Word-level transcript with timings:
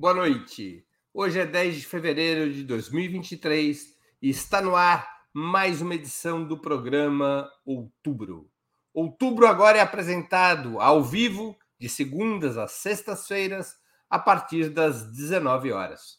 Boa 0.00 0.14
noite. 0.14 0.82
Hoje 1.12 1.40
é 1.40 1.44
10 1.44 1.80
de 1.80 1.86
fevereiro 1.86 2.50
de 2.50 2.64
2023 2.64 3.94
e 4.22 4.30
está 4.30 4.62
no 4.62 4.74
ar 4.74 5.06
mais 5.30 5.82
uma 5.82 5.94
edição 5.94 6.42
do 6.42 6.58
programa 6.58 7.46
Outubro. 7.66 8.50
Outubro 8.94 9.46
agora 9.46 9.76
é 9.76 9.82
apresentado 9.82 10.80
ao 10.80 11.04
vivo 11.04 11.54
de 11.78 11.86
segundas 11.86 12.56
às 12.56 12.72
sextas-feiras 12.72 13.76
a 14.08 14.18
partir 14.18 14.70
das 14.70 15.12
19 15.12 15.70
horas. 15.70 16.18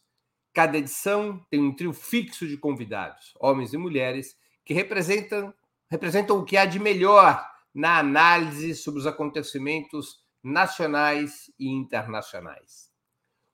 Cada 0.53 0.77
edição 0.77 1.43
tem 1.49 1.59
um 1.59 1.75
trio 1.75 1.91
fixo 1.91 2.47
de 2.47 2.57
convidados, 2.57 3.33
homens 3.39 3.73
e 3.73 3.77
mulheres, 3.77 4.37
que 4.63 4.75
representam, 4.75 5.51
representam 5.89 6.37
o 6.37 6.45
que 6.45 6.55
há 6.55 6.65
de 6.65 6.77
melhor 6.77 7.43
na 7.73 7.97
análise 7.97 8.75
sobre 8.75 8.99
os 8.99 9.07
acontecimentos 9.07 10.23
nacionais 10.43 11.51
e 11.59 11.67
internacionais. 11.67 12.90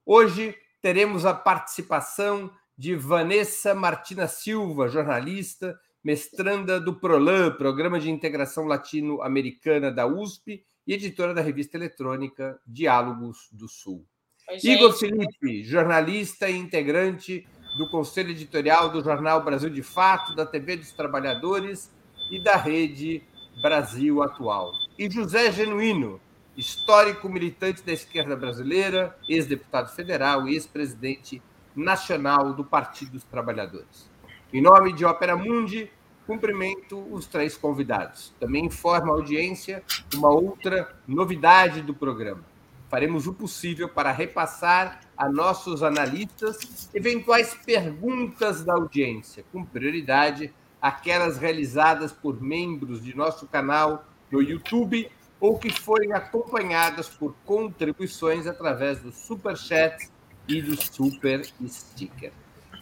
Hoje 0.09 0.55
teremos 0.81 1.25
a 1.25 1.33
participação 1.33 2.49
de 2.77 2.95
Vanessa 2.95 3.75
Martina 3.75 4.25
Silva, 4.25 4.87
jornalista, 4.87 5.77
mestranda 6.01 6.79
do 6.79 6.97
PROLAN, 6.97 7.57
Programa 7.57 7.99
de 7.99 8.09
Integração 8.09 8.67
Latino-Americana 8.67 9.91
da 9.91 10.07
USP, 10.07 10.63
e 10.87 10.93
editora 10.93 11.33
da 11.33 11.41
revista 11.41 11.75
eletrônica 11.75 12.57
Diálogos 12.65 13.49
do 13.51 13.67
Sul. 13.67 14.07
Oi, 14.49 14.57
Igor 14.63 14.93
Felipe, 14.93 15.65
jornalista 15.65 16.49
e 16.49 16.55
integrante 16.55 17.45
do 17.77 17.89
Conselho 17.89 18.29
Editorial 18.29 18.89
do 18.89 19.03
Jornal 19.03 19.43
Brasil 19.43 19.69
de 19.69 19.83
Fato, 19.83 20.33
da 20.37 20.45
TV 20.45 20.77
dos 20.77 20.93
Trabalhadores 20.93 21.91
e 22.31 22.39
da 22.39 22.55
Rede 22.55 23.21
Brasil 23.61 24.23
Atual. 24.23 24.71
E 24.97 25.09
José 25.09 25.51
Genuíno, 25.51 26.21
histórico 26.57 27.29
militante 27.29 27.83
da 27.83 27.93
esquerda 27.93 28.35
brasileira, 28.35 29.15
ex-deputado 29.29 29.93
federal 29.95 30.47
e 30.47 30.53
ex-presidente 30.53 31.41
nacional 31.75 32.53
do 32.53 32.65
Partido 32.65 33.11
dos 33.11 33.23
Trabalhadores. 33.23 34.09
Em 34.51 34.61
nome 34.61 34.91
de 34.91 35.05
Ópera 35.05 35.37
Mundi, 35.37 35.91
cumprimento 36.25 36.99
os 37.13 37.27
três 37.27 37.55
convidados. 37.55 38.33
Também 38.39 38.65
informa 38.65 39.13
a 39.13 39.15
audiência 39.15 39.83
uma 40.15 40.29
outra 40.29 40.95
novidade 41.07 41.81
do 41.81 41.93
programa 41.93 42.43
faremos 42.89 43.27
o 43.27 43.33
possível 43.33 43.89
para 43.89 44.11
repassar 44.11 45.01
a 45.15 45.29
nossos 45.29 45.83
analistas 45.83 46.89
eventuais 46.93 47.53
perguntas 47.65 48.63
da 48.63 48.73
audiência, 48.73 49.43
com 49.51 49.63
prioridade 49.63 50.53
aquelas 50.81 51.37
realizadas 51.37 52.11
por 52.11 52.41
membros 52.41 53.03
de 53.03 53.15
nosso 53.15 53.47
canal 53.47 54.05
no 54.31 54.41
YouTube 54.41 55.09
ou 55.39 55.57
que 55.57 55.71
forem 55.71 56.13
acompanhadas 56.13 57.07
por 57.07 57.35
contribuições 57.45 58.47
através 58.47 59.01
do 59.01 59.11
Super 59.11 59.55
Chat 59.55 60.09
e 60.47 60.61
do 60.61 60.75
Super 60.81 61.45
Sticker. 61.67 62.31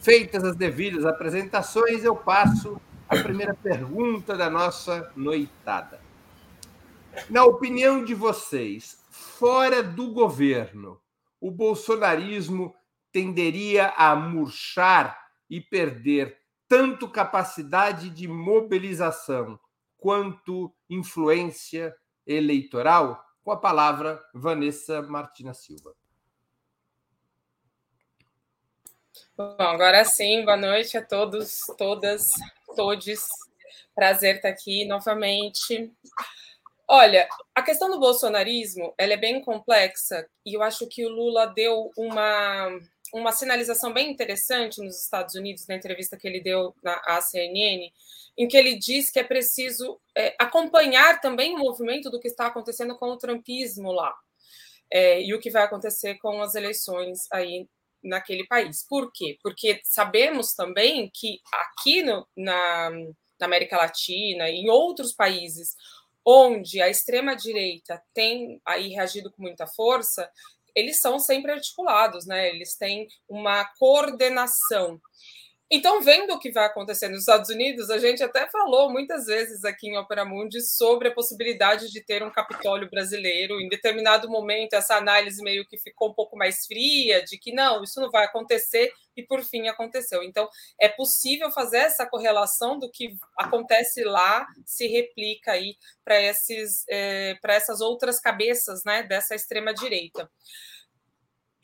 Feitas 0.00 0.44
as 0.44 0.56
devidas 0.56 1.04
apresentações, 1.04 2.04
eu 2.04 2.14
passo 2.14 2.80
a 3.08 3.16
primeira 3.22 3.54
pergunta 3.54 4.36
da 4.36 4.48
nossa 4.48 5.12
noitada. 5.16 6.00
Na 7.30 7.44
opinião 7.44 8.04
de 8.04 8.14
vocês, 8.14 9.02
fora 9.10 9.82
do 9.82 10.12
governo, 10.12 11.00
o 11.40 11.50
bolsonarismo 11.50 12.74
tenderia 13.12 13.88
a 13.96 14.14
murchar 14.14 15.18
e 15.48 15.60
perder 15.60 16.36
tanto 16.68 17.08
capacidade 17.08 18.10
de 18.10 18.28
mobilização 18.28 19.58
quanto 19.96 20.72
influência 20.90 21.94
eleitoral? 22.26 23.24
Com 23.44 23.52
a 23.52 23.56
palavra, 23.56 24.22
Vanessa 24.34 25.02
Martina 25.02 25.54
Silva. 25.54 25.94
Bom, 29.36 29.54
agora 29.58 30.04
sim, 30.04 30.44
boa 30.44 30.56
noite 30.56 30.96
a 30.96 31.04
todos, 31.04 31.60
todas, 31.76 32.26
todes. 32.74 33.26
Prazer 33.94 34.36
estar 34.36 34.48
aqui 34.48 34.84
novamente. 34.86 35.92
Olha, 36.88 37.28
a 37.54 37.62
questão 37.62 37.90
do 37.90 38.00
bolsonarismo 38.00 38.94
ela 38.96 39.12
é 39.12 39.16
bem 39.16 39.42
complexa 39.42 40.26
e 40.44 40.54
eu 40.56 40.62
acho 40.62 40.86
que 40.86 41.04
o 41.04 41.10
Lula 41.10 41.46
deu 41.46 41.90
uma, 41.98 42.80
uma 43.12 43.32
sinalização 43.32 43.92
bem 43.92 44.10
interessante 44.10 44.82
nos 44.82 45.02
Estados 45.02 45.34
Unidos, 45.34 45.66
na 45.66 45.74
entrevista 45.74 46.16
que 46.16 46.26
ele 46.26 46.40
deu 46.40 46.74
na 46.82 47.20
CNN, 47.20 47.92
em 48.36 48.48
que 48.48 48.56
ele 48.56 48.76
diz 48.76 49.10
que 49.10 49.18
é 49.18 49.24
preciso 49.24 50.00
é, 50.16 50.34
acompanhar 50.38 51.20
também 51.20 51.54
o 51.54 51.58
movimento 51.58 52.10
do 52.10 52.20
que 52.20 52.28
está 52.28 52.46
acontecendo 52.46 52.96
com 52.96 53.06
o 53.06 53.16
trumpismo 53.16 53.92
lá 53.92 54.14
é, 54.90 55.22
e 55.22 55.34
o 55.34 55.40
que 55.40 55.50
vai 55.50 55.62
acontecer 55.62 56.16
com 56.16 56.42
as 56.42 56.54
eleições 56.54 57.26
aí 57.32 57.68
naquele 58.02 58.46
país. 58.46 58.86
Por 58.86 59.10
quê? 59.12 59.38
Porque 59.42 59.80
sabemos 59.84 60.54
também 60.54 61.10
que 61.12 61.40
aqui 61.52 62.02
no, 62.02 62.26
na, 62.36 62.90
na 63.38 63.46
América 63.46 63.76
Latina 63.76 64.48
e 64.48 64.56
em 64.56 64.70
outros 64.70 65.12
países 65.12 65.74
onde 66.24 66.82
a 66.82 66.88
extrema-direita 66.88 68.02
tem 68.12 68.60
aí 68.64 68.88
reagido 68.88 69.30
com 69.30 69.42
muita 69.42 69.64
força, 69.64 70.28
eles 70.76 71.00
são 71.00 71.18
sempre 71.18 71.50
articulados, 71.50 72.26
né? 72.26 72.50
Eles 72.50 72.76
têm 72.76 73.08
uma 73.28 73.64
coordenação. 73.78 75.00
Então, 75.68 76.00
vendo 76.00 76.32
o 76.32 76.38
que 76.38 76.52
vai 76.52 76.64
acontecer 76.64 77.08
nos 77.08 77.20
Estados 77.20 77.50
Unidos, 77.50 77.90
a 77.90 77.98
gente 77.98 78.22
até 78.22 78.48
falou 78.48 78.88
muitas 78.88 79.26
vezes 79.26 79.64
aqui 79.64 79.88
em 79.88 79.98
Opera 79.98 80.24
Mundi 80.24 80.60
sobre 80.60 81.08
a 81.08 81.12
possibilidade 81.12 81.90
de 81.90 82.00
ter 82.00 82.22
um 82.22 82.30
Capitólio 82.30 82.88
brasileiro. 82.88 83.60
Em 83.60 83.68
determinado 83.68 84.30
momento, 84.30 84.74
essa 84.74 84.94
análise 84.94 85.42
meio 85.42 85.66
que 85.66 85.76
ficou 85.76 86.10
um 86.10 86.14
pouco 86.14 86.36
mais 86.36 86.66
fria, 86.66 87.24
de 87.24 87.36
que 87.36 87.52
não, 87.52 87.82
isso 87.82 88.00
não 88.00 88.12
vai 88.12 88.26
acontecer, 88.26 88.92
e 89.16 89.24
por 89.24 89.42
fim 89.42 89.66
aconteceu. 89.66 90.22
Então, 90.22 90.48
é 90.80 90.88
possível 90.88 91.50
fazer 91.50 91.78
essa 91.78 92.06
correlação 92.06 92.78
do 92.78 92.88
que 92.88 93.16
acontece 93.36 94.04
lá, 94.04 94.46
se 94.64 94.86
replica 94.86 95.52
aí 95.52 95.76
para 96.04 96.14
é, 96.14 97.36
essas 97.42 97.80
outras 97.80 98.20
cabeças 98.20 98.84
né, 98.84 99.02
dessa 99.02 99.34
extrema-direita 99.34 100.30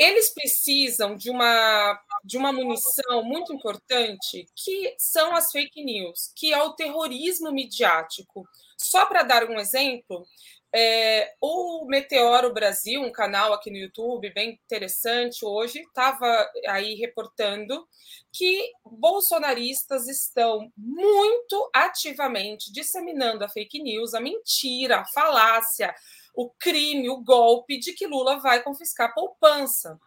eles 0.03 0.33
precisam 0.35 1.17
de 1.17 1.31
uma, 1.31 2.01
de 2.25 2.37
uma 2.37 2.53
munição 2.53 3.23
muito 3.23 3.53
importante, 3.55 4.47
que 4.57 4.95
são 4.99 5.35
as 5.35 5.53
fake 5.53 5.85
news, 5.85 6.33
que 6.35 6.53
é 6.53 6.63
o 6.63 6.73
terrorismo 6.73 7.53
midiático. 7.53 8.47
Só 8.77 9.07
para 9.07 9.23
dar 9.23 9.49
um 9.49 9.61
exemplo, 9.61 10.27
é, 10.75 11.35
o 11.41 11.85
Meteoro 11.87 12.53
Brasil, 12.53 13.03
um 13.03 13.13
canal 13.13 13.53
aqui 13.53 13.71
no 13.71 13.77
YouTube 13.77 14.33
bem 14.33 14.59
interessante 14.65 15.45
hoje, 15.45 15.81
estava 15.81 16.51
aí 16.67 16.95
reportando 16.95 17.87
que 18.33 18.73
bolsonaristas 18.85 20.09
estão 20.09 20.73
muito 20.77 21.71
ativamente 21.75 22.73
disseminando 22.73 23.45
a 23.45 23.49
fake 23.49 23.83
news, 23.83 24.15
a 24.15 24.21
mentira, 24.21 25.01
a 25.01 25.05
falácia, 25.05 25.95
o 26.35 26.51
crime, 26.51 27.11
o 27.11 27.23
golpe 27.23 27.79
de 27.79 27.93
que 27.93 28.07
Lula 28.07 28.39
vai 28.39 28.63
confiscar 28.63 29.15
poupança. 29.15 29.99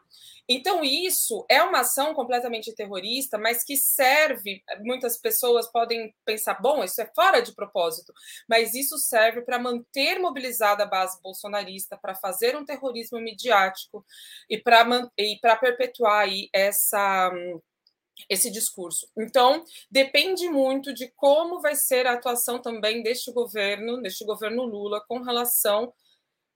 Então, 0.47 0.83
isso 0.83 1.43
é 1.49 1.63
uma 1.63 1.79
ação 1.79 2.13
completamente 2.13 2.71
terrorista, 2.75 3.35
mas 3.35 3.63
que 3.63 3.75
serve. 3.75 4.63
Muitas 4.81 5.17
pessoas 5.17 5.71
podem 5.71 6.13
pensar, 6.23 6.61
bom, 6.61 6.83
isso 6.83 7.01
é 7.01 7.11
fora 7.15 7.41
de 7.41 7.53
propósito, 7.55 8.13
mas 8.47 8.75
isso 8.75 8.97
serve 8.99 9.41
para 9.41 9.57
manter 9.57 10.19
mobilizada 10.19 10.83
a 10.83 10.87
base 10.87 11.19
bolsonarista, 11.21 11.97
para 11.97 12.13
fazer 12.13 12.55
um 12.55 12.63
terrorismo 12.63 13.19
midiático 13.19 14.05
e 14.47 14.57
para 14.59 15.55
perpetuar 15.57 16.25
aí 16.25 16.47
essa 16.53 17.31
esse 18.29 18.49
discurso. 18.49 19.09
Então, 19.17 19.65
depende 19.91 20.47
muito 20.47 20.93
de 20.93 21.11
como 21.17 21.59
vai 21.59 21.75
ser 21.75 22.07
a 22.07 22.13
atuação 22.13 22.61
também 22.61 23.03
deste 23.03 23.29
governo, 23.33 24.01
deste 24.01 24.23
governo 24.23 24.63
Lula, 24.63 25.03
com 25.05 25.21
relação 25.21 25.93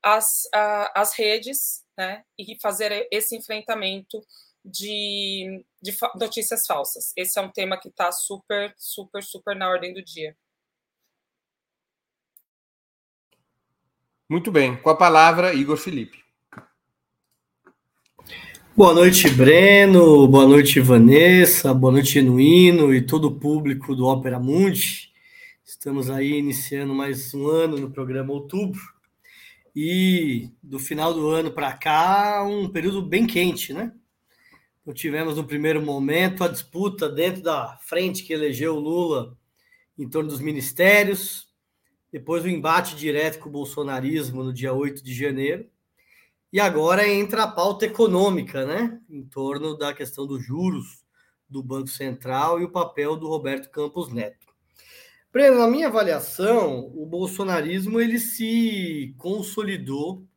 as, 0.03 0.47
a, 0.53 1.01
as 1.01 1.13
redes 1.13 1.83
né, 1.97 2.23
e 2.37 2.57
fazer 2.61 3.07
esse 3.11 3.35
enfrentamento 3.35 4.21
de, 4.63 5.63
de 5.81 5.95
notícias 6.15 6.65
falsas. 6.65 7.13
Esse 7.15 7.39
é 7.39 7.41
um 7.41 7.51
tema 7.51 7.77
que 7.77 7.89
está 7.89 8.11
super, 8.11 8.73
super, 8.77 9.23
super 9.23 9.55
na 9.55 9.69
ordem 9.69 9.93
do 9.93 10.03
dia. 10.03 10.35
Muito 14.29 14.51
bem. 14.51 14.79
Com 14.81 14.89
a 14.91 14.95
palavra, 14.95 15.53
Igor 15.53 15.77
Felipe. 15.77 16.23
Boa 18.77 18.93
noite, 18.93 19.27
Breno. 19.29 20.27
Boa 20.27 20.45
noite, 20.45 20.79
Vanessa. 20.79 21.73
Boa 21.73 21.91
noite, 21.91 22.13
Genuíno 22.13 22.93
e 22.93 23.01
todo 23.05 23.25
o 23.25 23.39
público 23.39 23.95
do 23.95 24.05
Ópera 24.05 24.39
Mundi. 24.39 25.11
Estamos 25.65 26.09
aí 26.09 26.37
iniciando 26.37 26.93
mais 26.93 27.33
um 27.33 27.47
ano 27.47 27.77
no 27.77 27.91
programa 27.91 28.31
Outubro. 28.31 28.79
E 29.81 30.51
do 30.61 30.77
final 30.77 31.13
do 31.13 31.29
ano 31.29 31.51
para 31.51 31.71
cá, 31.71 32.43
um 32.43 32.67
período 32.67 33.01
bem 33.01 33.25
quente, 33.25 33.71
né? 33.71 33.93
Então, 34.81 34.93
tivemos 34.93 35.37
no 35.37 35.45
primeiro 35.45 35.81
momento 35.81 36.43
a 36.43 36.49
disputa 36.49 37.07
dentro 37.07 37.43
da 37.43 37.77
frente 37.77 38.23
que 38.23 38.33
elegeu 38.33 38.75
o 38.75 38.79
Lula 38.81 39.37
em 39.97 40.05
torno 40.09 40.29
dos 40.29 40.41
ministérios, 40.41 41.47
depois 42.11 42.43
o 42.43 42.49
embate 42.49 42.93
direto 42.97 43.39
com 43.39 43.47
o 43.47 43.51
bolsonarismo 43.53 44.43
no 44.43 44.51
dia 44.51 44.73
8 44.73 45.01
de 45.01 45.13
janeiro. 45.13 45.65
E 46.51 46.59
agora 46.59 47.07
entra 47.07 47.43
a 47.43 47.47
pauta 47.47 47.85
econômica, 47.85 48.65
né? 48.65 48.99
Em 49.09 49.23
torno 49.23 49.77
da 49.77 49.93
questão 49.93 50.27
dos 50.27 50.43
juros 50.43 51.05
do 51.47 51.63
Banco 51.63 51.87
Central 51.87 52.59
e 52.59 52.65
o 52.65 52.71
papel 52.71 53.15
do 53.15 53.29
Roberto 53.29 53.69
Campos 53.69 54.11
Neto. 54.11 54.48
Breno, 55.31 55.59
na 55.59 55.67
minha 55.67 55.87
avaliação, 55.87 56.91
o 56.95 57.05
bolsonarismo 57.05 58.01
ele 58.01 58.17
se 58.17 59.13
consolidou 59.15 60.27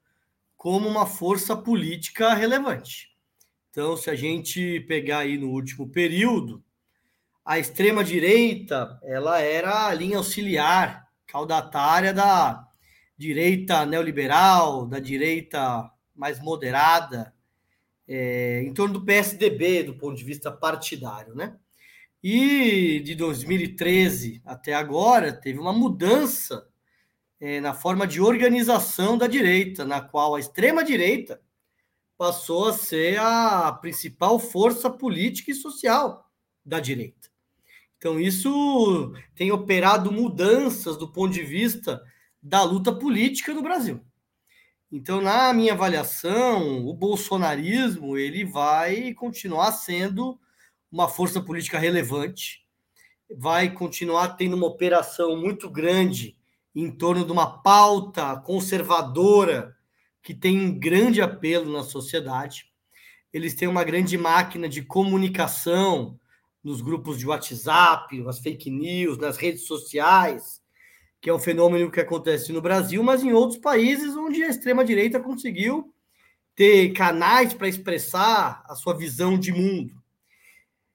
como 0.54 0.86
uma 0.86 1.06
força 1.06 1.56
política 1.56 2.34
relevante. 2.34 3.08
Então, 3.70 3.96
se 3.96 4.10
a 4.10 4.14
gente 4.14 4.80
pegar 4.80 5.20
aí 5.20 5.38
no 5.38 5.48
último 5.48 5.88
período, 5.88 6.62
a 7.42 7.58
extrema 7.58 8.04
direita, 8.04 9.00
ela 9.02 9.40
era 9.40 9.86
a 9.86 9.94
linha 9.94 10.18
auxiliar, 10.18 11.08
caudatária 11.26 12.12
da 12.12 12.68
direita 13.16 13.86
neoliberal, 13.86 14.86
da 14.86 15.00
direita 15.00 15.90
mais 16.14 16.38
moderada, 16.38 17.34
é, 18.06 18.62
em 18.62 18.74
torno 18.74 19.00
do 19.00 19.04
PSDB, 19.06 19.84
do 19.84 19.94
ponto 19.94 20.16
de 20.16 20.24
vista 20.24 20.52
partidário, 20.52 21.34
né? 21.34 21.56
E 22.22 23.00
de 23.00 23.14
2013 23.16 24.40
até 24.44 24.74
agora, 24.74 25.32
teve 25.32 25.58
uma 25.58 25.72
mudança 25.72 26.68
é, 27.40 27.60
na 27.60 27.74
forma 27.74 28.06
de 28.06 28.20
organização 28.20 29.18
da 29.18 29.26
direita, 29.26 29.84
na 29.84 30.00
qual 30.00 30.36
a 30.36 30.40
extrema-direita 30.40 31.40
passou 32.16 32.68
a 32.68 32.72
ser 32.72 33.18
a 33.18 33.72
principal 33.72 34.38
força 34.38 34.88
política 34.88 35.50
e 35.50 35.54
social 35.54 36.30
da 36.64 36.78
direita. 36.78 37.28
Então, 37.96 38.20
isso 38.20 39.12
tem 39.34 39.50
operado 39.50 40.12
mudanças 40.12 40.96
do 40.96 41.10
ponto 41.10 41.32
de 41.32 41.42
vista 41.42 42.00
da 42.40 42.62
luta 42.62 42.92
política 42.92 43.52
no 43.52 43.62
Brasil. 43.62 44.00
Então, 44.90 45.20
na 45.20 45.52
minha 45.52 45.72
avaliação, 45.72 46.86
o 46.86 46.94
bolsonarismo 46.94 48.16
ele 48.16 48.44
vai 48.44 49.14
continuar 49.14 49.72
sendo 49.72 50.38
uma 50.92 51.08
força 51.08 51.40
política 51.40 51.78
relevante, 51.78 52.62
vai 53.34 53.70
continuar 53.72 54.36
tendo 54.36 54.54
uma 54.54 54.66
operação 54.66 55.34
muito 55.34 55.70
grande 55.70 56.36
em 56.74 56.90
torno 56.90 57.24
de 57.24 57.32
uma 57.32 57.62
pauta 57.62 58.36
conservadora 58.36 59.74
que 60.22 60.34
tem 60.34 60.78
grande 60.78 61.22
apelo 61.22 61.72
na 61.72 61.82
sociedade. 61.82 62.66
Eles 63.32 63.54
têm 63.54 63.66
uma 63.66 63.82
grande 63.82 64.18
máquina 64.18 64.68
de 64.68 64.82
comunicação 64.82 66.20
nos 66.62 66.82
grupos 66.82 67.18
de 67.18 67.26
WhatsApp, 67.26 68.20
nas 68.20 68.38
fake 68.38 68.70
news, 68.70 69.16
nas 69.16 69.38
redes 69.38 69.66
sociais, 69.66 70.60
que 71.20 71.30
é 71.30 71.34
um 71.34 71.38
fenômeno 71.38 71.90
que 71.90 72.00
acontece 72.00 72.52
no 72.52 72.60
Brasil, 72.60 73.02
mas 73.02 73.22
em 73.22 73.32
outros 73.32 73.58
países 73.58 74.14
onde 74.14 74.42
a 74.44 74.48
extrema-direita 74.48 75.18
conseguiu 75.18 75.92
ter 76.54 76.92
canais 76.92 77.54
para 77.54 77.68
expressar 77.68 78.62
a 78.68 78.74
sua 78.74 78.94
visão 78.94 79.38
de 79.38 79.52
mundo. 79.52 80.01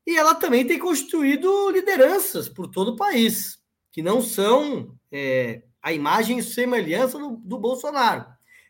E 0.07 0.15
ela 0.15 0.33
também 0.33 0.65
tem 0.65 0.79
constituído 0.79 1.69
lideranças 1.69 2.47
por 2.47 2.69
todo 2.69 2.91
o 2.91 2.95
país, 2.95 3.59
que 3.91 4.01
não 4.01 4.21
são 4.21 4.97
é, 5.11 5.63
a 5.81 5.91
imagem 5.91 6.37
e 6.37 6.43
semelhança 6.43 7.19
do, 7.19 7.31
do 7.35 7.59
Bolsonaro, 7.59 8.25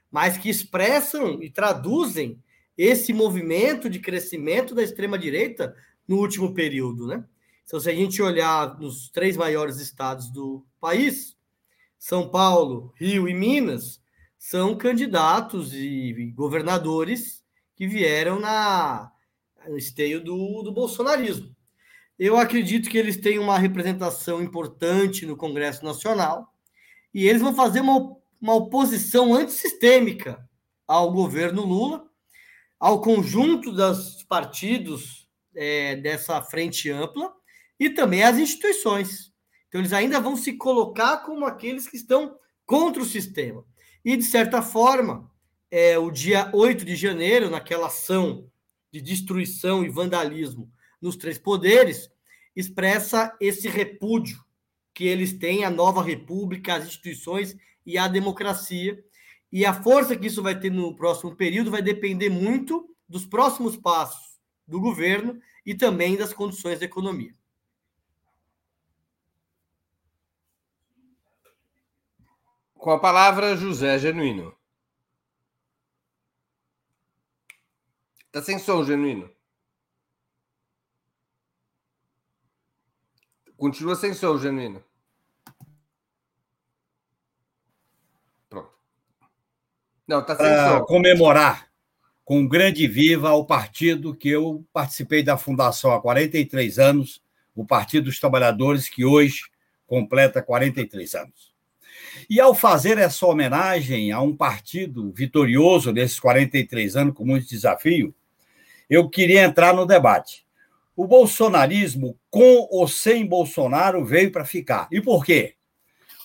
mas 0.10 0.36
que 0.36 0.50
expressam 0.50 1.40
e 1.40 1.48
traduzem 1.52 2.42
esse 2.76 3.14
movimento 3.14 3.88
de 3.88 4.00
crescimento 4.00 4.74
da 4.74 4.82
extrema-direita 4.82 5.76
no 6.08 6.18
último 6.18 6.56
período. 6.56 7.06
Né? 7.06 7.24
Então, 7.64 7.80
se 7.80 7.88
a 7.88 7.94
gente 7.94 8.20
olhar 8.20 8.76
nos 8.80 9.12
três 9.12 9.38
maiores 9.38 9.78
estados 9.78 10.32
do 10.32 10.66
país, 10.82 11.38
São 12.00 12.30
Paulo, 12.30 12.92
Rio 12.96 13.30
e 13.30 13.34
Minas, 13.36 14.02
são 14.40 14.76
candidatos 14.76 15.72
e 15.72 16.34
governadores 16.36 17.44
que 17.76 17.88
vieram 17.88 18.40
na, 18.40 19.12
esteio 19.76 20.24
do, 20.24 20.62
do 20.62 20.72
bolsonarismo. 20.72 21.56
Eu 22.18 22.38
acredito 22.38 22.90
que 22.90 22.98
eles 22.98 23.18
têm 23.18 23.40
uma 23.40 23.58
representação 23.58 24.42
importante 24.42 25.26
no 25.26 25.36
Congresso 25.36 25.84
Nacional 25.84 26.54
e 27.14 27.28
eles 27.28 27.42
vão 27.42 27.56
fazer 27.56 27.82
uma, 27.82 28.16
uma 28.40 28.56
oposição 28.56 29.34
antissistêmica 29.34 30.48
ao 30.88 31.12
governo 31.12 31.66
Lula, 31.66 32.08
ao 32.80 33.02
conjunto 33.02 33.72
dos 33.72 34.24
partidos 34.24 35.28
é, 35.56 35.96
dessa 35.96 36.42
frente 36.42 36.90
ampla 36.90 37.34
e 37.80 37.90
também 37.90 38.24
às 38.24 38.38
instituições. 38.38 39.32
Então, 39.68 39.82
eles 39.82 39.94
ainda 39.94 40.20
vão 40.20 40.36
se 40.36 40.54
colocar 40.54 41.18
como 41.18 41.46
aqueles 41.46 41.88
que 41.88 41.98
estão 41.98 42.38
contra 42.66 43.02
o 43.02 43.06
sistema. 43.06 43.66
E, 44.04 44.16
de 44.16 44.24
certa 44.24 44.62
forma, 44.62 45.30
é, 45.70 45.98
o 45.98 46.10
dia 46.10 46.50
8 46.54 46.86
de 46.86 46.96
janeiro, 46.96 47.50
naquela 47.50 47.88
ação 47.88 48.50
de 48.92 49.02
destruição 49.02 49.84
e 49.84 49.90
vandalismo 49.90 50.72
nos 51.02 51.16
três 51.16 51.38
poderes, 51.38 52.10
expressa 52.56 53.36
esse 53.40 53.68
repúdio 53.68 54.44
que 54.94 55.06
eles 55.06 55.34
têm 55.34 55.64
à 55.64 55.70
nova 55.70 56.02
república, 56.02 56.76
às 56.76 56.86
instituições 56.86 57.56
e 57.86 57.98
à 57.98 58.08
democracia. 58.08 59.04
E 59.52 59.64
a 59.64 59.72
força 59.72 60.16
que 60.16 60.26
isso 60.26 60.42
vai 60.42 60.60
ter 60.60 60.72
no 60.72 60.96
próximo 60.96 61.36
período 61.36 61.70
vai 61.70 61.84
depender 61.84 62.30
muito 62.30 62.90
dos 63.08 63.26
próximos 63.26 63.78
passos 63.78 64.40
do 64.68 64.82
governo 64.82 65.40
e 65.64 65.76
também 65.76 66.18
das 66.18 66.34
condições 66.34 66.80
da 66.80 66.86
economia. 66.86 67.34
Com 72.74 72.90
a 72.90 73.00
palavra, 73.00 73.56
José 73.56 74.00
Genuíno. 74.00 74.57
Tá 78.38 78.44
sem 78.44 78.60
som, 78.60 78.84
genuíno. 78.86 79.28
Continua 83.58 83.96
sem 83.96 84.14
som, 84.14 84.38
genuíno. 84.38 84.84
Pronto. 88.48 88.70
Não, 90.08 90.24
tá 90.24 90.36
sem 90.36 90.46
som. 90.46 90.86
Comemorar 90.86 91.68
com 92.24 92.42
um 92.42 92.48
grande 92.48 92.88
viva 92.88 93.32
o 93.32 93.44
partido 93.44 94.14
que 94.14 94.30
eu 94.30 94.64
participei 94.72 95.24
da 95.24 95.36
fundação 95.36 95.92
há 95.92 96.00
43 96.00 96.78
anos, 96.78 97.24
o 97.56 97.66
Partido 97.66 98.04
dos 98.04 98.20
Trabalhadores, 98.20 98.88
que 98.88 99.04
hoje 99.04 99.46
completa 99.88 100.44
43 100.44 101.16
anos. 101.16 101.56
E 102.30 102.40
ao 102.40 102.54
fazer 102.54 103.00
essa 103.00 103.26
homenagem 103.26 104.12
a 104.12 104.22
um 104.22 104.36
partido 104.36 105.12
vitorioso 105.12 105.92
nesses 105.92 106.20
43 106.20 106.96
anos, 106.96 107.16
com 107.16 107.26
muito 107.26 107.50
desafio, 107.50 108.14
eu 108.90 109.10
queria 109.10 109.44
entrar 109.44 109.74
no 109.74 109.86
debate. 109.86 110.46
O 110.96 111.06
bolsonarismo, 111.06 112.18
com 112.30 112.68
ou 112.72 112.88
sem 112.88 113.26
Bolsonaro, 113.26 114.04
veio 114.04 114.32
para 114.32 114.46
ficar. 114.46 114.88
E 114.92 115.00
por 115.00 115.24
quê? 115.24 115.56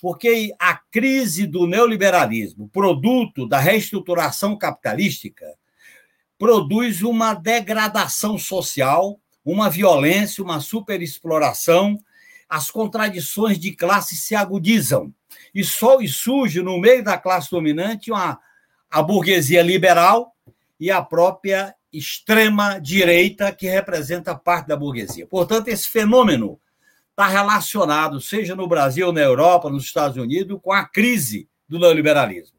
Porque 0.01 0.53
a 0.59 0.75
crise 0.75 1.45
do 1.45 1.67
neoliberalismo, 1.67 2.67
produto 2.69 3.47
da 3.47 3.59
reestruturação 3.59 4.57
capitalística, 4.57 5.45
produz 6.37 7.03
uma 7.03 7.33
degradação 7.33 8.37
social, 8.37 9.19
uma 9.45 9.69
violência, 9.69 10.43
uma 10.43 10.59
superexploração, 10.59 11.97
as 12.49 12.69
contradições 12.69 13.57
de 13.57 13.71
classe 13.71 14.15
se 14.15 14.35
agudizam. 14.35 15.13
E 15.53 15.63
só 15.63 15.97
surge 16.07 16.61
no 16.61 16.79
meio 16.79 17.03
da 17.03 17.17
classe 17.17 17.49
dominante 17.51 18.11
uma, 18.11 18.39
a 18.89 19.01
burguesia 19.01 19.61
liberal 19.61 20.35
e 20.79 20.91
a 20.91 21.01
própria 21.01 21.73
extrema 21.93 22.79
direita 22.79 23.51
que 23.51 23.67
representa 23.67 24.33
parte 24.33 24.67
da 24.67 24.75
burguesia. 24.75 25.27
Portanto, 25.27 25.67
esse 25.67 25.87
fenômeno 25.87 26.59
está 27.11 27.27
relacionado, 27.27 28.19
seja 28.19 28.55
no 28.55 28.67
Brasil, 28.67 29.11
na 29.11 29.21
Europa, 29.21 29.69
nos 29.69 29.85
Estados 29.85 30.17
Unidos, 30.17 30.59
com 30.61 30.73
a 30.73 30.83
crise 30.83 31.47
do 31.69 31.77
neoliberalismo. 31.77 32.57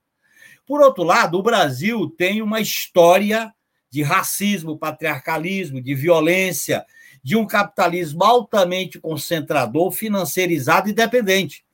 Por 0.65 0.81
outro 0.81 1.03
lado, 1.03 1.37
o 1.37 1.43
Brasil 1.43 2.09
tem 2.17 2.41
uma 2.41 2.61
história 2.61 3.53
de 3.91 4.03
racismo, 4.03 4.79
patriarcalismo, 4.79 5.81
de 5.81 5.95
violência, 5.95 6.85
de 7.23 7.37
um 7.37 7.47
capitalismo 7.47 8.23
altamente 8.23 9.01
concentrador, 9.01 9.91
financeirizado 9.91 10.89
e 10.89 10.93
dependente, 10.93 11.65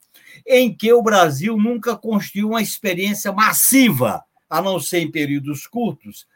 em 0.47 0.75
que 0.75 0.93
o 0.93 1.03
Brasil 1.03 1.57
nunca 1.57 1.97
construiu 1.97 2.49
uma 2.49 2.63
experiência 2.63 3.33
massiva, 3.33 4.23
a 4.49 4.63
não 4.63 4.81
ser 4.81 5.01
em 5.01 5.11
períodos 5.11 5.67
curtos, 5.67 6.27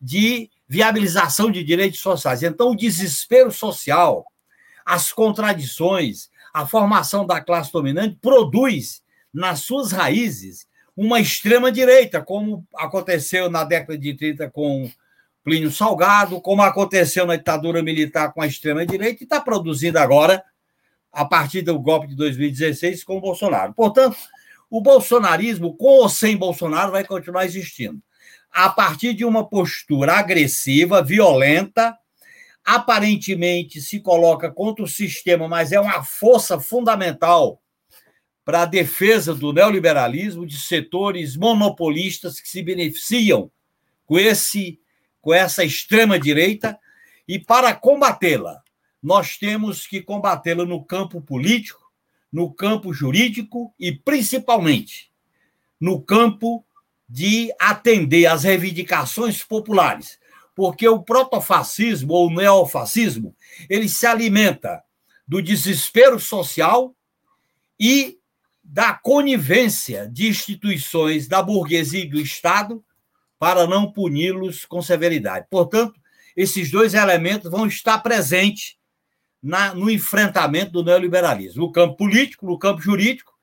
de 0.00 0.50
viabilização 0.72 1.50
de 1.50 1.62
direitos 1.62 2.00
sociais. 2.00 2.42
Então, 2.42 2.70
o 2.70 2.76
desespero 2.76 3.52
social, 3.52 4.24
as 4.86 5.12
contradições, 5.12 6.30
a 6.50 6.66
formação 6.66 7.26
da 7.26 7.42
classe 7.42 7.70
dominante 7.70 8.16
produz, 8.22 9.02
nas 9.34 9.60
suas 9.60 9.92
raízes, 9.92 10.66
uma 10.96 11.20
extrema-direita, 11.20 12.22
como 12.22 12.66
aconteceu 12.74 13.50
na 13.50 13.64
década 13.64 13.98
de 13.98 14.14
30 14.14 14.50
com 14.50 14.90
Plínio 15.44 15.70
Salgado, 15.70 16.40
como 16.40 16.62
aconteceu 16.62 17.26
na 17.26 17.36
ditadura 17.36 17.82
militar 17.82 18.32
com 18.32 18.40
a 18.40 18.46
extrema-direita, 18.46 19.22
e 19.22 19.24
está 19.24 19.42
produzindo 19.42 19.98
agora, 19.98 20.42
a 21.12 21.26
partir 21.26 21.60
do 21.60 21.78
golpe 21.78 22.06
de 22.06 22.16
2016, 22.16 23.04
com 23.04 23.18
o 23.18 23.20
Bolsonaro. 23.20 23.74
Portanto, 23.74 24.16
o 24.70 24.80
bolsonarismo, 24.80 25.76
com 25.76 25.98
ou 25.98 26.08
sem 26.08 26.34
Bolsonaro, 26.34 26.92
vai 26.92 27.04
continuar 27.04 27.44
existindo. 27.44 28.00
A 28.52 28.68
partir 28.68 29.14
de 29.14 29.24
uma 29.24 29.48
postura 29.48 30.14
agressiva, 30.14 31.02
violenta, 31.02 31.96
aparentemente 32.64 33.80
se 33.80 34.00
coloca 34.00 34.50
contra 34.50 34.84
o 34.84 34.88
sistema, 34.88 35.48
mas 35.48 35.72
é 35.72 35.80
uma 35.80 36.04
força 36.04 36.60
fundamental 36.60 37.60
para 38.44 38.62
a 38.62 38.66
defesa 38.66 39.34
do 39.34 39.52
neoliberalismo, 39.52 40.46
de 40.46 40.58
setores 40.58 41.36
monopolistas 41.36 42.40
que 42.40 42.48
se 42.48 42.62
beneficiam 42.62 43.50
com, 44.04 44.18
esse, 44.18 44.80
com 45.20 45.32
essa 45.32 45.64
extrema-direita, 45.64 46.78
e 47.26 47.38
para 47.38 47.74
combatê-la, 47.74 48.60
nós 49.02 49.36
temos 49.36 49.86
que 49.86 50.02
combatê-la 50.02 50.64
no 50.64 50.84
campo 50.84 51.20
político, 51.20 51.80
no 52.32 52.52
campo 52.52 52.92
jurídico 52.92 53.72
e, 53.78 53.92
principalmente, 53.92 55.10
no 55.80 56.00
campo 56.00 56.64
de 57.12 57.52
atender 57.60 58.24
às 58.24 58.44
reivindicações 58.44 59.42
populares, 59.42 60.18
porque 60.56 60.88
o 60.88 61.02
protofascismo 61.02 62.14
ou 62.14 62.30
neofascismo 62.30 63.36
ele 63.68 63.86
se 63.86 64.06
alimenta 64.06 64.82
do 65.28 65.42
desespero 65.42 66.18
social 66.18 66.96
e 67.78 68.16
da 68.64 68.94
conivência 68.94 70.08
de 70.10 70.26
instituições 70.26 71.28
da 71.28 71.42
burguesia 71.42 72.00
e 72.00 72.08
do 72.08 72.18
Estado 72.18 72.82
para 73.38 73.66
não 73.66 73.92
puni-los 73.92 74.64
com 74.64 74.80
severidade. 74.80 75.46
Portanto, 75.50 76.00
esses 76.34 76.70
dois 76.70 76.94
elementos 76.94 77.50
vão 77.50 77.66
estar 77.66 77.98
presentes 77.98 78.76
na, 79.42 79.74
no 79.74 79.90
enfrentamento 79.90 80.72
do 80.72 80.82
neoliberalismo, 80.82 81.66
no 81.66 81.72
campo 81.72 81.94
político, 81.94 82.46
no 82.46 82.58
campo 82.58 82.80
jurídico, 82.80 83.34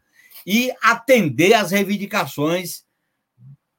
e 0.44 0.74
atender 0.82 1.54
às 1.54 1.70
reivindicações 1.70 2.88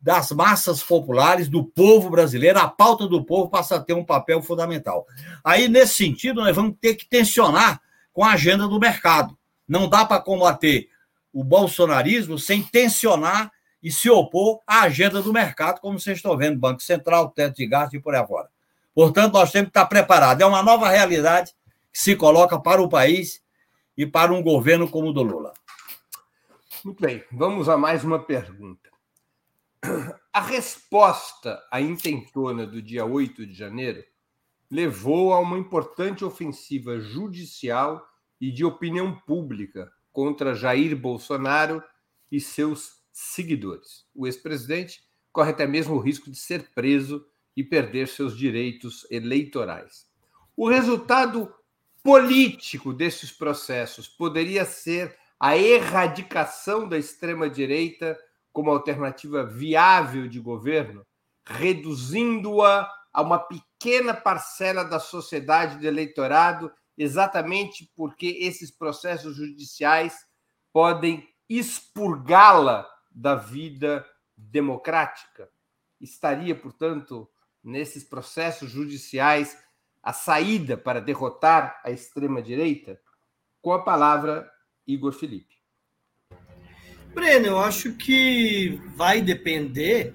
das 0.01 0.31
massas 0.31 0.83
populares, 0.83 1.49
do 1.49 1.63
povo 1.63 2.09
brasileiro, 2.09 2.59
a 2.59 2.69
pauta 2.69 3.07
do 3.07 3.23
povo 3.23 3.51
passa 3.51 3.77
a 3.77 3.81
ter 3.81 3.93
um 3.93 4.05
papel 4.05 4.43
fundamental. 4.43 5.07
Aí, 5.45 5.69
nesse 5.69 5.95
sentido, 5.95 6.41
nós 6.41 6.57
vamos 6.57 6.77
ter 6.81 6.95
que 6.95 7.07
tensionar 7.07 7.81
com 8.13 8.25
a 8.25 8.33
agenda 8.33 8.67
do 8.67 8.81
mercado. 8.81 9.37
Não 9.69 9.89
dá 9.89 10.05
para 10.05 10.23
combater 10.23 10.89
o 11.33 11.45
bolsonarismo 11.45 12.39
sem 12.39 12.63
tensionar 12.63 13.53
e 13.83 13.91
se 13.91 14.11
opor 14.11 14.61
à 14.67 14.83
agenda 14.83 15.23
do 15.23 15.33
mercado, 15.33 15.81
como 15.81 15.99
vocês 15.99 16.19
estão 16.19 16.37
vendo, 16.37 16.59
Banco 16.59 16.83
Central, 16.83 17.31
teto 17.31 17.57
de 17.57 17.67
gasto 17.67 17.95
e 17.95 18.01
por 18.01 18.15
aí 18.15 18.27
fora. 18.27 18.49
Portanto, 18.95 19.35
nós 19.35 19.53
temos 19.53 19.67
que 19.67 19.71
estar 19.71 19.87
preparados. 19.87 20.43
É 20.43 20.47
uma 20.47 20.63
nova 20.63 20.89
realidade 20.89 21.53
que 21.93 21.99
se 21.99 22.17
coloca 22.17 22.59
para 22.59 22.83
o 22.83 22.89
país 22.89 23.43
e 23.97 24.07
para 24.07 24.33
um 24.33 24.43
governo 24.43 24.89
como 24.89 25.09
o 25.09 25.13
do 25.13 25.23
Lula. 25.23 25.53
Muito 26.85 27.01
bem, 27.01 27.23
vamos 27.31 27.69
a 27.69 27.77
mais 27.77 28.03
uma 28.03 28.19
pergunta. 28.19 28.90
A 30.33 30.41
resposta 30.41 31.61
à 31.71 31.81
intentona 31.81 32.67
do 32.67 32.83
dia 32.83 33.05
8 33.05 33.47
de 33.47 33.55
janeiro 33.55 34.05
levou 34.71 35.33
a 35.33 35.41
uma 35.41 35.59
importante 35.59 36.25
ofensiva 36.25 37.01
judicial 37.01 38.07
e 38.41 38.53
de 38.53 38.65
opinião 38.65 39.19
pública 39.21 39.91
contra 40.13 40.55
Jair 40.55 40.97
Bolsonaro 40.97 41.83
e 42.31 42.41
seus 42.41 43.01
seguidores. 43.11 44.07
O 44.15 44.27
ex-presidente 44.27 45.03
corre 45.33 45.51
até 45.51 45.67
mesmo 45.67 45.97
o 45.97 46.01
risco 46.01 46.31
de 46.31 46.39
ser 46.39 46.71
preso 46.75 47.27
e 47.57 47.65
perder 47.65 48.09
seus 48.09 48.37
direitos 48.37 49.07
eleitorais. 49.11 50.07
O 50.57 50.69
resultado 50.69 51.53
político 52.03 52.93
desses 52.93 53.33
processos 53.33 54.09
poderia 54.09 54.65
ser 54.65 55.17
a 55.39 55.57
erradicação 55.57 56.89
da 56.89 56.99
extrema-direita 56.99 58.19
como 58.53 58.71
alternativa 58.71 59.45
viável 59.45 60.29
de 60.29 60.41
governo, 60.41 61.07
reduzindo-a 61.47 62.91
a 63.13 63.23
uma 63.23 63.39
pequena 63.39 64.15
parcela 64.15 64.85
da 64.85 65.01
sociedade 65.01 65.79
do 65.79 65.87
eleitorado, 65.87 66.73
exatamente 66.97 67.91
porque 67.95 68.27
esses 68.41 68.71
processos 68.71 69.37
judiciais 69.37 70.27
podem 70.73 71.29
expurgá-la 71.49 72.89
da 73.11 73.35
vida 73.35 74.07
democrática. 74.37 75.51
Estaria, 76.01 76.55
portanto, 76.55 77.29
nesses 77.63 78.05
processos 78.05 78.71
judiciais 78.71 79.59
a 80.03 80.13
saída 80.13 80.77
para 80.77 81.01
derrotar 81.01 81.81
a 81.85 81.91
extrema-direita? 81.91 83.01
Com 83.61 83.73
a 83.73 83.83
palavra, 83.83 84.51
Igor 84.87 85.13
Felipe. 85.13 85.60
Breno, 87.13 87.47
eu 87.47 87.59
acho 87.59 87.95
que 87.95 88.81
vai 88.95 89.21
depender 89.21 90.15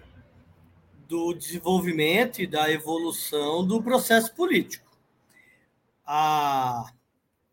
do 1.07 1.33
desenvolvimento 1.33 2.41
e 2.41 2.47
da 2.47 2.71
evolução 2.71 3.67
do 3.67 3.83
processo 3.83 4.33
político. 4.33 4.97
A 6.05 6.93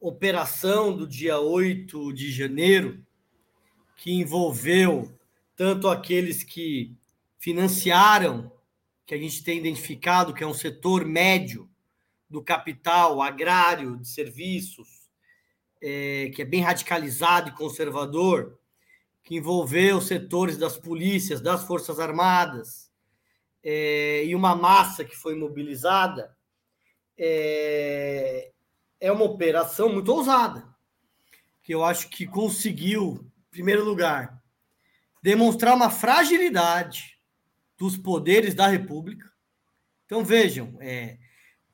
operação 0.00 0.96
do 0.96 1.08
dia 1.08 1.40
8 1.40 2.12
de 2.12 2.30
janeiro, 2.30 3.04
que 3.96 4.12
envolveu 4.12 5.12
tanto 5.56 5.88
aqueles 5.88 6.44
que 6.44 6.94
financiaram, 7.38 8.52
que 9.04 9.14
a 9.14 9.18
gente 9.18 9.42
tem 9.42 9.58
identificado 9.58 10.32
que 10.32 10.44
é 10.44 10.46
um 10.46 10.54
setor 10.54 11.04
médio 11.04 11.68
do 12.30 12.40
capital 12.40 13.20
agrário, 13.20 13.96
de 13.96 14.06
serviços, 14.06 15.11
é, 15.82 16.30
que 16.32 16.42
é 16.42 16.44
bem 16.44 16.61
radicalizado 16.61 17.49
e 17.49 17.52
conservador, 17.52 18.58
que 19.23 19.37
envolveu 19.37 20.00
setores 20.00 20.57
das 20.57 20.76
polícias, 20.76 21.41
das 21.41 21.64
Forças 21.64 22.00
Armadas, 22.00 22.91
é, 23.62 24.25
e 24.25 24.35
uma 24.35 24.57
massa 24.57 25.05
que 25.05 25.17
foi 25.17 25.35
mobilizada, 25.37 26.37
é, 27.17 28.50
é 29.00 29.12
uma 29.12 29.25
operação 29.25 29.93
muito 29.93 30.12
ousada, 30.12 30.69
que 31.62 31.73
eu 31.73 31.85
acho 31.85 32.09
que 32.09 32.26
conseguiu, 32.26 33.25
em 33.49 33.50
primeiro 33.50 33.85
lugar, 33.85 34.43
demonstrar 35.23 35.76
uma 35.76 35.91
fragilidade 35.91 37.17
dos 37.79 37.97
poderes 37.97 38.55
da 38.55 38.67
República. 38.67 39.31
Então, 40.05 40.25
vejam, 40.25 40.76
é, 40.81 41.19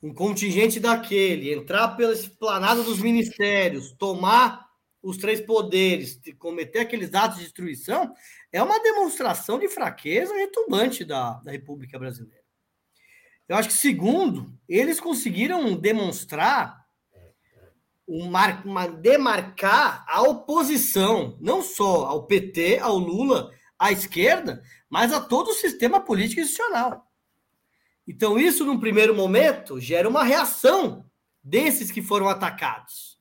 um 0.03 0.13
contingente 0.13 0.79
daquele 0.79 1.53
entrar 1.53 1.89
pela 1.97 2.13
esplanada 2.13 2.83
dos 2.83 3.01
ministérios, 3.01 3.93
tomar 3.93 4.68
os 5.09 5.17
três 5.17 5.41
poderes, 5.41 6.21
cometer 6.39 6.81
aqueles 6.81 7.15
atos 7.15 7.39
de 7.39 7.45
destruição, 7.45 8.15
é 8.53 8.63
uma 8.63 8.79
demonstração 8.79 9.59
de 9.59 9.67
fraqueza 9.67 10.35
retumbante 10.35 11.03
da, 11.03 11.33
da 11.41 11.51
República 11.51 11.99
Brasileira. 11.99 12.45
Eu 13.49 13.57
acho 13.57 13.71
que, 13.71 13.75
segundo, 13.75 14.53
eles 14.69 15.01
conseguiram 15.01 15.75
demonstrar 15.75 16.85
uma, 18.07 18.63
uma, 18.63 18.87
demarcar 18.87 20.05
a 20.07 20.21
oposição, 20.21 21.39
não 21.41 21.63
só 21.63 22.05
ao 22.05 22.27
PT, 22.27 22.79
ao 22.79 22.99
Lula, 22.99 23.51
à 23.79 23.91
esquerda, 23.91 24.63
mas 24.91 25.11
a 25.11 25.23
todo 25.23 25.49
o 25.49 25.55
sistema 25.55 26.01
político 26.01 26.43
institucional. 26.43 27.07
Então, 28.07 28.39
isso, 28.39 28.63
num 28.63 28.79
primeiro 28.79 29.15
momento, 29.15 29.81
gera 29.81 30.07
uma 30.07 30.23
reação 30.23 31.07
desses 31.43 31.91
que 31.91 32.03
foram 32.03 32.29
atacados. 32.29 33.19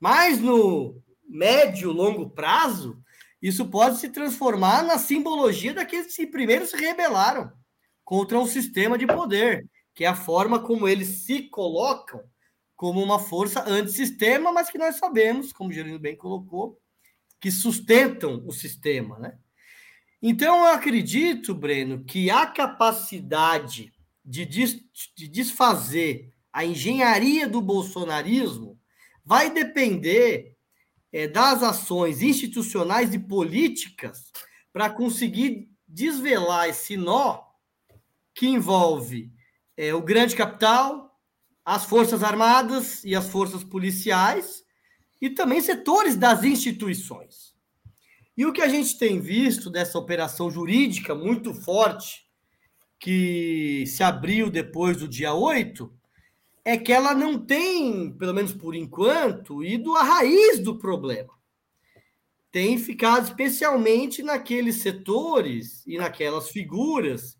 Mas 0.00 0.40
no 0.40 1.00
médio, 1.28 1.92
longo 1.92 2.30
prazo, 2.30 3.02
isso 3.40 3.68
pode 3.68 3.98
se 3.98 4.08
transformar 4.08 4.82
na 4.82 4.98
simbologia 4.98 5.74
daqueles 5.74 6.16
que 6.16 6.26
primeiro 6.26 6.66
se 6.66 6.76
rebelaram 6.76 7.52
contra 8.04 8.38
um 8.38 8.46
sistema 8.46 8.96
de 8.96 9.06
poder, 9.06 9.68
que 9.94 10.04
é 10.04 10.08
a 10.08 10.16
forma 10.16 10.60
como 10.60 10.88
eles 10.88 11.24
se 11.24 11.42
colocam 11.42 12.22
como 12.74 13.02
uma 13.02 13.18
força 13.18 13.64
antissistema, 13.68 14.52
mas 14.52 14.70
que 14.70 14.78
nós 14.78 14.96
sabemos, 14.96 15.52
como 15.52 15.70
o 15.70 15.72
Gerino 15.72 15.98
bem 15.98 16.16
colocou, 16.16 16.80
que 17.40 17.50
sustentam 17.50 18.42
o 18.46 18.52
sistema, 18.52 19.18
né? 19.18 19.36
Então, 20.20 20.58
eu 20.58 20.72
acredito, 20.72 21.54
Breno, 21.54 22.04
que 22.04 22.30
a 22.30 22.46
capacidade 22.46 23.92
de, 24.24 24.44
des, 24.44 24.80
de 25.16 25.28
desfazer 25.28 26.32
a 26.52 26.64
engenharia 26.64 27.48
do 27.48 27.60
bolsonarismo 27.60 28.78
vai 29.24 29.50
depender 29.50 30.56
é, 31.12 31.26
das 31.26 31.62
ações 31.62 32.22
institucionais 32.22 33.14
e 33.14 33.18
políticas 33.18 34.30
para 34.72 34.90
conseguir 34.90 35.68
desvelar 35.86 36.68
esse 36.68 36.96
nó 36.96 37.42
que 38.34 38.46
envolve 38.46 39.32
é, 39.76 39.94
o 39.94 40.02
grande 40.02 40.36
capital, 40.36 41.18
as 41.64 41.84
forças 41.84 42.22
armadas 42.22 43.04
e 43.04 43.14
as 43.14 43.28
forças 43.28 43.64
policiais 43.64 44.62
e 45.20 45.30
também 45.30 45.60
setores 45.60 46.16
das 46.16 46.44
instituições. 46.44 47.54
E 48.36 48.46
o 48.46 48.52
que 48.52 48.62
a 48.62 48.68
gente 48.68 48.96
tem 48.96 49.20
visto 49.20 49.68
dessa 49.68 49.98
operação 49.98 50.50
jurídica 50.50 51.14
muito 51.14 51.52
forte 51.52 52.28
que 53.00 53.84
se 53.86 54.02
abriu 54.02 54.50
depois 54.50 54.96
do 54.96 55.08
dia 55.08 55.34
8 55.34 55.97
é 56.68 56.76
que 56.76 56.92
ela 56.92 57.14
não 57.14 57.38
tem, 57.38 58.12
pelo 58.12 58.34
menos 58.34 58.52
por 58.52 58.74
enquanto, 58.74 59.64
ido 59.64 59.96
à 59.96 60.02
raiz 60.02 60.58
do 60.58 60.78
problema. 60.78 61.32
Tem 62.52 62.76
ficado 62.76 63.24
especialmente 63.24 64.22
naqueles 64.22 64.82
setores 64.82 65.82
e 65.86 65.96
naquelas 65.96 66.50
figuras 66.50 67.38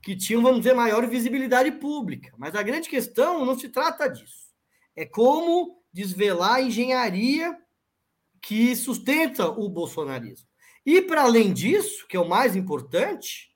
que 0.00 0.14
tinham, 0.14 0.42
vamos 0.42 0.58
dizer, 0.60 0.74
maior 0.74 1.08
visibilidade 1.08 1.72
pública. 1.72 2.32
Mas 2.38 2.54
a 2.54 2.62
grande 2.62 2.88
questão 2.88 3.44
não 3.44 3.58
se 3.58 3.68
trata 3.68 4.06
disso. 4.06 4.46
É 4.94 5.04
como 5.04 5.82
desvelar 5.92 6.54
a 6.54 6.62
engenharia 6.62 7.58
que 8.40 8.76
sustenta 8.76 9.48
o 9.48 9.68
bolsonarismo. 9.68 10.46
E, 10.86 11.02
para 11.02 11.22
além 11.22 11.52
disso, 11.52 12.06
que 12.06 12.16
é 12.16 12.20
o 12.20 12.28
mais 12.28 12.54
importante, 12.54 13.50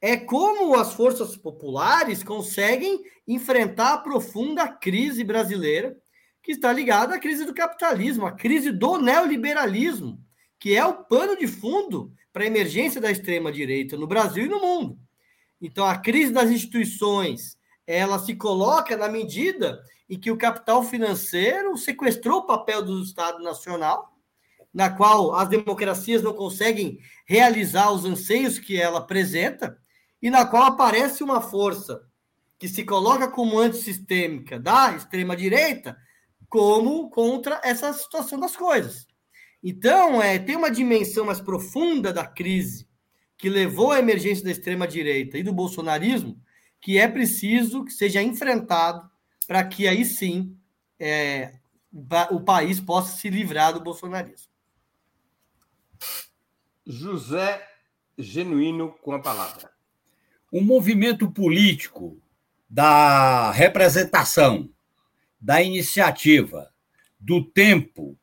é 0.00 0.16
como 0.16 0.74
as 0.74 0.92
forças 0.92 1.36
populares 1.36 2.22
conseguem 2.22 3.02
enfrentar 3.26 3.94
a 3.94 3.98
profunda 3.98 4.68
crise 4.68 5.24
brasileira, 5.24 5.96
que 6.42 6.52
está 6.52 6.72
ligada 6.72 7.14
à 7.14 7.18
crise 7.18 7.44
do 7.44 7.54
capitalismo, 7.54 8.26
à 8.26 8.32
crise 8.32 8.70
do 8.70 8.98
neoliberalismo, 8.98 10.20
que 10.60 10.76
é 10.76 10.84
o 10.84 11.04
pano 11.04 11.36
de 11.36 11.46
fundo 11.46 12.12
para 12.32 12.44
a 12.44 12.46
emergência 12.46 13.00
da 13.00 13.10
extrema-direita 13.10 13.96
no 13.96 14.06
Brasil 14.06 14.44
e 14.44 14.48
no 14.48 14.60
mundo. 14.60 14.98
Então, 15.60 15.84
a 15.84 15.96
crise 15.96 16.32
das 16.32 16.50
instituições, 16.50 17.56
ela 17.86 18.18
se 18.18 18.34
coloca 18.36 18.96
na 18.96 19.08
medida 19.08 19.82
em 20.08 20.18
que 20.18 20.30
o 20.30 20.36
capital 20.36 20.82
financeiro 20.82 21.76
sequestrou 21.76 22.40
o 22.40 22.46
papel 22.46 22.82
do 22.82 23.02
Estado 23.02 23.42
Nacional, 23.42 24.12
na 24.72 24.90
qual 24.90 25.34
as 25.34 25.48
democracias 25.48 26.22
não 26.22 26.34
conseguem 26.34 26.98
realizar 27.26 27.90
os 27.90 28.04
anseios 28.04 28.58
que 28.58 28.80
ela 28.80 28.98
apresenta, 28.98 29.76
e 30.20 30.30
na 30.30 30.46
qual 30.46 30.64
aparece 30.64 31.22
uma 31.22 31.40
força 31.40 32.06
que 32.58 32.68
se 32.68 32.84
coloca 32.84 33.28
como 33.28 33.58
antissistêmica 33.58 34.58
da 34.58 34.94
extrema-direita, 34.94 35.96
como 36.48 37.10
contra 37.10 37.60
essa 37.62 37.92
situação 37.92 38.40
das 38.40 38.56
coisas. 38.56 39.06
Então, 39.62 40.22
é, 40.22 40.38
tem 40.38 40.56
uma 40.56 40.70
dimensão 40.70 41.26
mais 41.26 41.40
profunda 41.40 42.12
da 42.12 42.26
crise 42.26 42.86
que 43.36 43.48
levou 43.48 43.92
à 43.92 43.98
emergência 43.98 44.44
da 44.44 44.50
extrema-direita 44.50 45.36
e 45.36 45.42
do 45.42 45.52
bolsonarismo, 45.52 46.40
que 46.80 46.98
é 46.98 47.06
preciso 47.06 47.84
que 47.84 47.92
seja 47.92 48.22
enfrentado 48.22 49.10
para 49.46 49.62
que 49.64 49.86
aí 49.86 50.04
sim 50.04 50.56
é, 50.98 51.52
o 52.30 52.40
país 52.40 52.80
possa 52.80 53.16
se 53.16 53.28
livrar 53.28 53.72
do 53.72 53.80
bolsonarismo. 53.80 54.48
José 56.86 57.66
Genuíno 58.16 58.92
com 59.02 59.12
a 59.12 59.20
palavra. 59.20 59.75
O 60.56 60.62
movimento 60.62 61.30
político 61.30 62.18
da 62.66 63.50
representação, 63.50 64.70
da 65.38 65.60
iniciativa, 65.60 66.72
do 67.20 67.44
tempo 67.44 68.16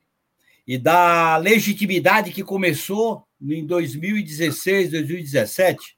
e 0.66 0.76
da 0.76 1.38
legitimidade 1.38 2.32
que 2.32 2.44
começou 2.44 3.28
em 3.40 3.64
2016, 3.64 4.90
2017, 4.90 5.96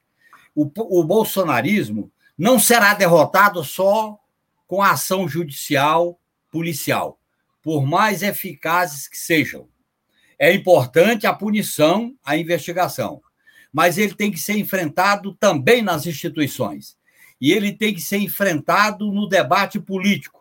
o, 0.54 0.70
o 1.00 1.02
bolsonarismo 1.04 2.12
não 2.36 2.58
será 2.58 2.92
derrotado 2.92 3.64
só 3.64 4.18
com 4.66 4.82
a 4.82 4.90
ação 4.90 5.26
judicial, 5.26 6.20
policial, 6.52 7.18
por 7.62 7.86
mais 7.86 8.22
eficazes 8.22 9.08
que 9.08 9.16
sejam. 9.16 9.70
É 10.38 10.52
importante 10.52 11.26
a 11.26 11.32
punição, 11.32 12.14
a 12.22 12.36
investigação, 12.36 13.22
mas 13.72 13.98
ele 13.98 14.14
tem 14.14 14.30
que 14.30 14.38
ser 14.38 14.56
enfrentado 14.56 15.34
também 15.34 15.82
nas 15.82 16.06
instituições. 16.06 16.96
E 17.40 17.52
ele 17.52 17.72
tem 17.72 17.94
que 17.94 18.00
ser 18.00 18.18
enfrentado 18.18 19.12
no 19.12 19.28
debate 19.28 19.78
político. 19.78 20.40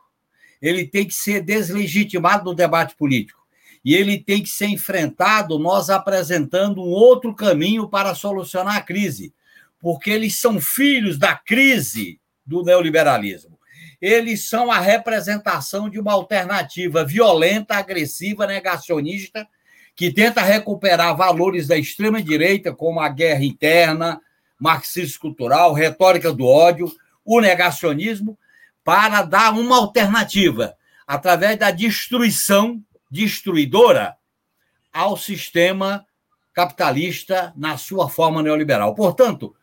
Ele 0.61 0.88
tem 0.88 1.05
que 1.05 1.13
ser 1.13 1.41
deslegitimado 1.41 2.45
no 2.45 2.55
debate 2.55 2.95
político 2.95 3.45
e 3.85 3.93
ele 3.93 4.17
tem 4.17 4.41
que 4.41 4.49
ser 4.49 4.65
enfrentado 4.65 5.59
nós 5.59 5.91
apresentando 5.91 6.81
um 6.81 6.89
outro 6.89 7.35
caminho 7.35 7.88
para 7.88 8.15
solucionar 8.15 8.77
a 8.77 8.81
crise, 8.81 9.31
porque 9.79 10.09
eles 10.09 10.39
são 10.39 10.59
filhos 10.59 11.19
da 11.19 11.35
crise 11.35 12.19
do 12.43 12.63
neoliberalismo. 12.63 13.59
Eles 14.01 14.49
são 14.49 14.71
a 14.71 14.79
representação 14.79 15.88
de 15.88 15.99
uma 15.99 16.13
alternativa 16.13 17.05
violenta, 17.05 17.75
agressiva, 17.75 18.47
negacionista, 18.47 19.47
que 19.95 20.12
tenta 20.12 20.41
recuperar 20.41 21.15
valores 21.15 21.67
da 21.67 21.77
extrema-direita, 21.77 22.73
como 22.73 22.99
a 22.99 23.08
guerra 23.08 23.43
interna, 23.43 24.21
marxismo 24.60 25.21
cultural, 25.21 25.73
retórica 25.73 26.34
do 26.34 26.45
ódio, 26.45 26.91
o 27.23 27.39
negacionismo, 27.39 28.38
para 28.84 29.23
dar 29.23 29.53
uma 29.53 29.77
alternativa 29.77 30.75
através 31.08 31.58
da 31.58 31.71
destruição 31.71 32.84
destruidora 33.10 34.15
ao 34.91 35.17
sistema 35.17 36.05
capitalista 36.53 37.53
na 37.55 37.77
sua 37.77 38.10
forma 38.10 38.41
neoliberal. 38.41 38.95
Portanto, 38.95 39.55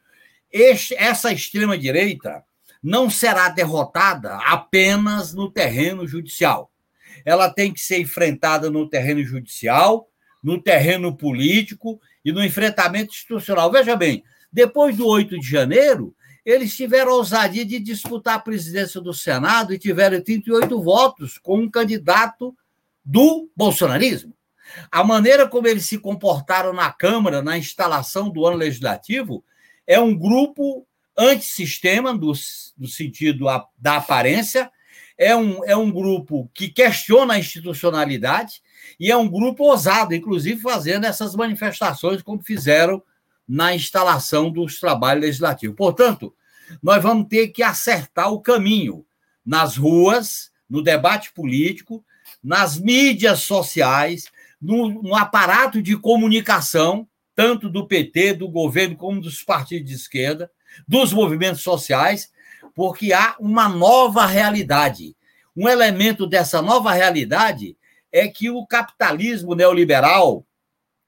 este, 0.51 0.95
essa 0.95 1.33
extrema-direita 1.33 2.45
não 2.83 3.09
será 3.09 3.49
derrotada 3.49 4.37
apenas 4.37 5.33
no 5.33 5.51
terreno 5.51 6.07
judicial. 6.07 6.71
Ela 7.25 7.49
tem 7.49 7.73
que 7.73 7.81
ser 7.81 8.01
enfrentada 8.01 8.69
no 8.71 8.89
terreno 8.89 9.23
judicial, 9.25 10.09
no 10.43 10.61
terreno 10.61 11.17
político 11.17 12.01
e 12.25 12.33
no 12.33 12.45
enfrentamento 12.45 13.13
institucional. 13.13 13.71
Veja 13.71 13.95
bem, 13.95 14.25
depois 14.53 14.97
do 14.97 15.07
8 15.07 15.39
de 15.39 15.49
janeiro, 15.49 16.15
eles 16.45 16.77
tiveram 16.77 17.13
a 17.13 17.17
ousadia 17.17 17.65
de 17.65 17.79
disputar 17.79 18.35
a 18.35 18.41
presidência 18.41 19.01
do 19.01 19.15
Senado 19.15 19.73
e 19.73 19.79
tiveram 19.79 20.21
38 20.21 20.83
votos 20.83 21.39
com 21.39 21.59
um 21.59 21.71
candidato 21.71 22.55
do 23.05 23.49
bolsonarismo. 23.57 24.35
A 24.91 25.05
maneira 25.05 25.49
como 25.49 25.69
eles 25.69 25.87
se 25.87 25.99
comportaram 25.99 26.73
na 26.73 26.91
Câmara, 26.91 27.43
na 27.43 27.59
instalação 27.59 28.31
do 28.31 28.45
ano 28.47 28.57
legislativo, 28.57 29.45
é 29.87 30.01
um 30.01 30.17
grupo 30.17 30.87
antissistema, 31.17 32.17
do, 32.17 32.33
do 32.77 32.89
sentido 32.89 33.47
da 33.79 33.97
aparência, 33.97 34.71
é 35.19 35.37
um, 35.37 35.65
é 35.65 35.77
um 35.77 35.91
grupo 35.91 36.51
que 36.55 36.69
questiona 36.69 37.35
a 37.35 37.39
institucionalidade 37.39 38.63
e 38.99 39.11
é 39.11 39.17
um 39.17 39.29
grupo 39.29 39.65
ousado, 39.65 40.15
inclusive 40.15 40.61
fazendo 40.61 41.05
essas 41.05 41.35
manifestações 41.35 42.23
como 42.23 42.43
fizeram 42.43 43.03
na 43.49 43.75
instalação 43.75 44.51
dos 44.51 44.79
trabalhos 44.79 45.25
legislativos. 45.25 45.77
Portanto, 45.77 46.35
nós 46.83 47.03
vamos 47.03 47.29
ter 47.29 47.49
que 47.49 47.63
acertar 47.63 48.33
o 48.33 48.41
caminho 48.41 49.05
nas 49.45 49.77
ruas, 49.77 50.51
no 50.69 50.83
debate 50.83 51.33
político, 51.33 52.05
nas 52.43 52.79
mídias 52.79 53.41
sociais, 53.41 54.31
no, 54.61 55.03
no 55.03 55.15
aparato 55.15 55.83
de 55.83 55.97
comunicação, 55.97 57.07
tanto 57.35 57.69
do 57.69 57.87
PT, 57.87 58.35
do 58.35 58.49
governo, 58.49 58.97
como 58.97 59.21
dos 59.21 59.43
partidos 59.43 59.91
de 59.91 59.97
esquerda, 59.97 60.51
dos 60.87 61.13
movimentos 61.13 61.63
sociais, 61.63 62.31
porque 62.75 63.13
há 63.13 63.37
uma 63.39 63.69
nova 63.69 64.25
realidade. 64.25 65.17
Um 65.55 65.69
elemento 65.69 66.27
dessa 66.27 66.63
nova 66.63 66.93
realidade 66.93 67.77
é 68.13 68.29
que 68.29 68.51
o 68.51 68.67
capitalismo 68.67 69.55
neoliberal 69.55 70.47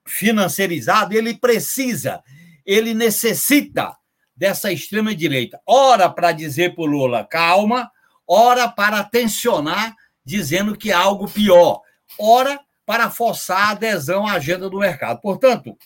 financiarizado, 0.06 1.14
ele 1.14 1.34
precisa, 1.34 2.22
ele 2.64 2.94
necessita 2.94 3.96
dessa 4.36 4.72
extrema 4.72 5.14
direita. 5.14 5.60
Ora 5.66 6.08
para 6.08 6.32
dizer 6.32 6.74
para 6.74 6.82
o 6.82 6.86
Lula 6.86 7.24
calma, 7.24 7.90
ora 8.26 8.68
para 8.68 9.04
tensionar 9.04 9.94
dizendo 10.24 10.76
que 10.76 10.90
há 10.90 10.98
algo 10.98 11.30
pior. 11.30 11.82
Ora, 12.18 12.58
para 12.86 13.10
forçar 13.10 13.68
a 13.68 13.70
adesão 13.70 14.26
à 14.26 14.32
agenda 14.32 14.68
do 14.68 14.78
mercado. 14.78 15.20
Portanto, 15.20 15.76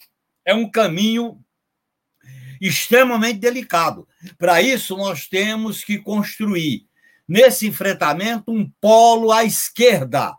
é 0.45 0.55
um 0.55 0.71
caminho 0.71 1.41
extremamente 2.61 3.39
delicado. 3.39 4.07
Para 4.37 4.61
isso, 4.61 4.97
nós 4.97 5.27
temos 5.27 5.85
que 5.85 5.99
construir, 5.99 6.87
nesse 7.27 7.67
enfrentamento, 7.67 8.51
um 8.51 8.69
polo 8.81 9.33
à 9.33 9.45
esquerda. 9.45 10.35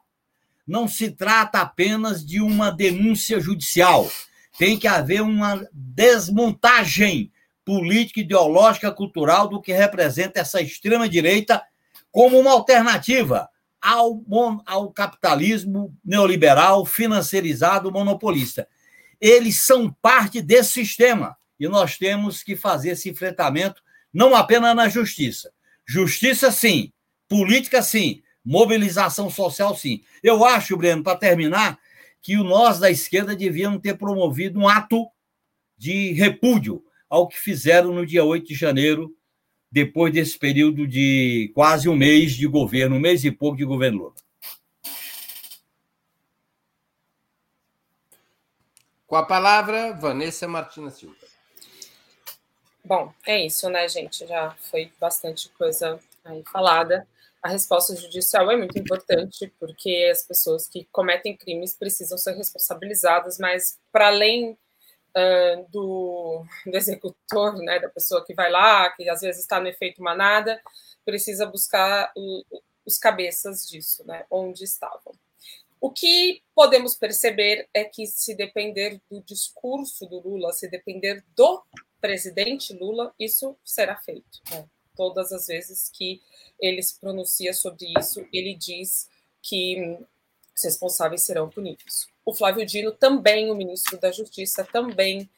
Não 0.69 0.88
se 0.88 1.10
trata 1.10 1.62
apenas 1.62 2.23
de 2.23 2.39
uma 2.39 2.69
denúncia 2.69 3.39
judicial. 3.39 4.08
Tem 4.55 4.77
que 4.77 4.88
haver 4.88 5.23
uma 5.23 5.67
desmontagem 5.73 7.32
política, 7.65 8.19
ideológica, 8.19 8.91
cultural 8.91 9.47
do 9.47 9.60
que 9.60 9.73
representa 9.73 10.39
essa 10.39 10.62
extrema-direita 10.62 11.60
como 12.12 12.39
uma 12.39 12.51
alternativa 12.51 13.49
ao, 13.82 14.23
ao 14.63 14.91
capitalismo 14.91 15.91
neoliberal, 16.05 16.86
financiarizado, 16.86 17.91
monopolista. 17.91 18.67
Eles 19.19 19.65
são 19.65 19.91
parte 19.99 20.39
desse 20.39 20.73
sistema 20.73 21.36
e 21.60 21.67
nós 21.67 21.97
temos 21.97 22.43
que 22.43 22.55
fazer 22.55 22.91
esse 22.91 23.10
enfrentamento 23.10 23.82
não 24.13 24.36
apenas 24.36 24.75
na 24.75 24.88
justiça. 24.88 25.51
Justiça, 25.84 26.51
sim. 26.51 26.93
Política, 27.27 27.82
sim. 27.82 28.21
Mobilização 28.43 29.30
social, 29.30 29.75
sim. 29.75 30.04
Eu 30.23 30.45
acho, 30.45 30.78
Breno, 30.78 31.04
para 31.04 31.17
terminar, 31.17 31.80
que 32.21 32.36
nós 32.38 32.80
da 32.80 32.89
esquerda 32.89 33.36
devíamos 33.36 33.82
ter 33.82 33.97
promovido 33.97 34.60
um 34.60 34.67
ato 34.67 35.08
de 35.78 36.13
repúdio 36.13 36.84
ao 37.10 37.28
que 37.28 37.39
fizeram 37.39 37.93
no 37.93 38.06
dia 38.06 38.23
8 38.23 38.47
de 38.47 38.56
janeiro 38.56 39.15
depois 39.71 40.13
desse 40.13 40.38
período 40.38 40.88
de 40.88 41.52
quase 41.54 41.88
um 41.88 41.95
mês 41.95 42.34
de 42.34 42.47
governo, 42.47 42.95
um 42.95 42.99
mês 42.99 43.23
e 43.23 43.32
pouco 43.32 43.58
de 43.58 43.65
governo 43.65 43.99
Lula. 43.99 44.13
Com 49.06 49.15
a 49.15 49.25
palavra, 49.25 49.93
Vanessa 49.93 50.47
Martina 50.47 50.91
Silva. 50.91 51.15
Bom, 52.84 53.13
é 53.25 53.45
isso, 53.45 53.69
né, 53.69 53.88
gente? 53.88 54.25
Já 54.25 54.56
foi 54.69 54.91
bastante 54.99 55.49
coisa 55.49 55.99
aí 56.23 56.43
falada. 56.52 57.08
A 57.41 57.49
resposta 57.49 57.95
judicial 57.95 58.52
é 58.52 58.58
muito 58.58 58.78
importante, 58.78 59.52
porque 59.60 60.10
as 60.12 60.23
pessoas 60.23 60.67
que 60.67 60.88
cometem 60.91 61.38
crimes 61.38 61.73
precisam 61.73 62.17
ser 62.17 62.36
responsabilizadas, 62.36 63.39
mas 63.39 63.80
para 63.91 64.08
além 64.08 64.52
uh, 64.52 65.65
do, 65.69 66.43
do, 66.65 66.75
executor, 66.75 67.56
né, 67.58 67.80
da 67.80 67.89
pessoa 67.89 68.25
que 68.25 68.34
vai 68.34 68.52
lá, 68.52 68.89
que 68.91 69.10
às 69.10 69.21
vezes 69.21 69.41
está 69.41 69.60
no 69.60 69.67
efeito 69.67 70.04
manada, 70.04 70.62
precisa 71.06 71.45
buscar 71.45 72.12
o, 72.15 72.43
os 72.86 72.97
cabeças 72.97 73.67
disso, 73.67 74.06
né, 74.06 74.25
onde 74.30 74.65
estavam. 74.65 75.13
O 75.82 75.89
que 75.89 76.41
podemos 76.54 76.95
perceber 76.95 77.69
é 77.73 77.86
que, 77.86 78.06
se 78.06 78.36
depender 78.36 79.02
do 79.10 79.21
discurso 79.21 80.06
do 80.06 80.19
Lula, 80.19 80.52
se 80.52 80.67
depender 80.67 81.23
do 81.36 81.63
presidente 82.02 82.73
Lula, 82.73 83.13
isso 83.17 83.56
será 83.63 83.95
feito. 83.95 84.41
Né? 84.52 84.65
Todas 84.99 85.31
as 85.31 85.47
vezes 85.47 85.89
que 85.89 86.21
ele 86.59 86.83
se 86.83 86.99
pronuncia 86.99 87.53
sobre 87.53 87.93
isso, 87.97 88.27
ele 88.33 88.53
diz 88.53 89.09
que 89.41 89.97
os 90.53 90.62
responsáveis 90.62 91.21
serão 91.21 91.49
punidos. 91.49 92.09
O 92.25 92.33
Flávio 92.33 92.65
Dino 92.65 92.91
também, 92.91 93.49
o 93.49 93.55
ministro 93.55 93.97
da 93.97 94.12
Justiça, 94.12 94.62
também 94.65 95.29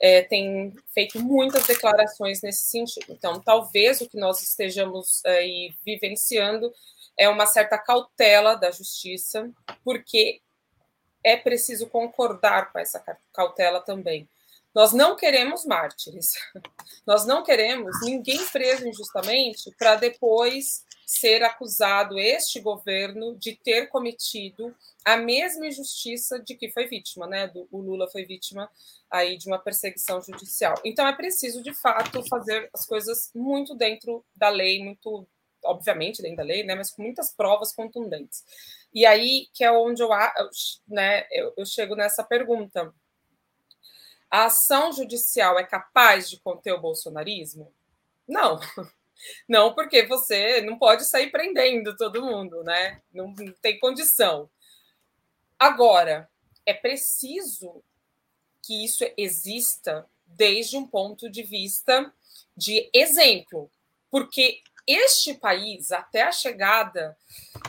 é, 0.00 0.22
tem 0.22 0.74
feito 0.94 1.20
muitas 1.20 1.66
declarações 1.66 2.40
nesse 2.40 2.62
sentido. 2.62 3.12
Então, 3.12 3.38
talvez 3.42 4.00
o 4.00 4.08
que 4.08 4.16
nós 4.16 4.40
estejamos 4.40 5.22
aí 5.26 5.74
vivenciando 5.84 6.72
é 7.14 7.28
uma 7.28 7.44
certa 7.44 7.76
cautela 7.76 8.54
da 8.54 8.70
justiça, 8.70 9.52
porque 9.84 10.40
é 11.22 11.36
preciso 11.36 11.90
concordar 11.90 12.72
com 12.72 12.78
essa 12.78 13.04
cautela 13.34 13.82
também. 13.82 14.26
Nós 14.74 14.92
não 14.92 15.16
queremos 15.16 15.64
mártires. 15.64 16.32
Nós 17.06 17.26
não 17.26 17.42
queremos 17.42 18.00
ninguém 18.02 18.44
preso 18.46 18.86
injustamente 18.86 19.70
para 19.78 19.96
depois 19.96 20.84
ser 21.06 21.42
acusado 21.42 22.18
este 22.20 22.60
governo 22.60 23.36
de 23.36 23.56
ter 23.56 23.88
cometido 23.88 24.72
a 25.04 25.16
mesma 25.16 25.66
injustiça 25.66 26.38
de 26.38 26.54
que 26.54 26.70
foi 26.70 26.86
vítima, 26.86 27.26
né? 27.26 27.48
Do, 27.48 27.66
o 27.72 27.80
Lula 27.80 28.08
foi 28.08 28.24
vítima 28.24 28.70
aí 29.10 29.36
de 29.36 29.48
uma 29.48 29.58
perseguição 29.58 30.22
judicial. 30.22 30.74
Então 30.84 31.06
é 31.08 31.12
preciso 31.12 31.62
de 31.62 31.74
fato 31.74 32.22
fazer 32.28 32.70
as 32.72 32.86
coisas 32.86 33.30
muito 33.34 33.74
dentro 33.74 34.24
da 34.36 34.48
lei, 34.48 34.84
muito 34.84 35.26
obviamente 35.64 36.22
dentro 36.22 36.38
da 36.38 36.42
lei, 36.44 36.62
né, 36.62 36.74
mas 36.74 36.90
com 36.90 37.02
muitas 37.02 37.34
provas 37.34 37.72
contundentes. 37.72 38.44
E 38.94 39.04
aí 39.04 39.48
que 39.52 39.64
é 39.64 39.72
onde 39.72 40.02
eu, 40.02 40.08
né, 40.88 41.26
eu, 41.30 41.52
eu 41.56 41.66
chego 41.66 41.96
nessa 41.96 42.22
pergunta. 42.22 42.94
A 44.30 44.44
ação 44.44 44.92
judicial 44.92 45.58
é 45.58 45.64
capaz 45.64 46.30
de 46.30 46.38
conter 46.40 46.72
o 46.72 46.80
bolsonarismo? 46.80 47.72
Não. 48.26 48.60
Não, 49.46 49.74
porque 49.74 50.06
você 50.06 50.62
não 50.62 50.78
pode 50.78 51.04
sair 51.04 51.30
prendendo 51.30 51.94
todo 51.94 52.24
mundo, 52.24 52.64
né? 52.64 53.02
Não, 53.12 53.26
não 53.26 53.52
tem 53.60 53.78
condição. 53.78 54.48
Agora, 55.58 56.26
é 56.64 56.72
preciso 56.72 57.82
que 58.62 58.82
isso 58.82 59.04
exista 59.18 60.08
desde 60.24 60.78
um 60.78 60.86
ponto 60.86 61.28
de 61.28 61.42
vista 61.42 62.10
de 62.56 62.88
exemplo, 62.94 63.70
porque 64.10 64.62
este 64.86 65.34
país, 65.34 65.92
até 65.92 66.22
a 66.22 66.32
chegada, 66.32 67.16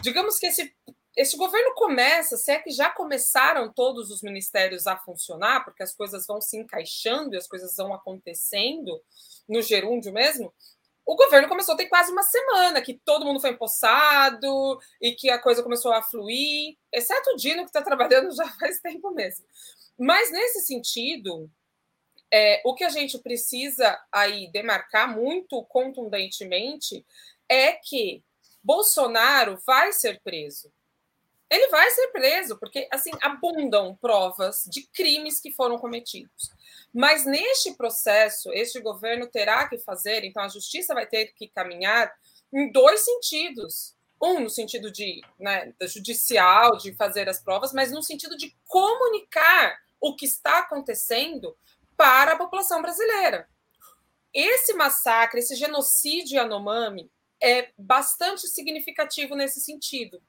digamos 0.01 0.39
que 0.39 0.47
esse, 0.47 0.73
esse 1.15 1.35
governo 1.35 1.73
começa, 1.75 2.37
se 2.37 2.51
é 2.51 2.59
que 2.59 2.71
já 2.71 2.89
começaram 2.89 3.71
todos 3.71 4.09
os 4.09 4.21
ministérios 4.21 4.87
a 4.87 4.97
funcionar, 4.97 5.63
porque 5.65 5.83
as 5.83 5.93
coisas 5.93 6.25
vão 6.25 6.39
se 6.39 6.57
encaixando 6.57 7.33
e 7.33 7.37
as 7.37 7.47
coisas 7.47 7.75
vão 7.75 7.93
acontecendo 7.93 9.01
no 9.47 9.61
gerúndio 9.61 10.13
mesmo, 10.13 10.53
o 11.05 11.15
governo 11.15 11.49
começou 11.49 11.73
a 11.73 11.77
ter 11.77 11.87
quase 11.87 12.11
uma 12.11 12.23
semana, 12.23 12.81
que 12.81 13.01
todo 13.03 13.25
mundo 13.25 13.41
foi 13.41 13.49
empossado 13.49 14.79
e 15.01 15.13
que 15.13 15.29
a 15.29 15.39
coisa 15.39 15.63
começou 15.63 15.91
a 15.91 16.01
fluir, 16.01 16.77
exceto 16.93 17.31
o 17.31 17.35
Dino, 17.35 17.63
que 17.63 17.69
está 17.69 17.81
trabalhando 17.81 18.33
já 18.33 18.47
faz 18.57 18.79
tempo 18.79 19.11
mesmo. 19.11 19.43
Mas 19.99 20.31
nesse 20.31 20.61
sentido, 20.61 21.49
é, 22.31 22.61
o 22.63 22.73
que 22.73 22.83
a 22.83 22.89
gente 22.89 23.19
precisa 23.19 23.99
aí 24.11 24.49
demarcar 24.51 25.13
muito 25.13 25.63
contundentemente 25.65 27.05
é 27.49 27.73
que 27.73 28.23
Bolsonaro 28.63 29.59
vai 29.65 29.91
ser 29.91 30.21
preso. 30.21 30.71
Ele 31.51 31.67
vai 31.67 31.91
ser 31.91 32.07
preso, 32.07 32.57
porque 32.57 32.87
assim 32.89 33.11
abundam 33.21 33.93
provas 33.97 34.63
de 34.65 34.83
crimes 34.83 35.41
que 35.41 35.51
foram 35.51 35.77
cometidos. 35.77 36.49
Mas 36.93 37.25
neste 37.25 37.73
processo, 37.73 38.49
este 38.53 38.79
governo 38.79 39.27
terá 39.27 39.67
que 39.67 39.77
fazer, 39.77 40.23
então 40.23 40.41
a 40.41 40.47
justiça 40.47 40.93
vai 40.93 41.05
ter 41.05 41.33
que 41.33 41.49
caminhar 41.49 42.09
em 42.53 42.71
dois 42.71 43.01
sentidos. 43.01 43.93
Um, 44.23 44.39
no 44.39 44.49
sentido 44.49 44.91
de 44.91 45.19
né, 45.39 45.73
judicial, 45.81 46.77
de 46.77 46.93
fazer 46.93 47.27
as 47.27 47.41
provas, 47.41 47.73
mas 47.73 47.91
no 47.91 48.03
sentido 48.03 48.37
de 48.37 48.55
comunicar 48.67 49.77
o 49.99 50.15
que 50.15 50.25
está 50.25 50.59
acontecendo 50.59 51.57
para 51.97 52.33
a 52.33 52.37
população 52.37 52.81
brasileira. 52.81 53.49
Esse 54.33 54.73
massacre, 54.73 55.39
esse 55.39 55.55
genocídio 55.55 56.37
Yanomami 56.37 57.11
é 57.41 57.71
bastante 57.77 58.47
significativo 58.47 59.35
nesse 59.35 59.59
sentido, 59.59 60.21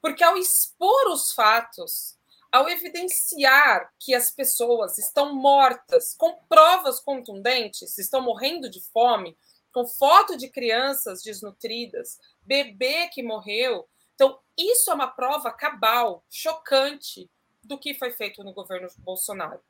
porque 0.00 0.22
ao 0.22 0.36
expor 0.36 1.08
os 1.08 1.32
fatos, 1.32 2.16
ao 2.50 2.68
evidenciar 2.68 3.92
que 3.98 4.14
as 4.14 4.30
pessoas 4.30 4.98
estão 4.98 5.34
mortas 5.34 6.14
com 6.14 6.34
provas 6.48 7.00
contundentes, 7.00 7.98
estão 7.98 8.20
morrendo 8.22 8.70
de 8.70 8.80
fome, 8.92 9.36
com 9.72 9.86
foto 9.86 10.36
de 10.36 10.48
crianças 10.48 11.22
desnutridas, 11.22 12.18
bebê 12.42 13.08
que 13.08 13.22
morreu. 13.22 13.86
Então, 14.14 14.38
isso 14.56 14.90
é 14.90 14.94
uma 14.94 15.08
prova 15.08 15.52
cabal, 15.52 16.24
chocante, 16.30 17.30
do 17.62 17.78
que 17.78 17.92
foi 17.92 18.10
feito 18.10 18.42
no 18.42 18.54
governo 18.54 18.88
Bolsonaro. 18.98 19.60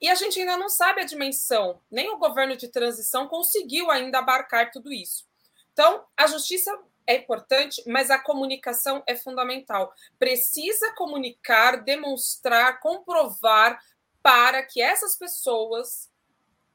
E 0.00 0.08
a 0.08 0.14
gente 0.14 0.40
ainda 0.40 0.56
não 0.56 0.68
sabe 0.68 1.02
a 1.02 1.06
dimensão, 1.06 1.80
nem 1.90 2.10
o 2.10 2.18
governo 2.18 2.56
de 2.56 2.68
transição 2.68 3.28
conseguiu 3.28 3.90
ainda 3.90 4.18
abarcar 4.18 4.70
tudo 4.70 4.92
isso. 4.92 5.26
Então, 5.72 6.04
a 6.16 6.26
justiça 6.26 6.76
é 7.06 7.16
importante, 7.16 7.82
mas 7.86 8.10
a 8.10 8.18
comunicação 8.18 9.02
é 9.06 9.16
fundamental. 9.16 9.92
Precisa 10.18 10.92
comunicar, 10.94 11.82
demonstrar, 11.82 12.80
comprovar 12.80 13.82
para 14.22 14.62
que 14.62 14.80
essas 14.80 15.16
pessoas, 15.16 16.10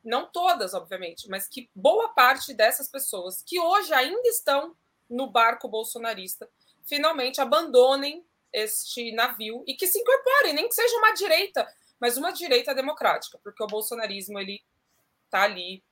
não 0.04 0.26
todas, 0.26 0.74
obviamente, 0.74 1.30
mas 1.30 1.48
que 1.48 1.70
boa 1.74 2.10
parte 2.10 2.54
dessas 2.54 2.90
pessoas 2.90 3.42
que 3.42 3.60
hoje 3.60 3.94
ainda 3.94 4.28
estão 4.28 4.76
no 5.10 5.28
barco 5.28 5.70
bolsonarista, 5.70 6.50
finalmente 6.86 7.40
abandonem 7.40 8.26
este 8.52 9.12
navio 9.14 9.64
e 9.66 9.76
que 9.76 9.88
se 9.88 10.00
incorporem, 10.00 10.54
nem 10.54 10.68
que 10.68 10.76
seja 10.76 10.98
uma 10.98 11.14
direita 11.14 11.68
mas 12.00 12.18
uma 12.18 12.32
direita 12.32 12.74
democrática, 12.74 13.40
porque 13.40 13.64
o 13.64 13.68
bolsonarismo 13.68 14.40
ele 14.40 14.64
está 15.26 15.44
ali 15.44 15.84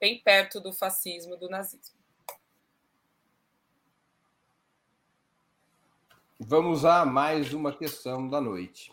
bem 0.00 0.20
perto 0.20 0.60
do 0.60 0.72
fascismo, 0.72 1.36
do 1.36 1.48
nazismo. 1.48 1.97
Vamos 6.40 6.84
a 6.84 7.04
mais 7.04 7.52
uma 7.52 7.72
questão 7.72 8.28
da 8.28 8.40
noite. 8.40 8.92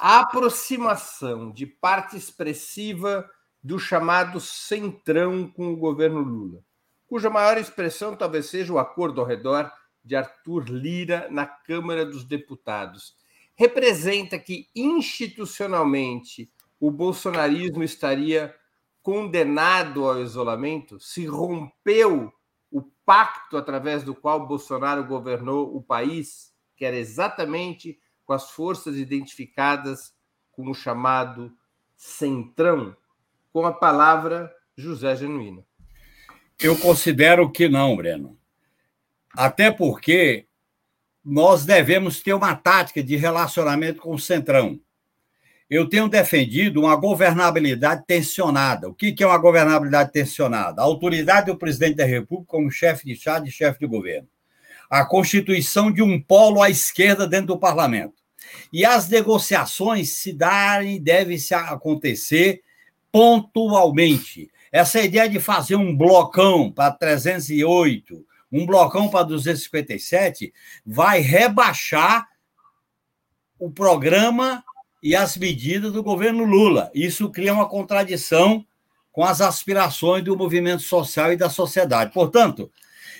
A 0.00 0.18
aproximação 0.18 1.52
de 1.52 1.64
parte 1.64 2.16
expressiva 2.16 3.30
do 3.62 3.78
chamado 3.78 4.40
centrão 4.40 5.46
com 5.46 5.72
o 5.72 5.76
governo 5.76 6.20
Lula, 6.20 6.64
cuja 7.06 7.30
maior 7.30 7.56
expressão 7.56 8.16
talvez 8.16 8.46
seja 8.46 8.72
o 8.72 8.80
acordo 8.80 9.20
ao 9.20 9.26
redor 9.26 9.70
de 10.04 10.16
Arthur 10.16 10.68
Lira 10.68 11.28
na 11.30 11.46
Câmara 11.46 12.04
dos 12.04 12.24
Deputados, 12.24 13.14
representa 13.54 14.36
que 14.36 14.66
institucionalmente 14.74 16.50
o 16.80 16.90
bolsonarismo 16.90 17.84
estaria 17.84 18.52
condenado 19.02 20.04
ao 20.04 20.20
isolamento? 20.20 20.98
Se 20.98 21.24
rompeu 21.26 22.32
o 22.70 22.82
pacto 23.04 23.56
através 23.56 24.02
do 24.02 24.14
qual 24.14 24.46
Bolsonaro 24.46 25.04
governou 25.04 25.76
o 25.76 25.82
país, 25.82 26.52
que 26.76 26.84
era 26.84 26.96
exatamente 26.96 27.98
com 28.24 28.32
as 28.32 28.50
forças 28.50 28.96
identificadas 28.96 30.14
como 30.52 30.74
chamado 30.74 31.52
centrão, 31.96 32.96
com 33.52 33.66
a 33.66 33.72
palavra 33.72 34.54
José 34.76 35.16
Genuíno. 35.16 35.66
Eu 36.60 36.78
considero 36.78 37.50
que 37.50 37.68
não, 37.68 37.96
Breno. 37.96 38.38
Até 39.36 39.70
porque 39.70 40.46
nós 41.24 41.64
devemos 41.64 42.20
ter 42.20 42.34
uma 42.34 42.54
tática 42.54 43.02
de 43.02 43.16
relacionamento 43.16 44.00
com 44.00 44.14
o 44.14 44.18
Centrão. 44.18 44.80
Eu 45.70 45.88
tenho 45.88 46.08
defendido 46.08 46.80
uma 46.80 46.96
governabilidade 46.96 48.02
tensionada. 48.04 48.88
O 48.88 48.94
que 48.94 49.14
é 49.20 49.26
uma 49.26 49.38
governabilidade 49.38 50.10
tensionada? 50.10 50.82
A 50.82 50.84
autoridade 50.84 51.46
do 51.46 51.56
presidente 51.56 51.94
da 51.94 52.04
República 52.04 52.50
como 52.50 52.72
chefe 52.72 53.06
de 53.06 53.12
Estado 53.12 53.46
e 53.46 53.52
chefe 53.52 53.78
de 53.78 53.86
governo. 53.86 54.28
A 54.90 55.04
constituição 55.04 55.92
de 55.92 56.02
um 56.02 56.20
polo 56.20 56.60
à 56.60 56.68
esquerda 56.68 57.24
dentro 57.24 57.46
do 57.48 57.58
parlamento. 57.58 58.14
E 58.72 58.84
as 58.84 59.08
negociações 59.08 60.16
se 60.18 60.32
darem, 60.32 61.00
devem 61.00 61.38
se 61.38 61.54
acontecer 61.54 62.62
pontualmente. 63.12 64.50
Essa 64.72 65.00
ideia 65.00 65.28
de 65.28 65.38
fazer 65.38 65.76
um 65.76 65.96
blocão 65.96 66.72
para 66.72 66.90
308, 66.90 68.26
um 68.50 68.66
blocão 68.66 69.08
para 69.08 69.22
257, 69.24 70.52
vai 70.84 71.20
rebaixar 71.20 72.28
o 73.56 73.70
programa 73.70 74.64
e 75.02 75.16
as 75.16 75.36
medidas 75.36 75.92
do 75.92 76.02
governo 76.02 76.44
Lula. 76.44 76.90
Isso 76.94 77.30
cria 77.30 77.54
uma 77.54 77.68
contradição 77.68 78.64
com 79.12 79.24
as 79.24 79.40
aspirações 79.40 80.24
do 80.24 80.36
movimento 80.36 80.82
social 80.82 81.32
e 81.32 81.36
da 81.36 81.50
sociedade. 81.50 82.12
Portanto, 82.12 82.70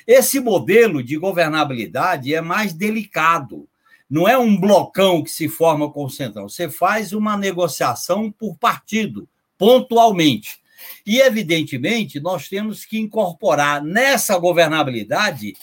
esse 0.06 0.40
modelo 0.40 1.02
de 1.02 1.16
governabilidade 1.16 2.34
é 2.34 2.40
mais 2.40 2.72
delicado. 2.72 3.68
Não 4.08 4.28
é 4.28 4.36
um 4.36 4.58
blocão 4.58 5.22
que 5.22 5.30
se 5.30 5.48
forma 5.48 5.90
com 5.90 6.04
o 6.04 6.10
Centrão. 6.10 6.48
Você 6.48 6.68
faz 6.68 7.12
uma 7.12 7.36
negociação 7.36 8.30
por 8.30 8.56
partido, 8.56 9.28
pontualmente. 9.56 10.60
E, 11.06 11.20
evidentemente, 11.20 12.18
nós 12.18 12.48
temos 12.48 12.84
que 12.84 12.98
incorporar 12.98 13.82
nessa 13.82 14.38
governabilidade 14.38 15.54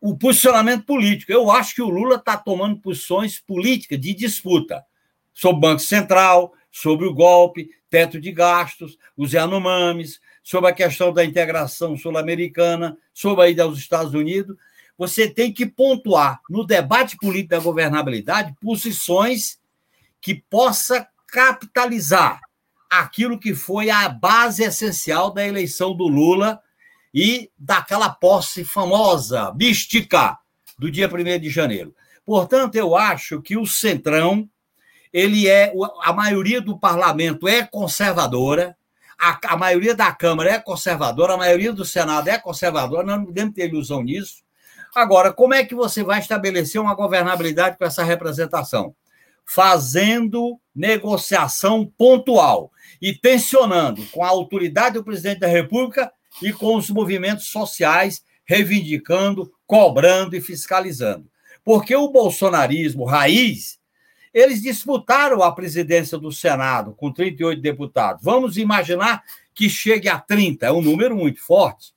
o 0.00 0.16
posicionamento 0.16 0.84
político. 0.84 1.30
Eu 1.30 1.50
acho 1.50 1.74
que 1.74 1.82
o 1.82 1.88
Lula 1.88 2.16
está 2.16 2.36
tomando 2.36 2.80
posições 2.80 3.38
políticas 3.38 4.00
de 4.00 4.14
disputa 4.14 4.84
sobre 5.32 5.58
o 5.58 5.60
Banco 5.60 5.80
Central, 5.80 6.52
sobre 6.70 7.06
o 7.06 7.14
golpe, 7.14 7.70
teto 7.88 8.20
de 8.20 8.30
gastos, 8.32 8.96
os 9.16 9.32
Yanomamis, 9.32 10.20
sobre 10.42 10.70
a 10.70 10.74
questão 10.74 11.12
da 11.12 11.24
integração 11.24 11.96
sul-americana, 11.96 12.96
sobre 13.12 13.44
a 13.44 13.48
ida 13.48 13.64
aos 13.64 13.78
Estados 13.78 14.14
Unidos. 14.14 14.56
Você 14.96 15.28
tem 15.28 15.52
que 15.52 15.66
pontuar 15.66 16.40
no 16.48 16.64
debate 16.64 17.16
político 17.16 17.50
da 17.50 17.58
governabilidade 17.58 18.54
posições 18.60 19.58
que 20.20 20.34
possa 20.34 21.06
capitalizar 21.26 22.40
aquilo 22.90 23.38
que 23.38 23.54
foi 23.54 23.88
a 23.88 24.08
base 24.08 24.64
essencial 24.64 25.30
da 25.30 25.46
eleição 25.46 25.94
do 25.94 26.08
Lula 26.08 26.60
e 27.14 27.50
daquela 27.56 28.10
posse 28.10 28.64
famosa, 28.64 29.52
mística, 29.54 30.36
do 30.78 30.90
dia 30.90 31.08
1 31.08 31.38
de 31.38 31.50
janeiro. 31.50 31.94
Portanto, 32.24 32.74
eu 32.74 32.96
acho 32.96 33.40
que 33.40 33.56
o 33.56 33.66
Centrão, 33.66 34.48
ele 35.12 35.48
é 35.48 35.72
a 36.02 36.12
maioria 36.12 36.60
do 36.60 36.78
parlamento 36.78 37.48
é 37.48 37.64
conservadora, 37.64 38.76
a, 39.18 39.38
a 39.52 39.56
maioria 39.56 39.94
da 39.94 40.12
Câmara 40.12 40.50
é 40.50 40.58
conservadora, 40.58 41.34
a 41.34 41.36
maioria 41.36 41.72
do 41.72 41.84
Senado 41.84 42.28
é 42.28 42.38
conservadora, 42.38 43.04
não 43.04 43.26
podemos 43.26 43.54
ter 43.54 43.68
ilusão 43.68 44.02
nisso. 44.02 44.42
Agora, 44.94 45.32
como 45.32 45.54
é 45.54 45.64
que 45.64 45.74
você 45.74 46.02
vai 46.02 46.18
estabelecer 46.18 46.80
uma 46.80 46.94
governabilidade 46.94 47.76
com 47.76 47.84
essa 47.84 48.02
representação? 48.02 48.94
Fazendo 49.44 50.58
negociação 50.74 51.84
pontual 51.98 52.72
e 53.00 53.12
tensionando 53.12 54.04
com 54.06 54.24
a 54.24 54.28
autoridade 54.28 54.94
do 54.94 55.04
presidente 55.04 55.40
da 55.40 55.46
República 55.46 56.10
e 56.42 56.52
com 56.52 56.76
os 56.76 56.88
movimentos 56.90 57.48
sociais, 57.48 58.22
reivindicando, 58.44 59.52
cobrando 59.66 60.34
e 60.34 60.40
fiscalizando. 60.40 61.28
Porque 61.64 61.94
o 61.94 62.10
bolsonarismo 62.10 63.04
raiz, 63.04 63.78
eles 64.32 64.62
disputaram 64.62 65.42
a 65.42 65.52
presidência 65.52 66.16
do 66.16 66.30
Senado 66.30 66.94
com 66.94 67.12
38 67.12 67.60
deputados. 67.60 68.22
Vamos 68.22 68.56
imaginar 68.56 69.22
que 69.54 69.68
chegue 69.68 70.08
a 70.08 70.18
30, 70.18 70.66
é 70.66 70.72
um 70.72 70.80
número 70.80 71.16
muito 71.16 71.40
forte. 71.40 71.92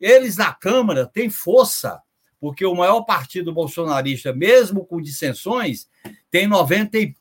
Eles 0.00 0.36
na 0.36 0.52
Câmara 0.52 1.06
têm 1.06 1.30
força, 1.30 2.00
porque 2.40 2.64
o 2.64 2.74
maior 2.74 3.02
partido 3.02 3.52
bolsonarista, 3.52 4.32
mesmo 4.32 4.84
com 4.84 5.00
dissensões, 5.00 5.88
tem 6.30 6.46
90 6.46 6.98
e 6.98 7.14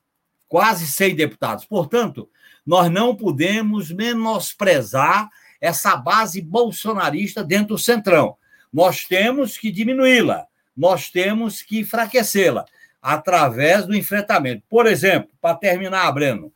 quase 0.47 0.87
100 0.87 1.15
deputados. 1.15 1.65
Portanto, 1.65 2.29
nós 2.65 2.91
não 2.91 3.15
podemos 3.15 3.91
menosprezar 3.91 5.29
essa 5.61 5.95
base 5.95 6.41
bolsonarista 6.41 7.43
dentro 7.43 7.75
do 7.75 7.77
Centrão. 7.77 8.37
Nós 8.71 9.05
temos 9.05 9.57
que 9.57 9.71
diminuí-la, 9.71 10.47
nós 10.75 11.09
temos 11.09 11.61
que 11.61 11.79
enfraquecê-la 11.79 12.65
através 13.01 13.85
do 13.85 13.95
enfrentamento. 13.95 14.63
Por 14.69 14.85
exemplo, 14.85 15.29
para 15.41 15.55
terminar, 15.55 16.11
Breno, 16.11 16.51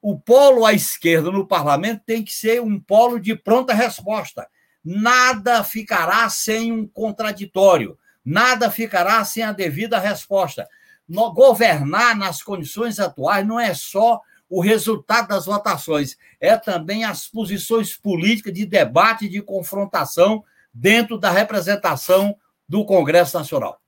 o 0.00 0.18
polo 0.18 0.64
à 0.64 0.72
esquerda 0.72 1.30
no 1.30 1.46
parlamento 1.46 2.02
tem 2.06 2.22
que 2.22 2.32
ser 2.32 2.62
um 2.62 2.78
polo 2.78 3.18
de 3.18 3.34
pronta 3.34 3.74
resposta. 3.74 4.48
Nada 4.84 5.64
ficará 5.64 6.28
sem 6.28 6.72
um 6.72 6.86
contraditório, 6.86 7.98
nada 8.24 8.70
ficará 8.70 9.24
sem 9.24 9.42
a 9.42 9.52
devida 9.52 9.98
resposta. 9.98 10.68
Governar 11.08 12.16
nas 12.16 12.42
condições 12.42 13.00
atuais 13.00 13.46
não 13.46 13.58
é 13.58 13.74
só 13.74 14.20
o 14.48 14.60
resultado 14.60 15.28
das 15.28 15.46
votações, 15.46 16.16
é 16.40 16.56
também 16.56 17.04
as 17.04 17.26
posições 17.26 17.96
políticas 17.96 18.52
de 18.52 18.64
debate 18.64 19.28
de 19.28 19.42
confrontação 19.42 20.44
dentro 20.72 21.18
da 21.18 21.30
representação 21.30 22.36
do 22.68 22.84
Congresso 22.84 23.36
Nacional. 23.36 23.80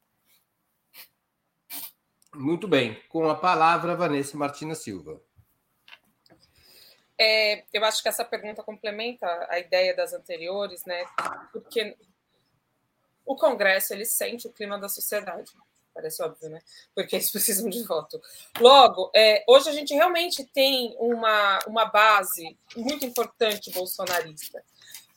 Muito 2.35 2.69
bem. 2.69 3.01
Com 3.09 3.29
a 3.29 3.35
palavra, 3.35 3.97
Vanessa 3.97 4.37
Martina 4.37 4.75
Silva. 4.75 5.21
É, 7.19 7.65
eu 7.73 7.85
acho 7.85 8.03
que 8.03 8.09
essa 8.09 8.25
pergunta 8.25 8.63
complementa 8.63 9.27
a 9.51 9.59
ideia 9.59 9.95
das 9.95 10.15
anteriores, 10.15 10.85
né? 10.87 11.05
Porque 11.53 11.95
o 13.27 13.37
Congresso 13.37 13.93
ele 13.93 14.07
sente 14.07 14.47
o 14.47 14.53
clima 14.53 14.79
da 14.79 14.89
sociedade. 14.89 15.53
Parece 15.93 16.23
óbvio, 16.23 16.49
né? 16.49 16.61
Porque 16.95 17.17
eles 17.17 17.29
precisam 17.33 17.69
de 17.69 17.83
voto. 17.83 18.21
Logo, 18.59 19.11
é, 19.15 19.45
hoje 19.47 19.69
a 19.69 19.73
gente 19.73 19.93
realmente 19.93 20.45
tem 20.45 20.97
uma, 20.99 21.59
uma 21.67 21.85
base 21.85 22.57
muito 22.77 23.05
importante 23.05 23.71
bolsonarista. 23.71 24.65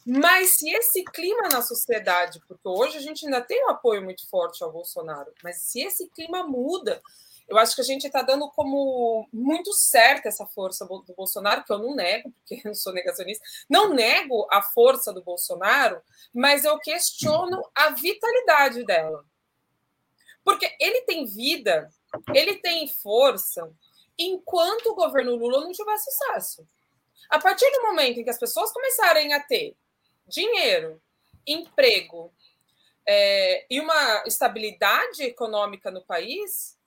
Mas 0.06 0.52
se 0.58 0.70
esse 0.70 1.04
clima 1.06 1.48
na 1.50 1.62
sociedade, 1.62 2.42
porque 2.48 2.68
hoje 2.68 2.98
a 2.98 3.02
gente 3.02 3.26
ainda 3.26 3.42
tem 3.42 3.66
um 3.66 3.70
apoio 3.70 4.04
muito 4.04 4.28
forte 4.30 4.64
ao 4.64 4.72
Bolsonaro, 4.72 5.32
mas 5.42 5.62
se 5.62 5.82
esse 5.82 6.10
clima 6.10 6.44
muda, 6.44 7.02
eu 7.48 7.58
acho 7.58 7.76
que 7.76 7.82
a 7.82 7.86
gente 7.86 8.08
está 8.08 8.22
dando 8.22 8.50
como 8.52 9.28
muito 9.32 9.72
certa 9.74 10.28
essa 10.28 10.46
força 10.46 10.86
do 10.86 11.14
Bolsonaro, 11.16 11.64
que 11.64 11.72
eu 11.72 11.78
não 11.78 11.96
nego, 11.96 12.32
porque 12.32 12.56
eu 12.56 12.62
não 12.66 12.76
sou 12.76 12.94
negacionista, 12.94 13.44
não 13.70 13.94
nego 13.94 14.48
a 14.52 14.62
força 14.62 15.14
do 15.14 15.24
Bolsonaro, 15.24 16.02
mas 16.34 16.66
eu 16.66 16.78
questiono 16.80 17.64
a 17.74 17.90
vitalidade 17.92 18.86
dela. 18.86 19.26
Porque 20.44 20.70
ele 20.80 21.02
tem 21.02 21.26
vida, 21.26 21.90
ele 22.34 22.58
tem 22.58 22.88
força, 22.88 23.72
enquanto 24.18 24.88
o 24.88 24.96
governo 24.96 25.36
Lula 25.36 25.62
não 25.62 25.72
tiver 25.72 25.98
sucesso. 25.98 26.68
A 27.30 27.40
partir 27.40 27.70
do 27.72 27.84
momento 27.84 28.20
em 28.20 28.24
que 28.24 28.30
as 28.30 28.40
pessoas 28.40 28.72
começarem 28.72 29.34
a 29.34 29.42
ter 29.42 29.76
dinheiro, 30.28 31.02
emprego 31.46 32.34
é, 33.08 33.66
e 33.70 33.80
uma 33.80 34.24
estabilidade 34.26 35.24
econômica 35.24 35.92
no 35.92 36.04
país, 36.04 36.78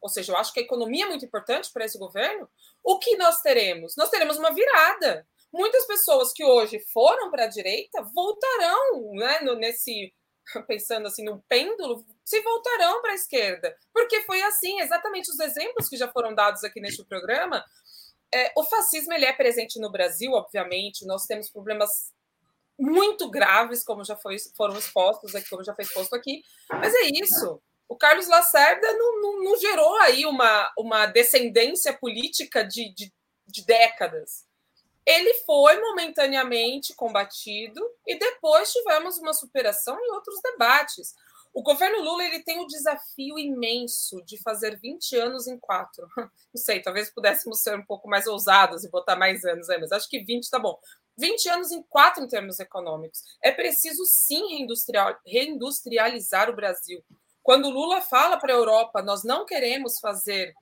ou 0.00 0.08
seja, 0.08 0.32
eu 0.32 0.36
acho 0.36 0.52
que 0.52 0.60
a 0.60 0.62
economia 0.62 1.06
é 1.06 1.08
muito 1.08 1.24
importante 1.24 1.72
para 1.72 1.84
esse 1.84 1.98
governo, 1.98 2.48
o 2.82 2.98
que 2.98 3.16
nós 3.16 3.40
teremos? 3.40 3.96
Nós 3.96 4.10
teremos 4.10 4.36
uma 4.36 4.52
virada. 4.52 5.26
Muitas 5.52 5.86
pessoas 5.86 6.32
que 6.32 6.44
hoje 6.44 6.78
foram 6.92 7.30
para 7.30 7.44
a 7.44 7.48
direita 7.48 8.02
voltarão 8.02 9.12
né, 9.14 9.40
nesse 9.56 10.12
pensando 10.66 11.06
assim 11.06 11.24
no 11.24 11.42
pêndulo, 11.48 12.04
se 12.24 12.40
voltarão 12.42 13.00
para 13.00 13.12
a 13.12 13.14
esquerda, 13.14 13.76
porque 13.92 14.20
foi 14.22 14.42
assim, 14.42 14.80
exatamente 14.80 15.30
os 15.30 15.40
exemplos 15.40 15.88
que 15.88 15.96
já 15.96 16.08
foram 16.08 16.34
dados 16.34 16.64
aqui 16.64 16.80
neste 16.80 17.04
programa. 17.04 17.64
É, 18.32 18.52
o 18.56 18.64
fascismo 18.64 19.12
ele 19.12 19.24
é 19.24 19.32
presente 19.32 19.78
no 19.78 19.90
Brasil, 19.90 20.32
obviamente, 20.32 21.06
nós 21.06 21.24
temos 21.24 21.48
problemas 21.48 22.12
muito 22.78 23.30
graves, 23.30 23.84
como 23.84 24.04
já 24.04 24.16
foi, 24.16 24.36
foram 24.56 24.76
expostos 24.76 25.34
aqui, 25.34 25.48
como 25.48 25.64
já 25.64 25.74
foi 25.74 25.84
exposto 25.84 26.14
aqui, 26.14 26.42
mas 26.70 26.94
é 26.94 27.08
isso. 27.12 27.60
O 27.88 27.96
Carlos 27.96 28.28
Lacerda 28.28 28.92
não, 28.94 29.20
não, 29.20 29.44
não 29.44 29.56
gerou 29.58 29.96
aí 29.96 30.26
uma, 30.26 30.72
uma 30.78 31.06
descendência 31.06 31.92
política 31.92 32.64
de, 32.64 32.92
de, 32.94 33.12
de 33.46 33.64
décadas 33.64 34.44
ele 35.06 35.34
foi 35.44 35.78
momentaneamente 35.80 36.94
combatido 36.94 37.80
e 38.06 38.18
depois 38.18 38.72
tivemos 38.72 39.18
uma 39.18 39.34
superação 39.34 39.98
em 40.00 40.12
outros 40.12 40.40
debates. 40.42 41.14
O 41.52 41.62
governo 41.62 42.02
Lula 42.02 42.24
ele 42.24 42.42
tem 42.42 42.58
o 42.58 42.66
desafio 42.66 43.38
imenso 43.38 44.20
de 44.24 44.40
fazer 44.42 44.78
20 44.80 45.16
anos 45.16 45.46
em 45.46 45.58
quatro. 45.58 46.08
Não 46.16 46.30
sei, 46.60 46.80
talvez 46.80 47.10
pudéssemos 47.10 47.60
ser 47.60 47.76
um 47.78 47.84
pouco 47.84 48.08
mais 48.08 48.26
ousados 48.26 48.82
e 48.82 48.90
botar 48.90 49.14
mais 49.14 49.44
anos 49.44 49.68
aí, 49.68 49.78
mas 49.78 49.92
acho 49.92 50.08
que 50.08 50.24
20 50.24 50.42
está 50.42 50.58
bom. 50.58 50.78
20 51.16 51.48
anos 51.48 51.72
em 51.72 51.82
quatro 51.82 52.24
em 52.24 52.28
termos 52.28 52.58
econômicos. 52.58 53.22
É 53.42 53.50
preciso 53.52 54.04
sim 54.04 54.66
reindustrializar 55.26 56.50
o 56.50 56.56
Brasil. 56.56 57.02
Quando 57.42 57.70
Lula 57.70 58.00
fala 58.00 58.38
para 58.38 58.52
a 58.52 58.56
Europa, 58.56 59.02
nós 59.02 59.22
não 59.22 59.44
queremos 59.44 59.98
fazer 60.00 60.54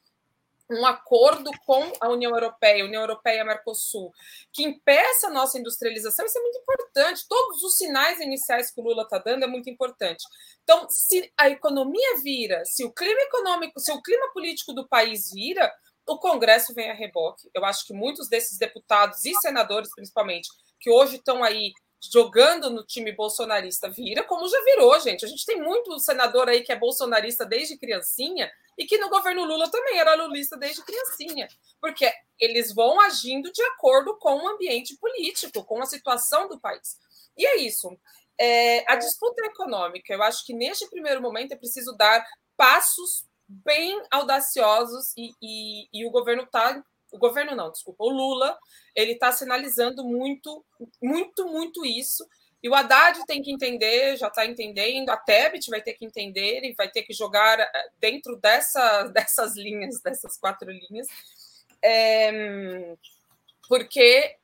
um 0.72 0.86
acordo 0.86 1.50
com 1.66 1.92
a 2.00 2.08
União 2.08 2.32
Europeia, 2.32 2.84
União 2.84 3.02
Europeia 3.02 3.44
Mercosul, 3.44 4.12
que 4.52 4.62
impeça 4.62 5.26
a 5.26 5.30
nossa 5.30 5.58
industrialização, 5.58 6.24
isso 6.24 6.38
é 6.38 6.40
muito 6.40 6.58
importante. 6.58 7.26
Todos 7.28 7.62
os 7.62 7.76
sinais 7.76 8.20
iniciais 8.20 8.70
que 8.70 8.80
o 8.80 8.84
Lula 8.84 9.02
está 9.02 9.18
dando 9.18 9.44
é 9.44 9.46
muito 9.46 9.68
importante. 9.68 10.24
Então, 10.62 10.88
se 10.88 11.30
a 11.36 11.50
economia 11.50 12.16
vira, 12.22 12.64
se 12.64 12.84
o 12.84 12.92
clima 12.92 13.20
econômico, 13.22 13.80
se 13.80 13.92
o 13.92 14.02
clima 14.02 14.32
político 14.32 14.72
do 14.72 14.88
país 14.88 15.30
vira, 15.30 15.70
o 16.06 16.18
Congresso 16.18 16.74
vem 16.74 16.90
a 16.90 16.94
reboque. 16.94 17.48
Eu 17.54 17.64
acho 17.64 17.86
que 17.86 17.92
muitos 17.92 18.28
desses 18.28 18.58
deputados 18.58 19.24
e 19.24 19.34
senadores, 19.36 19.90
principalmente, 19.94 20.48
que 20.80 20.90
hoje 20.90 21.16
estão 21.16 21.42
aí 21.42 21.72
jogando 22.10 22.68
no 22.68 22.84
time 22.84 23.12
bolsonarista 23.12 23.88
vira, 23.88 24.24
como 24.24 24.48
já 24.48 24.60
virou, 24.64 24.98
gente. 24.98 25.24
A 25.24 25.28
gente 25.28 25.46
tem 25.46 25.60
muito 25.60 25.96
senador 26.00 26.48
aí 26.48 26.62
que 26.62 26.72
é 26.72 26.76
bolsonarista 26.76 27.46
desde 27.46 27.78
criancinha 27.78 28.50
e 28.76 28.84
que 28.84 28.98
no 28.98 29.08
governo 29.08 29.44
Lula 29.44 29.70
também 29.70 29.98
era 29.98 30.14
lulista 30.14 30.56
desde 30.56 30.82
criancinha, 30.82 31.46
porque 31.80 32.10
eles 32.40 32.74
vão 32.74 33.00
agindo 33.00 33.52
de 33.52 33.62
acordo 33.62 34.16
com 34.18 34.34
o 34.34 34.48
ambiente 34.48 34.96
político, 34.96 35.64
com 35.64 35.80
a 35.80 35.86
situação 35.86 36.48
do 36.48 36.58
país. 36.58 36.98
E 37.36 37.46
é 37.46 37.56
isso. 37.58 37.96
É, 38.38 38.90
a 38.90 38.96
disputa 38.96 39.44
econômica, 39.46 40.12
eu 40.12 40.22
acho 40.22 40.44
que 40.44 40.54
neste 40.54 40.88
primeiro 40.88 41.22
momento 41.22 41.52
é 41.52 41.56
preciso 41.56 41.92
dar 41.96 42.26
passos 42.56 43.24
bem 43.64 44.02
audaciosos 44.10 45.12
e, 45.16 45.32
e, 45.40 45.88
e 45.92 46.06
o 46.06 46.10
governo 46.10 46.42
está 46.42 46.82
o 47.12 47.18
governo 47.18 47.54
não, 47.54 47.70
desculpa, 47.70 48.02
o 48.04 48.08
Lula, 48.08 48.58
ele 48.96 49.12
está 49.12 49.30
sinalizando 49.30 50.02
muito, 50.02 50.64
muito, 51.00 51.46
muito 51.46 51.84
isso. 51.84 52.26
E 52.62 52.68
o 52.70 52.74
Haddad 52.74 53.26
tem 53.26 53.42
que 53.42 53.52
entender, 53.52 54.16
já 54.16 54.28
está 54.28 54.46
entendendo, 54.46 55.10
a 55.10 55.16
Tebet 55.16 55.68
vai 55.68 55.82
ter 55.82 55.92
que 55.92 56.06
entender, 56.06 56.56
ele 56.56 56.74
vai 56.74 56.88
ter 56.88 57.02
que 57.02 57.12
jogar 57.12 57.60
eh, 57.60 57.88
dentro 58.00 58.36
dessa, 58.36 59.02
dessas 59.12 59.56
linhas, 59.56 60.00
dessas 60.00 60.38
quatro 60.38 60.70
linhas, 60.70 61.06
é, 61.82 62.96
porque 63.68 64.36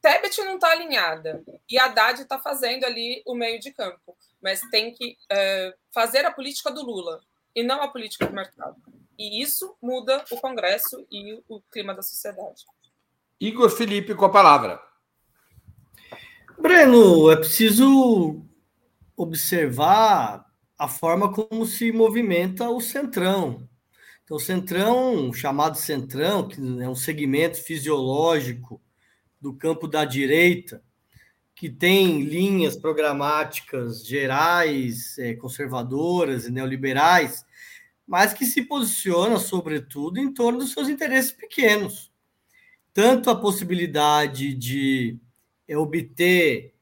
Tebet 0.00 0.40
não 0.42 0.54
está 0.54 0.70
alinhada 0.70 1.42
e 1.68 1.78
Haddad 1.78 2.22
está 2.22 2.38
fazendo 2.38 2.84
ali 2.84 3.20
o 3.26 3.34
meio 3.34 3.58
de 3.58 3.72
campo, 3.72 4.16
mas 4.40 4.60
tem 4.70 4.94
que 4.94 5.18
é, 5.28 5.74
fazer 5.92 6.24
a 6.24 6.30
política 6.30 6.70
do 6.70 6.82
Lula 6.82 7.20
e 7.56 7.62
não 7.62 7.82
a 7.82 7.88
política 7.88 8.26
do 8.26 8.34
mercado. 8.34 8.76
E 9.18 9.42
isso 9.42 9.74
muda 9.80 10.22
o 10.30 10.36
Congresso 10.38 11.06
e 11.10 11.42
o 11.48 11.60
clima 11.72 11.94
da 11.94 12.02
sociedade. 12.02 12.66
Igor 13.40 13.70
Felipe 13.70 14.14
com 14.14 14.26
a 14.26 14.30
palavra. 14.30 14.78
Breno, 16.58 17.30
é 17.30 17.36
preciso 17.36 18.44
observar 19.16 20.44
a 20.78 20.86
forma 20.86 21.32
como 21.32 21.64
se 21.64 21.90
movimenta 21.90 22.68
o 22.68 22.80
centrão. 22.80 23.66
Então, 24.22 24.36
o 24.36 24.40
centrão, 24.40 25.32
chamado 25.32 25.78
centrão, 25.78 26.46
que 26.46 26.60
é 26.82 26.88
um 26.88 26.94
segmento 26.94 27.62
fisiológico 27.62 28.82
do 29.40 29.54
campo 29.54 29.86
da 29.86 30.04
direita, 30.04 30.82
que 31.56 31.70
tem 31.70 32.20
linhas 32.20 32.76
programáticas 32.76 34.06
gerais, 34.06 35.18
é, 35.18 35.34
conservadoras 35.34 36.46
e 36.46 36.52
neoliberais, 36.52 37.46
mas 38.06 38.34
que 38.34 38.44
se 38.44 38.60
posiciona, 38.60 39.38
sobretudo, 39.38 40.20
em 40.20 40.30
torno 40.32 40.58
dos 40.58 40.72
seus 40.72 40.86
interesses 40.86 41.32
pequenos. 41.32 42.12
Tanto 42.92 43.30
a 43.30 43.40
possibilidade 43.40 44.54
de 44.54 45.18
é, 45.66 45.78
obter 45.78 46.74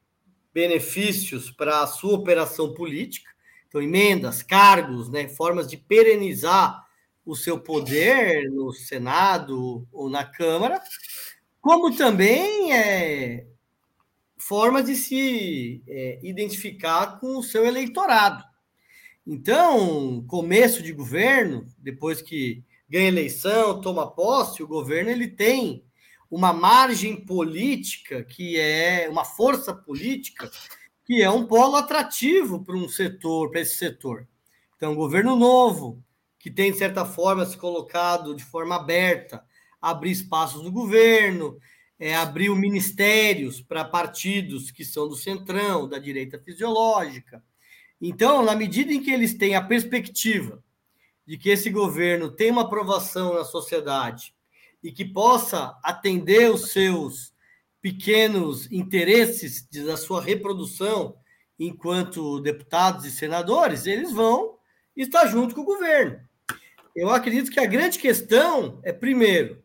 benefícios 0.53 1.49
para 1.49 1.81
a 1.81 1.87
sua 1.87 2.13
operação 2.13 2.73
política, 2.73 3.31
então 3.69 3.81
emendas, 3.81 4.43
cargos, 4.43 5.09
né, 5.09 5.29
formas 5.29 5.67
de 5.69 5.77
perenizar 5.77 6.85
o 7.25 7.33
seu 7.33 7.57
poder 7.57 8.51
no 8.51 8.73
Senado 8.73 9.87
ou 9.91 10.09
na 10.09 10.25
Câmara, 10.25 10.81
como 11.61 11.95
também 11.95 12.73
é, 12.73 13.47
formas 14.47 14.85
de 14.85 14.95
se 14.95 15.81
é, 15.87 16.19
identificar 16.21 17.19
com 17.19 17.37
o 17.37 17.43
seu 17.43 17.65
eleitorado. 17.65 18.43
Então, 19.25 20.23
começo 20.27 20.83
de 20.83 20.93
governo, 20.93 21.65
depois 21.79 22.21
que 22.21 22.63
ganha 22.87 23.07
eleição, 23.07 23.81
toma 23.81 24.11
posse, 24.11 24.61
o 24.61 24.67
governo 24.67 25.09
ele 25.09 25.27
tem 25.27 25.83
uma 26.29 26.53
margem 26.53 27.15
política 27.15 28.23
que 28.23 28.59
é 28.59 29.07
uma 29.09 29.25
força 29.25 29.73
política 29.73 30.51
que 31.05 31.23
é 31.23 31.29
um 31.29 31.47
polo 31.47 31.75
atrativo 31.75 32.63
para 32.63 32.75
um 32.75 32.87
setor, 32.87 33.49
para 33.49 33.61
esse 33.61 33.77
setor. 33.77 34.27
Então, 34.75 34.93
o 34.93 34.95
governo 34.95 35.35
novo, 35.35 36.03
que 36.37 36.51
tem, 36.51 36.71
de 36.71 36.77
certa 36.77 37.03
forma, 37.03 37.47
se 37.47 37.57
colocado 37.57 38.35
de 38.35 38.43
forma 38.43 38.75
aberta, 38.75 39.43
abrir 39.81 40.11
espaços 40.11 40.63
no 40.63 40.71
governo, 40.71 41.57
é, 41.99 42.15
abriu 42.15 42.55
ministérios 42.55 43.61
para 43.61 43.85
partidos 43.85 44.71
que 44.71 44.83
são 44.83 45.07
do 45.07 45.15
centrão, 45.15 45.87
da 45.87 45.97
direita 45.97 46.39
fisiológica, 46.39 47.43
então, 48.01 48.43
na 48.43 48.55
medida 48.55 48.93
em 48.93 49.01
que 49.01 49.11
eles 49.11 49.33
têm 49.33 49.55
a 49.55 49.61
perspectiva 49.61 50.63
de 51.25 51.37
que 51.37 51.49
esse 51.49 51.69
governo 51.69 52.29
tem 52.29 52.51
uma 52.51 52.63
aprovação 52.63 53.33
na 53.33 53.43
sociedade 53.43 54.33
e 54.83 54.91
que 54.91 55.05
possa 55.05 55.75
atender 55.83 56.51
os 56.51 56.71
seus 56.71 57.33
pequenos 57.81 58.71
interesses 58.71 59.67
da 59.69 59.97
sua 59.97 60.21
reprodução 60.21 61.17
enquanto 61.57 62.41
deputados 62.41 63.05
e 63.05 63.11
senadores, 63.11 63.85
eles 63.85 64.11
vão 64.11 64.57
estar 64.95 65.25
junto 65.27 65.55
com 65.55 65.61
o 65.61 65.65
governo. 65.65 66.19
Eu 66.95 67.09
acredito 67.09 67.49
que 67.49 67.59
a 67.59 67.65
grande 67.65 67.97
questão 67.97 68.79
é, 68.83 68.91
primeiro, 68.91 69.63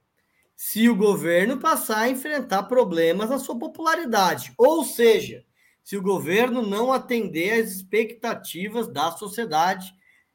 se 0.62 0.90
o 0.90 0.94
governo 0.94 1.58
passar 1.58 2.00
a 2.00 2.10
enfrentar 2.10 2.64
problemas 2.64 3.30
na 3.30 3.38
sua 3.38 3.58
popularidade, 3.58 4.52
ou 4.58 4.84
seja, 4.84 5.42
se 5.82 5.96
o 5.96 6.02
governo 6.02 6.60
não 6.60 6.92
atender 6.92 7.62
às 7.62 7.70
expectativas 7.70 8.86
da 8.86 9.10
sociedade, 9.10 9.90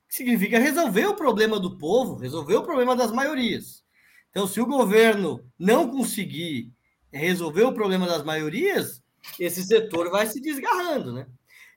que 0.10 0.16
significa 0.16 0.58
resolver 0.58 1.06
o 1.06 1.16
problema 1.16 1.60
do 1.60 1.78
povo, 1.78 2.16
resolver 2.16 2.56
o 2.56 2.64
problema 2.64 2.96
das 2.96 3.12
maiorias. 3.12 3.86
Então, 4.32 4.48
se 4.48 4.60
o 4.60 4.66
governo 4.66 5.46
não 5.60 5.92
conseguir 5.92 6.74
resolver 7.14 7.62
o 7.62 7.74
problema 7.74 8.08
das 8.08 8.24
maiorias, 8.24 9.04
esse 9.40 9.64
setor 9.64 10.10
vai 10.10 10.26
se 10.26 10.42
desgarrando, 10.42 11.14
né? 11.14 11.28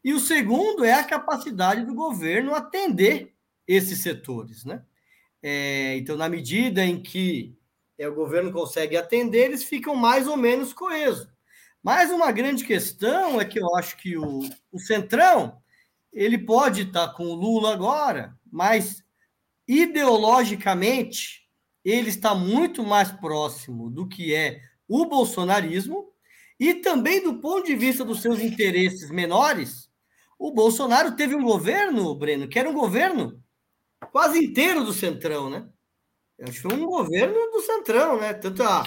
E 0.02 0.14
o 0.14 0.18
segundo 0.18 0.87
é 0.87 0.94
a 0.94 1.04
capacidade 1.04 1.84
do 1.84 1.94
governo 1.94 2.54
atender 2.54 3.34
esses 3.66 3.98
setores, 3.98 4.64
né? 4.64 4.82
É, 5.42 5.98
então, 5.98 6.16
na 6.16 6.30
medida 6.30 6.82
em 6.82 6.98
que 6.98 7.58
o 8.06 8.14
governo 8.14 8.52
consegue 8.52 8.96
atender, 8.96 9.46
eles 9.46 9.64
ficam 9.64 9.94
mais 9.94 10.28
ou 10.28 10.37
menos 10.37 10.72
coesos. 10.72 11.28
Mas 11.82 12.11
uma 12.11 12.30
grande 12.30 12.64
questão 12.64 13.40
é 13.40 13.44
que 13.44 13.58
eu 13.58 13.74
acho 13.76 13.96
que 13.96 14.16
o, 14.16 14.40
o 14.70 14.78
Centrão 14.78 15.61
ele 16.12 16.38
pode 16.38 16.82
estar 16.82 17.08
com 17.14 17.24
o 17.24 17.34
Lula 17.34 17.72
agora, 17.72 18.37
mas 18.50 19.02
ideologicamente 19.66 21.48
ele 21.84 22.08
está 22.08 22.34
muito 22.34 22.84
mais 22.84 23.11
próximo 23.12 23.90
do 23.90 24.06
que 24.06 24.34
é 24.34 24.61
o 24.87 25.06
bolsonarismo 25.06 26.12
e 26.58 26.74
também 26.74 27.22
do 27.22 27.38
ponto 27.38 27.66
de 27.66 27.76
vista 27.76 28.04
dos 28.04 28.20
seus 28.20 28.40
interesses 28.40 29.11
menores. 29.11 29.88
O 30.38 30.52
Bolsonaro 30.52 31.14
teve 31.14 31.34
um 31.34 31.42
governo, 31.42 32.14
Breno, 32.14 32.48
que 32.48 32.58
era 32.58 32.68
um 32.68 32.74
governo 32.74 33.42
quase 34.12 34.38
inteiro 34.38 34.84
do 34.84 34.92
Centrão, 34.92 35.50
né? 35.50 35.68
Acho 36.40 36.53
que 36.53 36.68
foi 36.68 36.74
um 36.74 36.87
governo 36.87 37.35
do 37.51 37.61
Centrão, 37.62 38.20
né? 38.20 38.33
Tanto 38.33 38.62
a, 38.62 38.85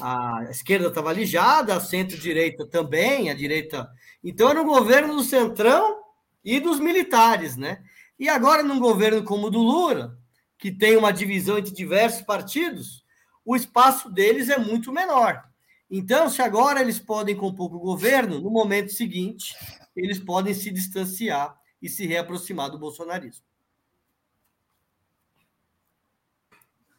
a 0.00 0.46
esquerda 0.50 0.88
estava 0.88 1.10
alijada, 1.10 1.76
a 1.76 1.80
centro-direita 1.80 2.66
também, 2.66 3.30
a 3.30 3.34
direita. 3.34 3.88
Então 4.22 4.50
era 4.50 4.60
um 4.60 4.66
governo 4.66 5.14
do 5.14 5.22
Centrão 5.22 6.02
e 6.44 6.58
dos 6.58 6.80
militares, 6.80 7.56
né? 7.56 7.82
E 8.18 8.28
agora, 8.28 8.64
num 8.64 8.80
governo 8.80 9.22
como 9.22 9.46
o 9.46 9.50
do 9.50 9.60
Lula, 9.60 10.18
que 10.58 10.72
tem 10.72 10.96
uma 10.96 11.12
divisão 11.12 11.56
entre 11.56 11.72
diversos 11.72 12.22
partidos, 12.22 13.04
o 13.44 13.54
espaço 13.54 14.10
deles 14.10 14.48
é 14.48 14.58
muito 14.58 14.92
menor. 14.92 15.40
Então, 15.88 16.28
se 16.28 16.42
agora 16.42 16.80
eles 16.80 16.98
podem 16.98 17.36
compor 17.36 17.74
o 17.74 17.78
governo, 17.78 18.40
no 18.40 18.50
momento 18.50 18.92
seguinte, 18.92 19.54
eles 19.96 20.18
podem 20.18 20.52
se 20.52 20.70
distanciar 20.70 21.56
e 21.80 21.88
se 21.88 22.06
reaproximar 22.06 22.70
do 22.70 22.78
bolsonarismo. 22.78 23.47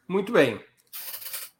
Muito 0.09 0.31
bem. 0.31 0.59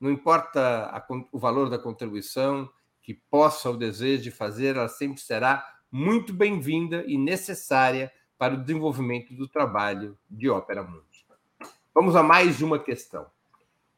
Não 0.00 0.10
importa 0.10 0.86
a, 0.86 1.06
o 1.32 1.38
valor 1.38 1.70
da 1.70 1.78
contribuição, 1.78 2.68
que 3.02 3.14
possa 3.14 3.70
o 3.70 3.76
desejo 3.76 4.22
de 4.22 4.30
fazer, 4.30 4.76
ela 4.76 4.88
sempre 4.88 5.20
será 5.20 5.64
muito 5.90 6.32
bem-vinda 6.32 7.04
e 7.06 7.16
necessária 7.16 8.10
para 8.36 8.54
o 8.54 8.62
desenvolvimento 8.62 9.32
do 9.34 9.46
trabalho 9.46 10.18
de 10.28 10.48
Ópera 10.48 10.82
Mundi. 10.82 11.24
Vamos 11.94 12.16
a 12.16 12.22
mais 12.22 12.60
uma 12.60 12.78
questão. 12.78 13.26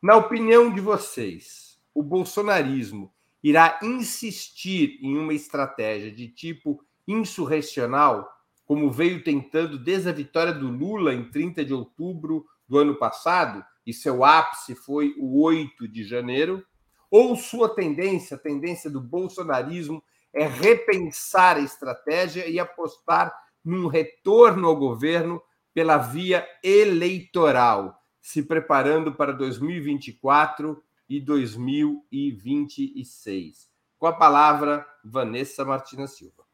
Na 0.02 0.16
opinião 0.16 0.72
de 0.72 0.80
vocês, 0.80 1.80
o 1.94 2.02
bolsonarismo 2.02 3.10
irá 3.48 3.78
insistir 3.80 4.98
em 5.00 5.16
uma 5.16 5.32
estratégia 5.32 6.10
de 6.10 6.26
tipo 6.26 6.82
insurrecional, 7.06 8.28
como 8.64 8.90
veio 8.90 9.22
tentando 9.22 9.78
desde 9.78 10.08
a 10.08 10.12
vitória 10.12 10.52
do 10.52 10.68
Lula 10.68 11.14
em 11.14 11.30
30 11.30 11.64
de 11.64 11.72
outubro 11.72 12.44
do 12.68 12.76
ano 12.76 12.96
passado, 12.96 13.64
e 13.86 13.92
seu 13.92 14.24
ápice 14.24 14.74
foi 14.74 15.14
o 15.16 15.40
8 15.40 15.86
de 15.86 16.02
janeiro, 16.02 16.66
ou 17.08 17.36
sua 17.36 17.68
tendência, 17.72 18.36
a 18.36 18.40
tendência 18.40 18.90
do 18.90 19.00
bolsonarismo, 19.00 20.02
é 20.34 20.44
repensar 20.44 21.56
a 21.56 21.60
estratégia 21.60 22.48
e 22.48 22.58
apostar 22.58 23.32
num 23.64 23.86
retorno 23.86 24.66
ao 24.66 24.74
governo 24.74 25.40
pela 25.72 25.98
via 25.98 26.44
eleitoral, 26.64 27.96
se 28.20 28.42
preparando 28.42 29.14
para 29.14 29.30
2024 29.30 30.82
e 31.08 31.20
2026. 31.20 33.70
Com 33.98 34.06
a 34.06 34.12
palavra, 34.12 34.86
Vanessa 35.04 35.64
Martina 35.64 36.06
Silva. 36.06 36.44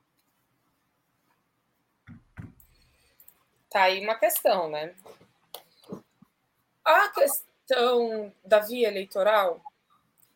Tá 3.71 3.83
aí 3.85 4.05
uma 4.05 4.15
questão, 4.15 4.71
né? 4.71 4.95
A 6.85 7.09
questão 7.09 8.33
da 8.45 8.61
via 8.61 8.89
eleitoral, 8.89 9.63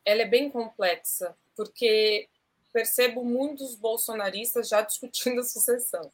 ela 0.05 0.23
é 0.23 0.27
bem 0.27 0.51
complexa, 0.51 1.37
porque 1.55 2.29
percebo 2.73 3.25
muitos 3.25 3.75
bolsonaristas 3.75 4.69
já 4.69 4.81
discutindo 4.83 5.41
a 5.41 5.45
sucessão. 5.45 6.11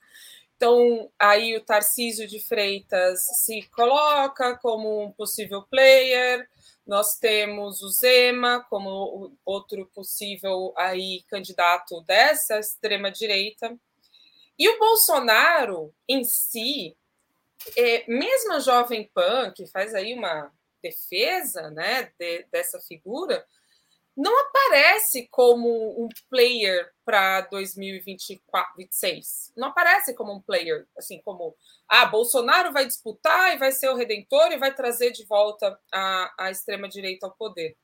Então, 0.57 1.11
aí 1.19 1.57
o 1.57 1.61
Tarcísio 1.61 2.27
de 2.27 2.39
Freitas 2.39 3.21
se 3.45 3.63
coloca 3.75 4.57
como 4.59 5.03
um 5.03 5.11
possível 5.11 5.63
player, 5.63 6.49
nós 6.87 7.17
temos 7.19 7.83
o 7.83 7.89
Zema 7.89 8.65
como 8.69 9.37
outro 9.45 9.87
possível 9.95 10.75
aí 10.77 11.23
candidato 11.29 12.01
dessa 12.03 12.59
extrema 12.59 13.11
direita. 13.11 13.79
E 14.59 14.69
o 14.69 14.79
Bolsonaro 14.79 15.95
em 16.09 16.25
si, 16.25 16.97
é, 17.77 18.05
mesmo 18.09 18.53
a 18.53 18.61
Jovem 18.61 19.09
Pan, 19.15 19.53
que 19.53 19.67
faz 19.67 19.95
aí 19.95 20.13
uma 20.15 20.53
defesa 20.83 21.71
né, 21.71 22.13
de, 22.19 22.45
dessa 22.51 22.81
figura, 22.81 23.47
não 24.17 24.39
aparece 24.41 25.29
como 25.31 26.05
um 26.05 26.09
player 26.29 26.91
para 27.05 27.43
2026. 27.43 29.53
Não 29.57 29.69
aparece 29.69 30.15
como 30.15 30.35
um 30.35 30.41
player, 30.41 30.87
assim 30.97 31.21
como 31.23 31.57
ah, 31.89 32.07
Bolsonaro 32.07 32.73
vai 32.73 32.87
disputar 32.87 33.55
e 33.55 33.59
vai 33.59 33.73
ser 33.73 33.89
o 33.89 33.97
redentor 33.97 34.53
e 34.53 34.59
vai 34.59 34.75
trazer 34.75 35.13
de 35.13 35.25
volta 35.25 35.79
a, 35.93 36.35
a 36.39 36.51
extrema-direita 36.51 37.27
ao 37.27 37.35
poder. 37.35 37.77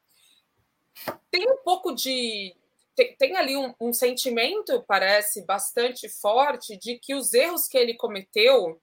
Tem 1.30 1.50
um 1.50 1.58
pouco 1.64 1.94
de. 1.94 2.54
Tem, 2.94 3.16
tem 3.16 3.36
ali 3.36 3.56
um, 3.56 3.74
um 3.80 3.92
sentimento, 3.92 4.84
parece, 4.86 5.44
bastante 5.46 6.08
forte, 6.08 6.76
de 6.76 6.98
que 6.98 7.14
os 7.14 7.32
erros 7.32 7.68
que 7.68 7.78
ele 7.78 7.94
cometeu 7.94 8.80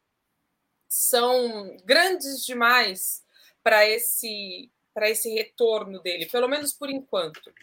são 0.88 1.76
grandes 1.84 2.46
demais 2.46 3.24
para 3.62 3.88
esse 3.88 4.72
para 4.96 5.10
esse 5.10 5.30
retorno 5.34 6.02
dele, 6.02 6.26
pelo 6.28 6.48
menos 6.48 6.72
por 6.72 6.90
enquanto. 6.90 7.54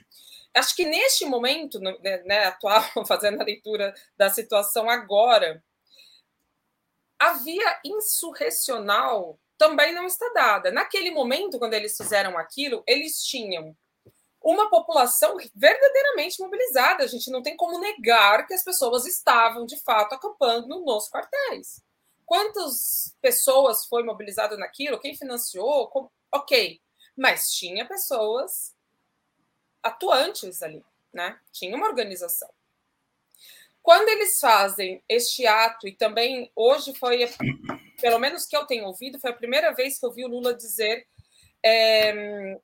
Acho 0.55 0.77
que 0.77 0.85
neste 0.85 1.25
momento, 1.25 1.81
né, 1.81 1.97
né, 2.27 2.45
atual, 2.45 2.83
fazendo 3.09 3.41
a 3.41 3.45
leitura 3.45 3.95
da 4.19 4.29
situação 4.29 4.91
agora, 4.91 5.65
a 7.19 7.33
via 7.35 7.81
insurrecional 7.85 9.39
também 9.57 9.95
não 9.95 10.05
está 10.05 10.29
dada. 10.35 10.71
Naquele 10.71 11.11
momento, 11.11 11.59
quando 11.59 11.73
eles 11.73 11.97
fizeram 11.97 12.37
aquilo, 12.37 12.85
eles 12.87 13.25
tinham 13.25 13.75
uma 14.43 14.69
população 14.69 15.37
verdadeiramente 15.55 16.41
mobilizada. 16.43 17.05
A 17.05 17.07
gente 17.07 17.31
não 17.31 17.43
tem 17.43 17.57
como 17.57 17.79
negar 17.79 18.47
que 18.47 18.53
as 18.53 18.65
pessoas 18.65 19.07
estavam, 19.07 19.65
de 19.65 19.81
fato, 19.83 20.15
acampando 20.15 20.81
nos 20.85 21.09
quartéis. 21.09 21.81
Quantas 22.27 23.17
pessoas 23.23 23.87
foi 23.87 24.03
mobilizado 24.03 24.59
naquilo? 24.59 24.99
Quem 24.99 25.17
financiou? 25.17 26.11
Ok, 26.31 26.81
mas 27.17 27.53
tinha 27.53 27.87
pessoas 27.87 28.75
atuantes 29.83 30.63
ali, 30.63 30.85
né? 31.13 31.39
Tinha 31.53 31.77
uma 31.77 31.89
organização. 31.89 32.49
Quando 33.83 34.09
eles 34.09 34.39
fazem 34.39 35.03
este 35.09 35.47
ato, 35.47 35.89
e 35.89 35.93
também 35.93 36.51
hoje 36.55 36.95
foi, 36.95 37.29
pelo 38.01 38.19
menos 38.19 38.47
que 38.47 38.57
eu 38.57 38.65
tenho 38.65 38.87
ouvido, 38.87 39.19
foi 39.19 39.31
a 39.31 39.37
primeira 39.37 39.73
vez 39.75 39.99
que 39.99 40.07
eu 40.07 40.13
vi 40.13 40.25
o 40.25 40.29
Lula 40.29 40.55
dizer, 40.55 41.07
é, 41.65 42.59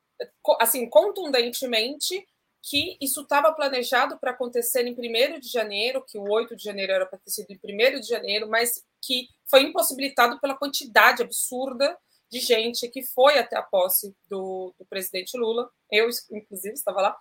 assim, 0.60 0.88
contundentemente, 0.88 2.26
que 2.62 2.96
isso 3.00 3.22
estava 3.22 3.52
planejado 3.52 4.18
para 4.18 4.30
acontecer 4.30 4.86
em 4.86 4.92
1 4.92 5.40
de 5.40 5.48
janeiro, 5.48 6.04
que 6.06 6.18
o 6.18 6.30
8 6.30 6.54
de 6.54 6.62
janeiro 6.62 6.92
era 6.92 7.06
para 7.06 7.18
ter 7.18 7.30
sido 7.30 7.50
em 7.50 7.58
1 7.58 8.00
de 8.00 8.06
janeiro, 8.06 8.48
mas 8.48 8.84
que 9.00 9.28
foi 9.46 9.62
impossibilitado 9.62 10.38
pela 10.40 10.56
quantidade 10.56 11.22
absurda 11.22 11.96
de 12.30 12.40
gente 12.40 12.88
que 12.88 13.02
foi 13.02 13.38
até 13.38 13.56
a 13.56 13.62
posse 13.62 14.14
do, 14.28 14.74
do 14.78 14.86
presidente 14.86 15.36
Lula. 15.36 15.70
Eu, 15.90 16.08
inclusive, 16.30 16.74
estava 16.74 17.00
lá. 17.00 17.16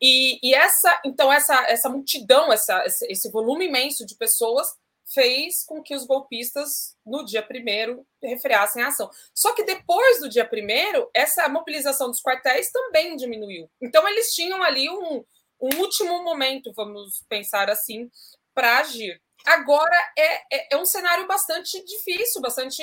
E, 0.00 0.38
e, 0.42 0.54
essa, 0.54 1.00
então, 1.04 1.32
essa, 1.32 1.54
essa 1.68 1.88
multidão, 1.88 2.52
essa, 2.52 2.82
esse 3.08 3.30
volume 3.30 3.66
imenso 3.66 4.06
de 4.06 4.16
pessoas 4.16 4.66
fez 5.12 5.64
com 5.64 5.82
que 5.82 5.94
os 5.94 6.06
golpistas, 6.06 6.96
no 7.04 7.24
dia 7.24 7.42
primeiro, 7.42 8.06
refreassem 8.22 8.82
a 8.82 8.88
ação. 8.88 9.10
Só 9.34 9.54
que 9.54 9.64
depois 9.64 10.20
do 10.20 10.28
dia 10.28 10.46
primeiro, 10.46 11.10
essa 11.14 11.48
mobilização 11.48 12.08
dos 12.08 12.22
quartéis 12.22 12.70
também 12.70 13.16
diminuiu. 13.16 13.68
Então, 13.80 14.08
eles 14.08 14.32
tinham 14.32 14.62
ali 14.62 14.88
um, 14.88 15.24
um 15.60 15.76
último 15.78 16.22
momento, 16.22 16.72
vamos 16.74 17.24
pensar 17.28 17.68
assim, 17.68 18.08
para 18.54 18.78
agir. 18.78 19.20
Agora 19.46 19.96
é, 20.16 20.56
é, 20.56 20.68
é, 20.72 20.76
um 20.76 20.84
cenário 20.84 21.26
bastante 21.26 21.82
difícil, 21.84 22.40
bastante 22.40 22.82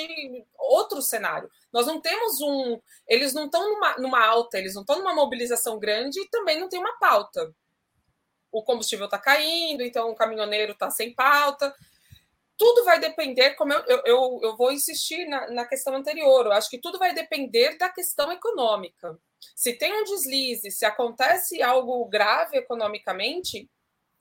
outro 0.58 1.00
cenário. 1.00 1.48
Nós 1.72 1.86
não 1.86 2.00
temos 2.00 2.40
um. 2.40 2.80
Eles 3.06 3.32
não 3.32 3.46
estão 3.46 3.68
numa, 3.68 3.96
numa 3.98 4.24
alta, 4.24 4.58
eles 4.58 4.74
não 4.74 4.82
estão 4.82 4.98
numa 4.98 5.14
mobilização 5.14 5.78
grande 5.78 6.20
e 6.20 6.28
também 6.28 6.58
não 6.58 6.68
tem 6.68 6.80
uma 6.80 6.98
pauta. 6.98 7.54
O 8.50 8.62
combustível 8.62 9.04
está 9.04 9.18
caindo, 9.18 9.82
então 9.82 10.10
o 10.10 10.16
caminhoneiro 10.16 10.72
está 10.72 10.90
sem 10.90 11.14
pauta. 11.14 11.74
Tudo 12.56 12.84
vai 12.84 12.98
depender, 12.98 13.54
como 13.54 13.72
eu, 13.72 13.84
eu, 13.86 14.02
eu, 14.04 14.40
eu 14.42 14.56
vou 14.56 14.72
insistir 14.72 15.26
na, 15.28 15.48
na 15.50 15.64
questão 15.64 15.94
anterior, 15.94 16.46
eu 16.46 16.52
acho 16.52 16.68
que 16.68 16.80
tudo 16.80 16.98
vai 16.98 17.14
depender 17.14 17.78
da 17.78 17.88
questão 17.88 18.32
econômica. 18.32 19.16
Se 19.54 19.74
tem 19.74 19.92
um 19.92 20.02
deslize, 20.02 20.70
se 20.72 20.84
acontece 20.84 21.62
algo 21.62 22.04
grave 22.06 22.56
economicamente, 22.58 23.70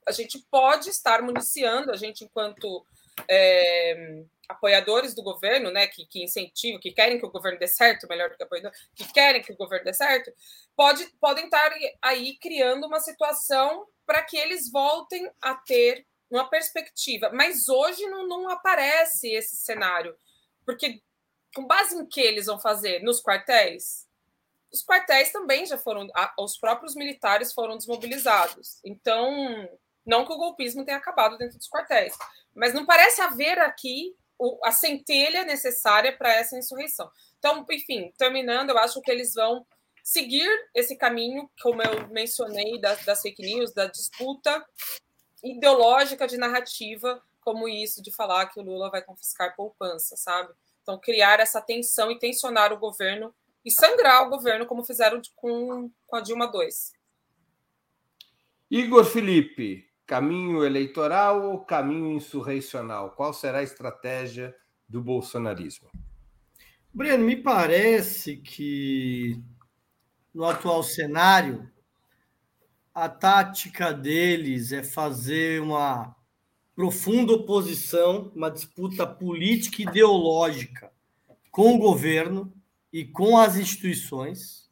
a 0.07 0.11
gente 0.11 0.39
pode 0.49 0.89
estar 0.89 1.21
municiando, 1.21 1.91
a 1.91 1.95
gente, 1.95 2.23
enquanto 2.23 2.85
é, 3.29 4.23
apoiadores 4.47 5.13
do 5.13 5.23
governo, 5.23 5.71
né, 5.71 5.87
que, 5.87 6.05
que 6.05 6.23
incentivam, 6.23 6.79
que 6.79 6.91
querem 6.91 7.19
que 7.19 7.25
o 7.25 7.31
governo 7.31 7.59
dê 7.59 7.67
certo, 7.67 8.07
melhor 8.07 8.29
do 8.29 8.37
que 8.37 8.43
apoiador, 8.43 8.71
que 8.95 9.11
querem 9.11 9.41
que 9.41 9.51
o 9.51 9.57
governo 9.57 9.85
dê 9.85 9.93
certo, 9.93 10.31
pode, 10.75 11.05
podem 11.19 11.45
estar 11.45 11.71
aí 12.01 12.37
criando 12.37 12.87
uma 12.87 12.99
situação 12.99 13.87
para 14.05 14.23
que 14.23 14.37
eles 14.37 14.71
voltem 14.71 15.29
a 15.41 15.55
ter 15.55 16.05
uma 16.29 16.49
perspectiva. 16.49 17.29
Mas 17.33 17.67
hoje 17.67 18.05
não, 18.05 18.27
não 18.27 18.49
aparece 18.49 19.29
esse 19.29 19.57
cenário, 19.57 20.15
porque 20.65 21.01
com 21.53 21.65
base 21.65 21.97
em 21.97 22.05
que 22.05 22.21
eles 22.21 22.45
vão 22.45 22.59
fazer? 22.59 23.01
Nos 23.01 23.21
quartéis? 23.21 24.07
Os 24.71 24.83
quartéis 24.83 25.31
também 25.31 25.65
já 25.65 25.77
foram, 25.77 26.07
os 26.39 26.57
próprios 26.57 26.93
militares 26.93 27.53
foram 27.53 27.77
desmobilizados. 27.77 28.79
Então, 28.83 29.67
não 30.07 30.25
que 30.25 30.31
o 30.31 30.37
golpismo 30.37 30.85
tenha 30.85 30.97
acabado 30.97 31.37
dentro 31.37 31.57
dos 31.57 31.69
quartéis, 31.69 32.17
mas 32.55 32.73
não 32.73 32.85
parece 32.85 33.21
haver 33.21 33.59
aqui 33.59 34.15
a 34.63 34.71
centelha 34.71 35.43
necessária 35.43 36.15
para 36.15 36.33
essa 36.33 36.57
insurreição. 36.57 37.11
Então, 37.37 37.65
enfim, 37.69 38.13
terminando, 38.17 38.69
eu 38.69 38.77
acho 38.77 39.01
que 39.01 39.11
eles 39.11 39.33
vão 39.33 39.65
seguir 40.03 40.47
esse 40.73 40.95
caminho, 40.95 41.49
como 41.61 41.81
eu 41.81 42.07
mencionei, 42.07 42.79
das, 42.79 43.03
das 43.03 43.21
fake 43.21 43.41
news, 43.41 43.73
da 43.73 43.87
disputa 43.87 44.65
ideológica 45.43 46.25
de 46.25 46.37
narrativa 46.37 47.21
como 47.47 47.69
isso 47.69 48.03
de 48.03 48.11
falar 48.11 48.47
que 48.47 48.59
o 48.59 48.63
Lula 48.63 48.89
vai 48.89 49.01
confiscar 49.01 49.55
poupança, 49.55 50.17
sabe? 50.17 50.53
Então, 50.81 50.99
criar 50.99 51.39
essa 51.39 51.61
tensão 51.61 52.11
e 52.11 52.19
tensionar 52.19 52.73
o 52.73 52.77
governo 52.77 53.33
e 53.63 53.71
sangrar 53.71 54.27
o 54.27 54.29
governo, 54.29 54.65
como 54.65 54.83
fizeram 54.83 55.21
com, 55.33 55.89
com 56.05 56.15
a 56.17 56.19
Dilma 56.19 56.51
II. 56.53 56.67
Igor 58.69 59.05
Felipe, 59.05 59.86
caminho 60.07 60.65
eleitoral 60.65 61.51
ou 61.51 61.59
caminho 61.59 62.13
insurreicional? 62.13 63.11
Qual 63.11 63.33
será 63.33 63.59
a 63.59 63.63
estratégia 63.63 64.55
do 64.87 65.01
bolsonarismo? 65.01 65.89
Breno, 66.93 67.25
me 67.25 67.35
parece 67.35 68.37
que 68.37 69.43
no 70.33 70.45
atual 70.45 70.81
cenário, 70.81 71.69
a 72.93 73.09
tática 73.09 73.93
deles 73.93 74.71
é 74.71 74.83
fazer 74.83 75.61
uma 75.61 76.15
profunda 76.75 77.33
oposição, 77.33 78.31
uma 78.35 78.49
disputa 78.49 79.05
política 79.05 79.81
e 79.81 79.85
ideológica 79.85 80.91
com 81.51 81.73
o 81.73 81.77
governo 81.77 82.53
e 82.93 83.03
com 83.03 83.37
as 83.37 83.55
instituições. 83.57 84.69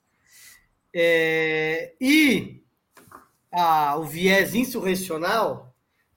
É, 0.94 1.96
e 2.00 2.65
a, 3.56 3.96
o 3.98 4.04
viés 4.04 4.54
insurrecional 4.54 5.74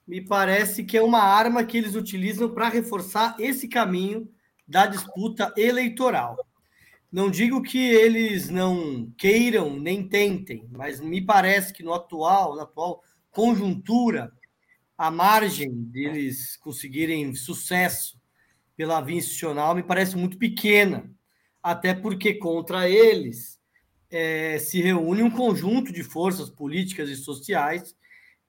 me 0.06 0.20
parece 0.20 0.82
que 0.82 0.96
é 0.96 1.02
uma 1.02 1.22
arma 1.22 1.64
que 1.64 1.76
eles 1.76 1.94
utilizam 1.94 2.48
para 2.50 2.68
reforçar 2.68 3.36
esse 3.38 3.68
caminho 3.68 4.28
da 4.66 4.86
disputa 4.86 5.52
eleitoral. 5.56 6.36
Não 7.12 7.30
digo 7.30 7.62
que 7.62 7.78
eles 7.78 8.50
não 8.50 9.10
queiram 9.16 9.78
nem 9.78 10.06
tentem, 10.06 10.66
mas 10.70 11.00
me 11.00 11.20
parece 11.20 11.72
que 11.72 11.82
no 11.82 11.94
atual, 11.94 12.56
na 12.56 12.64
atual 12.64 13.02
conjuntura, 13.30 14.32
a 14.96 15.10
margem 15.10 15.70
deles 15.72 16.56
conseguirem 16.56 17.34
sucesso 17.34 18.18
pela 18.76 19.00
via 19.00 19.18
institucional 19.18 19.74
me 19.74 19.82
parece 19.82 20.16
muito 20.16 20.38
pequena, 20.38 21.10
até 21.62 21.94
porque 21.94 22.34
contra 22.34 22.88
eles 22.88 23.57
é, 24.10 24.58
se 24.58 24.80
reúne 24.80 25.22
um 25.22 25.30
conjunto 25.30 25.92
de 25.92 26.02
forças 26.02 26.48
políticas 26.48 27.08
e 27.08 27.16
sociais 27.16 27.94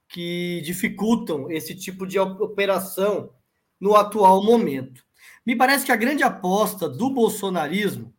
que 0.08 0.60
dificultam 0.64 1.50
esse 1.50 1.74
tipo 1.74 2.06
de 2.06 2.18
operação 2.18 3.32
no 3.78 3.94
atual 3.94 4.42
momento. 4.42 5.04
Me 5.44 5.56
parece 5.56 5.86
que 5.86 5.92
a 5.92 5.96
grande 5.96 6.22
aposta 6.22 6.88
do 6.88 7.10
bolsonarismo 7.10 8.14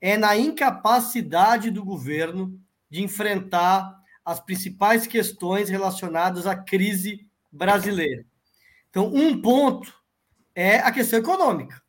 é 0.00 0.16
na 0.16 0.36
incapacidade 0.36 1.70
do 1.70 1.84
governo 1.84 2.58
de 2.90 3.02
enfrentar 3.02 3.96
as 4.24 4.40
principais 4.40 5.06
questões 5.06 5.68
relacionadas 5.68 6.46
à 6.46 6.54
crise 6.56 7.26
brasileira. 7.50 8.24
Então, 8.90 9.12
um 9.12 9.40
ponto 9.40 9.92
é 10.54 10.78
a 10.78 10.90
questão 10.92 11.18
econômica. 11.18 11.80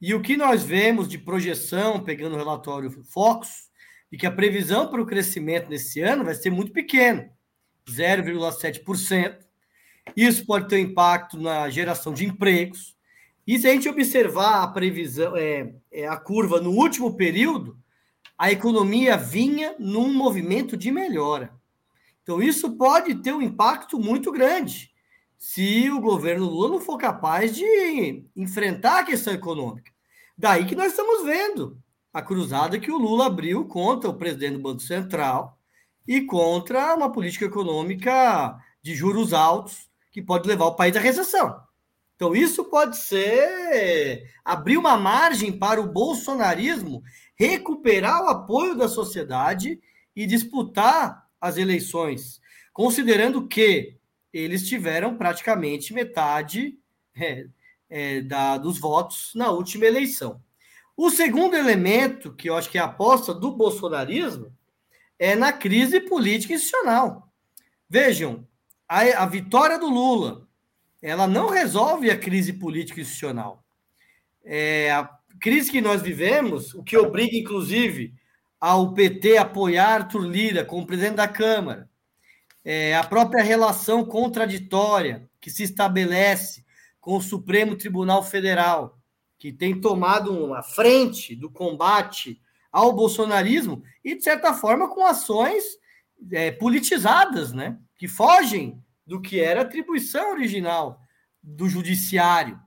E 0.00 0.14
o 0.14 0.22
que 0.22 0.36
nós 0.36 0.62
vemos 0.62 1.08
de 1.08 1.18
projeção, 1.18 2.02
pegando 2.02 2.34
o 2.34 2.38
relatório 2.38 2.90
Focus, 3.04 3.67
e 4.10 4.16
que 4.16 4.26
a 4.26 4.32
previsão 4.32 4.88
para 4.88 5.02
o 5.02 5.06
crescimento 5.06 5.68
nesse 5.68 6.00
ano 6.00 6.24
vai 6.24 6.34
ser 6.34 6.50
muito 6.50 6.72
pequeno, 6.72 7.28
0,7%. 7.88 9.38
Isso 10.16 10.46
pode 10.46 10.68
ter 10.68 10.76
um 10.76 10.90
impacto 10.90 11.38
na 11.38 11.68
geração 11.68 12.12
de 12.12 12.24
empregos, 12.24 12.96
e 13.48 13.58
se 13.58 13.66
a 13.66 13.72
gente 13.72 13.88
observar 13.88 14.62
a 14.62 14.68
previsão, 14.68 15.34
é, 15.34 15.72
é, 15.90 16.06
a 16.06 16.18
curva 16.18 16.60
no 16.60 16.70
último 16.70 17.16
período, 17.16 17.78
a 18.36 18.52
economia 18.52 19.16
vinha 19.16 19.74
num 19.78 20.12
movimento 20.12 20.76
de 20.76 20.92
melhora. 20.92 21.58
Então, 22.22 22.42
isso 22.42 22.76
pode 22.76 23.14
ter 23.22 23.32
um 23.32 23.40
impacto 23.40 23.98
muito 23.98 24.30
grande 24.30 24.90
se 25.38 25.88
o 25.90 25.98
governo 25.98 26.44
Lula 26.44 26.72
não 26.72 26.80
for 26.80 26.98
capaz 26.98 27.56
de 27.56 28.22
enfrentar 28.36 28.98
a 28.98 29.04
questão 29.04 29.32
econômica. 29.32 29.90
Daí 30.36 30.66
que 30.66 30.76
nós 30.76 30.90
estamos 30.90 31.24
vendo 31.24 31.78
a 32.18 32.22
cruzada 32.22 32.80
que 32.80 32.90
o 32.90 32.98
Lula 32.98 33.26
abriu 33.26 33.64
contra 33.64 34.10
o 34.10 34.14
presidente 34.14 34.54
do 34.54 34.62
Banco 34.62 34.80
Central 34.80 35.56
e 36.04 36.22
contra 36.22 36.96
uma 36.96 37.12
política 37.12 37.44
econômica 37.44 38.58
de 38.82 38.92
juros 38.92 39.32
altos 39.32 39.88
que 40.10 40.20
pode 40.20 40.48
levar 40.48 40.64
o 40.64 40.74
país 40.74 40.96
à 40.96 41.00
recessão. 41.00 41.62
Então, 42.16 42.34
isso 42.34 42.64
pode 42.64 42.96
ser 42.96 44.28
abrir 44.44 44.76
uma 44.76 44.96
margem 44.96 45.56
para 45.56 45.80
o 45.80 45.86
bolsonarismo 45.86 47.04
recuperar 47.36 48.24
o 48.24 48.28
apoio 48.28 48.74
da 48.74 48.88
sociedade 48.88 49.80
e 50.16 50.26
disputar 50.26 51.24
as 51.40 51.56
eleições, 51.56 52.40
considerando 52.72 53.46
que 53.46 53.96
eles 54.32 54.66
tiveram 54.66 55.16
praticamente 55.16 55.94
metade 55.94 56.76
é, 57.14 57.46
é, 57.88 58.20
da, 58.22 58.58
dos 58.58 58.80
votos 58.80 59.30
na 59.36 59.52
última 59.52 59.86
eleição. 59.86 60.42
O 60.98 61.10
segundo 61.10 61.54
elemento, 61.56 62.34
que 62.34 62.50
eu 62.50 62.56
acho 62.56 62.68
que 62.68 62.76
é 62.76 62.80
a 62.80 62.86
aposta 62.86 63.32
do 63.32 63.52
bolsonarismo, 63.52 64.52
é 65.16 65.36
na 65.36 65.52
crise 65.52 66.00
política 66.00 66.54
institucional. 66.54 67.32
Vejam, 67.88 68.44
a, 68.88 69.02
a 69.22 69.24
vitória 69.24 69.78
do 69.78 69.88
Lula 69.88 70.48
ela 71.00 71.28
não 71.28 71.50
resolve 71.50 72.10
a 72.10 72.18
crise 72.18 72.52
política 72.52 73.00
institucional. 73.00 73.64
É, 74.44 74.90
a 74.90 75.08
crise 75.40 75.70
que 75.70 75.80
nós 75.80 76.02
vivemos, 76.02 76.74
o 76.74 76.82
que 76.82 76.96
obriga, 76.98 77.36
inclusive, 77.36 78.12
ao 78.60 78.92
PT 78.92 79.38
apoiar 79.38 80.02
Arthur 80.02 80.26
Lira 80.26 80.64
como 80.64 80.84
presidente 80.84 81.14
da 81.14 81.28
Câmara, 81.28 81.88
é, 82.64 82.96
a 82.96 83.04
própria 83.04 83.44
relação 83.44 84.04
contraditória 84.04 85.30
que 85.40 85.48
se 85.48 85.62
estabelece 85.62 86.64
com 87.00 87.16
o 87.16 87.22
Supremo 87.22 87.76
Tribunal 87.76 88.24
Federal, 88.24 88.97
que 89.38 89.52
tem 89.52 89.80
tomado 89.80 90.32
uma 90.32 90.62
frente 90.62 91.34
do 91.34 91.50
combate 91.50 92.40
ao 92.72 92.92
bolsonarismo 92.92 93.82
e, 94.04 94.14
de 94.14 94.22
certa 94.22 94.52
forma, 94.52 94.88
com 94.88 95.06
ações 95.06 95.64
é, 96.32 96.50
politizadas, 96.50 97.52
né? 97.52 97.78
que 97.96 98.08
fogem 98.08 98.82
do 99.06 99.20
que 99.20 99.40
era 99.40 99.62
atribuição 99.62 100.32
original 100.32 101.00
do 101.42 101.68
judiciário. 101.68 102.60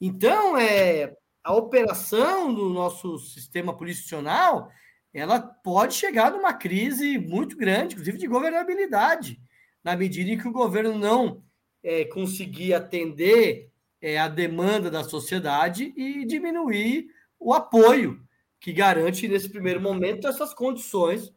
Então, 0.00 0.56
é, 0.56 1.16
a 1.42 1.54
operação 1.54 2.52
do 2.52 2.68
nosso 2.68 3.18
sistema 3.18 3.76
policional 3.76 4.70
ela 5.14 5.40
pode 5.40 5.94
chegar 5.94 6.30
numa 6.30 6.52
crise 6.52 7.16
muito 7.16 7.56
grande, 7.56 7.94
inclusive 7.94 8.18
de 8.18 8.26
governabilidade, 8.26 9.40
na 9.82 9.96
medida 9.96 10.30
em 10.30 10.36
que 10.36 10.46
o 10.46 10.52
governo 10.52 10.98
não 10.98 11.42
é, 11.82 12.04
conseguir 12.04 12.74
atender 12.74 13.70
é, 14.00 14.18
a 14.18 14.28
demanda 14.28 14.90
da 14.90 15.04
sociedade 15.04 15.92
e 15.96 16.24
diminuir 16.24 17.08
o 17.38 17.52
apoio 17.52 18.20
que 18.60 18.72
garante, 18.72 19.28
nesse 19.28 19.48
primeiro 19.48 19.80
momento, 19.80 20.26
essas 20.26 20.52
condições 20.52 21.32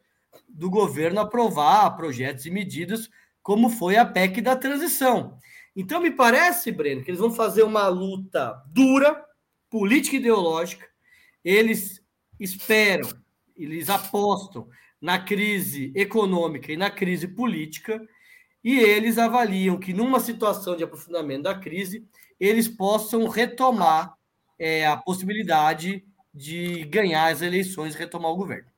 do 0.48 0.70
governo 0.70 1.20
aprovar 1.20 1.96
projetos 1.96 2.46
e 2.46 2.50
medidas 2.50 3.08
como 3.42 3.70
foi 3.70 3.96
a 3.96 4.04
PEC 4.04 4.40
da 4.40 4.56
transição. 4.56 5.38
Então, 5.74 6.00
me 6.00 6.10
parece, 6.10 6.72
Breno, 6.72 7.02
que 7.02 7.10
eles 7.10 7.20
vão 7.20 7.32
fazer 7.32 7.62
uma 7.62 7.88
luta 7.88 8.60
dura, 8.66 9.24
política 9.68 10.16
e 10.16 10.18
ideológica. 10.18 10.86
Eles 11.44 12.02
esperam, 12.38 13.08
eles 13.56 13.88
apostam 13.88 14.68
na 15.00 15.18
crise 15.18 15.92
econômica 15.94 16.72
e 16.72 16.76
na 16.76 16.90
crise 16.90 17.28
política, 17.28 18.00
e 18.62 18.78
eles 18.78 19.16
avaliam 19.16 19.78
que, 19.78 19.94
numa 19.94 20.20
situação 20.20 20.76
de 20.76 20.84
aprofundamento 20.84 21.44
da 21.44 21.54
crise, 21.54 22.06
eles 22.40 22.66
possam 22.66 23.28
retomar 23.28 24.14
é, 24.58 24.86
a 24.86 24.96
possibilidade 24.96 26.02
de 26.32 26.84
ganhar 26.84 27.30
as 27.30 27.42
eleições 27.42 27.94
e 27.94 27.98
retomar 27.98 28.30
o 28.30 28.36
governo. 28.36 28.70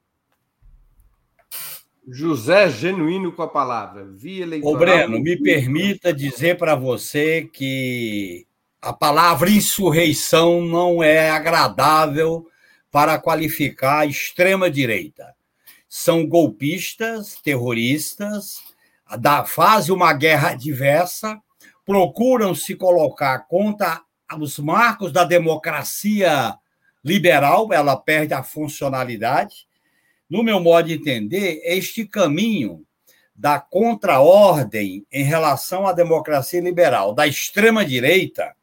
José 2.08 2.68
Genuíno 2.68 3.32
com 3.32 3.42
a 3.42 3.48
palavra. 3.48 4.04
Via 4.04 4.42
eleitoral. 4.42 4.74
Ô, 4.74 4.78
Breno, 4.78 5.20
me 5.20 5.36
permita 5.36 6.12
dizer 6.12 6.58
para 6.58 6.74
você 6.74 7.48
que 7.52 8.44
a 8.80 8.92
palavra 8.92 9.48
insurreição 9.48 10.60
não 10.62 11.02
é 11.02 11.30
agradável 11.30 12.48
para 12.90 13.18
qualificar 13.18 14.00
a 14.00 14.06
extrema-direita. 14.06 15.34
São 15.88 16.26
golpistas, 16.26 17.36
terroristas, 17.42 18.60
da, 19.18 19.44
fazem 19.44 19.94
uma 19.94 20.12
guerra 20.12 20.54
diversa, 20.54 21.40
procuram 21.84 22.54
se 22.54 22.74
colocar 22.74 23.46
contra 23.48 24.02
os 24.38 24.58
marcos 24.58 25.12
da 25.12 25.24
democracia 25.24 26.54
liberal, 27.04 27.72
ela 27.72 27.96
perde 27.96 28.32
a 28.32 28.42
funcionalidade 28.42 29.66
no 30.32 30.42
meu 30.42 30.58
modo 30.58 30.88
de 30.88 30.94
entender, 30.94 31.60
este 31.62 32.06
caminho 32.06 32.86
da 33.36 33.60
contraordem 33.60 35.06
em 35.12 35.22
relação 35.22 35.86
à 35.86 35.92
democracia 35.92 36.58
liberal, 36.58 37.12
da 37.12 37.26
extrema-direita, 37.26 38.54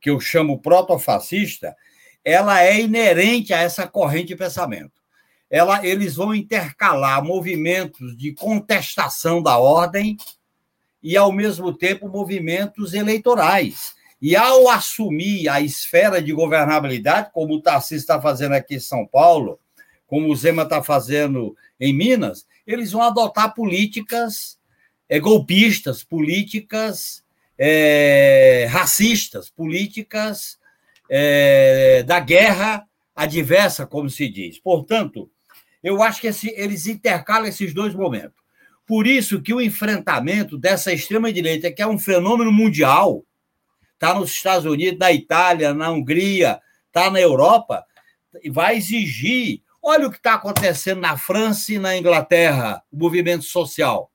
que 0.00 0.08
eu 0.08 0.18
chamo 0.18 0.62
protofascista, 0.62 1.76
ela 2.24 2.62
é 2.62 2.80
inerente 2.80 3.52
a 3.52 3.58
essa 3.58 3.86
corrente 3.86 4.28
de 4.28 4.36
pensamento. 4.36 4.92
Ela, 5.50 5.84
eles 5.84 6.16
vão 6.16 6.34
intercalar 6.34 7.22
movimentos 7.22 8.16
de 8.16 8.32
contestação 8.32 9.42
da 9.42 9.58
ordem 9.58 10.16
e, 11.02 11.16
ao 11.16 11.32
mesmo 11.32 11.72
tempo, 11.72 12.08
movimentos 12.08 12.94
eleitorais. 12.94 13.94
E 14.20 14.36
ao 14.36 14.68
assumir 14.68 15.48
a 15.48 15.60
esfera 15.60 16.20
de 16.20 16.32
governabilidade, 16.32 17.30
como 17.32 17.54
o 17.54 17.62
Tarcísio 17.62 18.02
está 18.02 18.20
fazendo 18.20 18.52
aqui 18.52 18.74
em 18.74 18.80
São 18.80 19.06
Paulo, 19.06 19.58
como 20.06 20.28
o 20.28 20.36
Zema 20.36 20.64
está 20.64 20.82
fazendo 20.82 21.56
em 21.78 21.94
Minas, 21.94 22.46
eles 22.66 22.92
vão 22.92 23.02
adotar 23.02 23.54
políticas 23.54 24.58
é, 25.08 25.18
golpistas, 25.18 26.04
políticas 26.04 27.24
é, 27.58 28.66
racistas, 28.70 29.50
políticas 29.50 30.58
é, 31.10 32.02
da 32.04 32.20
guerra 32.20 32.86
adversa, 33.14 33.86
como 33.86 34.08
se 34.08 34.28
diz. 34.28 34.58
Portanto, 34.58 35.30
eu 35.82 36.02
acho 36.02 36.20
que 36.20 36.28
esse, 36.28 36.48
eles 36.50 36.86
intercalam 36.86 37.46
esses 37.46 37.74
dois 37.74 37.94
momentos. 37.94 38.39
Por 38.90 39.06
isso 39.06 39.40
que 39.40 39.54
o 39.54 39.60
enfrentamento 39.60 40.58
dessa 40.58 40.92
extrema-direita, 40.92 41.70
que 41.70 41.80
é 41.80 41.86
um 41.86 41.96
fenômeno 41.96 42.50
mundial, 42.50 43.24
está 43.94 44.12
nos 44.12 44.32
Estados 44.32 44.66
Unidos, 44.66 44.98
na 44.98 45.12
Itália, 45.12 45.72
na 45.72 45.92
Hungria, 45.92 46.60
está 46.88 47.08
na 47.08 47.20
Europa, 47.20 47.86
vai 48.50 48.78
exigir. 48.78 49.62
Olha 49.80 50.08
o 50.08 50.10
que 50.10 50.16
está 50.16 50.34
acontecendo 50.34 51.00
na 51.00 51.16
França 51.16 51.72
e 51.72 51.78
na 51.78 51.96
Inglaterra, 51.96 52.82
o 52.90 52.96
movimento 52.96 53.44
social. 53.44 54.10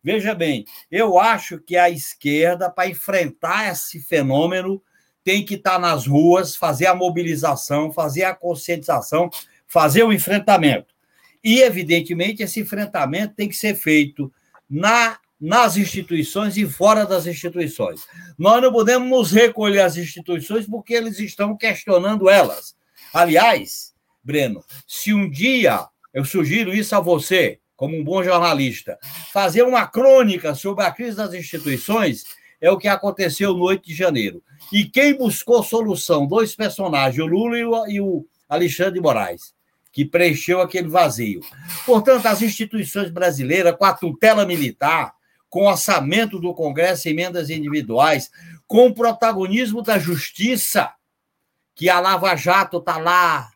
Veja 0.00 0.36
bem, 0.36 0.64
eu 0.88 1.18
acho 1.18 1.58
que 1.58 1.76
a 1.76 1.90
esquerda, 1.90 2.70
para 2.70 2.88
enfrentar 2.88 3.72
esse 3.72 4.00
fenômeno, 4.00 4.80
tem 5.24 5.44
que 5.44 5.54
estar 5.54 5.72
tá 5.72 5.78
nas 5.80 6.06
ruas, 6.06 6.54
fazer 6.54 6.86
a 6.86 6.94
mobilização, 6.94 7.90
fazer 7.90 8.22
a 8.22 8.36
conscientização, 8.36 9.28
fazer 9.66 10.04
o 10.04 10.12
enfrentamento. 10.12 10.94
E, 11.42 11.60
evidentemente, 11.60 12.42
esse 12.42 12.60
enfrentamento 12.60 13.34
tem 13.34 13.48
que 13.48 13.56
ser 13.56 13.74
feito 13.74 14.32
na, 14.68 15.18
nas 15.40 15.76
instituições 15.76 16.56
e 16.56 16.66
fora 16.66 17.06
das 17.06 17.26
instituições. 17.26 18.02
Nós 18.38 18.62
não 18.62 18.70
podemos 18.70 19.08
nos 19.08 19.32
recolher 19.32 19.80
às 19.80 19.96
instituições 19.96 20.66
porque 20.66 20.94
eles 20.94 21.18
estão 21.18 21.56
questionando 21.56 22.28
elas. 22.28 22.76
Aliás, 23.12 23.94
Breno, 24.22 24.62
se 24.86 25.14
um 25.14 25.28
dia 25.28 25.88
eu 26.12 26.24
sugiro 26.24 26.74
isso 26.74 26.94
a 26.94 27.00
você, 27.00 27.58
como 27.74 27.96
um 27.96 28.04
bom 28.04 28.22
jornalista, 28.22 28.98
fazer 29.32 29.62
uma 29.62 29.86
crônica 29.86 30.54
sobre 30.54 30.84
a 30.84 30.90
crise 30.90 31.16
das 31.16 31.32
instituições, 31.32 32.24
é 32.60 32.70
o 32.70 32.76
que 32.76 32.88
aconteceu 32.88 33.54
no 33.54 33.64
8 33.64 33.86
de 33.86 33.94
janeiro. 33.94 34.42
E 34.70 34.84
quem 34.84 35.16
buscou 35.16 35.62
solução? 35.62 36.26
Dois 36.26 36.54
personagens, 36.54 37.18
o 37.18 37.26
Lula 37.26 37.88
e 37.88 37.98
o 37.98 38.26
Alexandre 38.46 38.94
de 38.94 39.00
Moraes 39.00 39.54
que 39.92 40.04
preencheu 40.04 40.60
aquele 40.60 40.88
vazio. 40.88 41.40
Portanto, 41.84 42.26
as 42.26 42.42
instituições 42.42 43.10
brasileiras, 43.10 43.76
com 43.76 43.84
a 43.84 43.92
tutela 43.92 44.46
militar, 44.46 45.14
com 45.48 45.66
orçamento 45.66 46.38
do 46.38 46.54
Congresso, 46.54 47.08
emendas 47.08 47.50
individuais, 47.50 48.30
com 48.66 48.86
o 48.86 48.94
protagonismo 48.94 49.82
da 49.82 49.98
justiça, 49.98 50.92
que 51.74 51.88
a 51.88 51.98
Lava 51.98 52.36
Jato 52.36 52.78
está 52.78 52.98
lá 52.98 53.50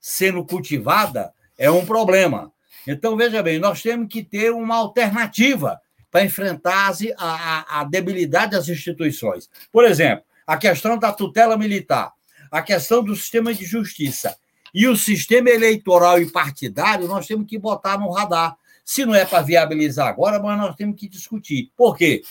sendo 0.00 0.44
cultivada, 0.44 1.32
é 1.58 1.70
um 1.70 1.84
problema. 1.84 2.50
Então, 2.86 3.16
veja 3.16 3.42
bem, 3.42 3.58
nós 3.58 3.82
temos 3.82 4.08
que 4.08 4.24
ter 4.24 4.50
uma 4.50 4.76
alternativa 4.76 5.78
para 6.10 6.24
enfrentar 6.24 6.92
a, 7.18 7.24
a, 7.24 7.80
a 7.80 7.84
debilidade 7.84 8.52
das 8.52 8.68
instituições. 8.68 9.50
Por 9.70 9.84
exemplo, 9.84 10.24
a 10.46 10.56
questão 10.56 10.98
da 10.98 11.12
tutela 11.12 11.56
militar, 11.56 12.12
a 12.50 12.62
questão 12.62 13.04
do 13.04 13.14
sistema 13.14 13.52
de 13.52 13.64
justiça 13.64 14.36
e 14.74 14.86
o 14.86 14.96
sistema 14.96 15.50
eleitoral 15.50 16.20
e 16.20 16.30
partidário 16.30 17.08
nós 17.08 17.26
temos 17.26 17.46
que 17.46 17.58
botar 17.58 17.98
no 17.98 18.10
radar. 18.10 18.56
Se 18.84 19.04
não 19.04 19.14
é 19.14 19.24
para 19.24 19.42
viabilizar 19.42 20.08
agora, 20.08 20.40
mas 20.40 20.58
nós 20.58 20.74
temos 20.74 20.96
que 20.98 21.08
discutir. 21.08 21.70
Por 21.76 21.96
quê? 21.96 22.22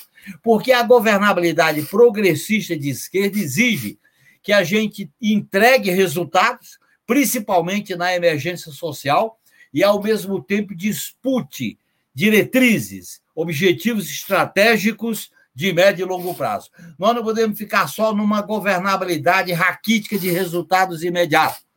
Porque 0.43 0.71
a 0.71 0.83
governabilidade 0.83 1.81
progressista 1.83 2.77
de 2.77 2.89
esquerda 2.89 3.37
exige 3.37 3.97
que 4.41 4.51
a 4.51 4.63
gente 4.63 5.09
entregue 5.21 5.91
resultados, 5.91 6.77
principalmente 7.05 7.95
na 7.95 8.13
emergência 8.13 8.71
social, 8.71 9.39
e, 9.73 9.83
ao 9.83 10.01
mesmo 10.01 10.41
tempo, 10.41 10.75
dispute 10.75 11.77
diretrizes, 12.13 13.21
objetivos 13.35 14.09
estratégicos 14.09 15.31
de 15.53 15.71
médio 15.71 16.05
e 16.05 16.09
longo 16.09 16.33
prazo. 16.33 16.69
Nós 16.97 17.15
não 17.15 17.23
podemos 17.23 17.57
ficar 17.57 17.87
só 17.87 18.13
numa 18.13 18.41
governabilidade 18.41 19.53
raquítica 19.53 20.17
de 20.17 20.29
resultados 20.29 21.03
imediatos 21.03 21.68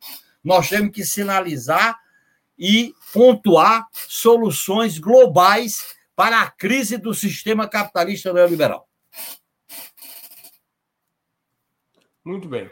nós 0.43 0.69
temos 0.69 0.91
que 0.91 1.05
sinalizar 1.05 1.99
e 2.57 2.93
pontuar 3.13 3.87
soluções 3.93 4.99
globais 4.99 5.95
para 6.15 6.41
a 6.41 6.51
crise 6.51 6.97
do 6.97 7.13
sistema 7.13 7.67
capitalista 7.67 8.31
neoliberal. 8.31 8.87
Muito 12.23 12.47
bem. 12.47 12.69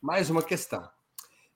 Mais 0.00 0.30
uma 0.30 0.42
questão. 0.42 0.88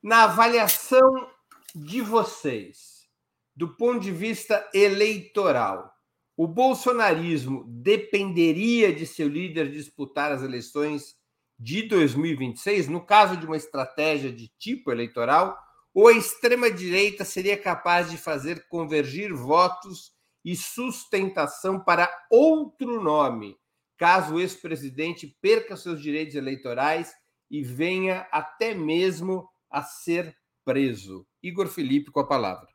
Na 0.02 0.24
avaliação 0.24 1.30
de 1.74 2.00
vocês, 2.00 3.08
do 3.54 3.68
ponto 3.68 4.00
de 4.00 4.12
vista 4.12 4.68
eleitoral, 4.72 5.94
o 6.36 6.46
bolsonarismo 6.46 7.64
dependeria 7.66 8.94
de 8.94 9.06
seu 9.06 9.28
líder 9.28 9.70
disputar 9.70 10.32
as 10.32 10.42
eleições 10.42 11.16
de 11.60 11.82
2026, 11.82 12.88
no 12.88 13.04
caso 13.04 13.36
de 13.36 13.44
uma 13.44 13.56
estratégia 13.56 14.32
de 14.32 14.48
tipo 14.58 14.90
eleitoral, 14.90 15.58
ou 15.92 16.08
a 16.08 16.12
extrema-direita 16.12 17.22
seria 17.22 17.56
capaz 17.56 18.10
de 18.10 18.16
fazer 18.16 18.66
convergir 18.66 19.34
votos 19.34 20.14
e 20.42 20.56
sustentação 20.56 21.78
para 21.78 22.10
outro 22.30 23.02
nome, 23.02 23.58
caso 23.98 24.36
o 24.36 24.40
ex-presidente 24.40 25.36
perca 25.42 25.76
seus 25.76 26.00
direitos 26.00 26.34
eleitorais 26.34 27.12
e 27.50 27.62
venha 27.62 28.26
até 28.32 28.72
mesmo 28.72 29.46
a 29.68 29.82
ser 29.82 30.34
preso. 30.64 31.26
Igor 31.42 31.66
Felipe 31.68 32.10
com 32.10 32.20
a 32.20 32.26
palavra. 32.26 32.68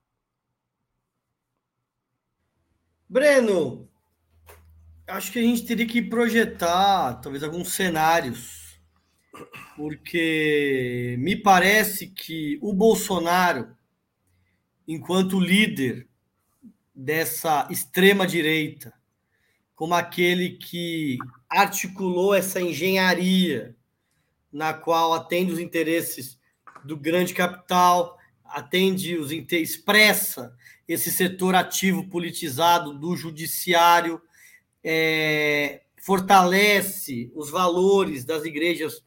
Breno, 3.09 3.89
acho 5.07 5.31
que 5.31 5.39
a 5.39 5.41
gente 5.41 5.65
teria 5.65 5.87
que 5.87 6.03
projetar 6.03 7.15
talvez 7.15 7.41
alguns 7.41 7.73
cenários 7.73 8.64
porque 9.75 11.15
me 11.19 11.35
parece 11.35 12.07
que 12.07 12.57
o 12.61 12.73
Bolsonaro, 12.73 13.75
enquanto 14.87 15.39
líder 15.39 16.07
dessa 16.93 17.67
extrema-direita, 17.69 18.93
como 19.75 19.93
aquele 19.93 20.51
que 20.51 21.17
articulou 21.49 22.33
essa 22.33 22.61
engenharia 22.61 23.75
na 24.51 24.73
qual 24.73 25.13
atende 25.13 25.51
os 25.51 25.59
interesses 25.59 26.39
do 26.83 26.95
grande 26.95 27.33
capital, 27.33 28.17
atende 28.45 29.17
os 29.17 29.31
expressa 29.31 30.55
esse 30.87 31.11
setor 31.11 31.55
ativo 31.55 32.07
politizado 32.07 32.93
do 32.93 33.17
judiciário, 33.17 34.21
é, 34.83 35.81
fortalece 35.99 37.31
os 37.35 37.49
valores 37.49 38.23
das 38.23 38.45
igrejas 38.45 39.03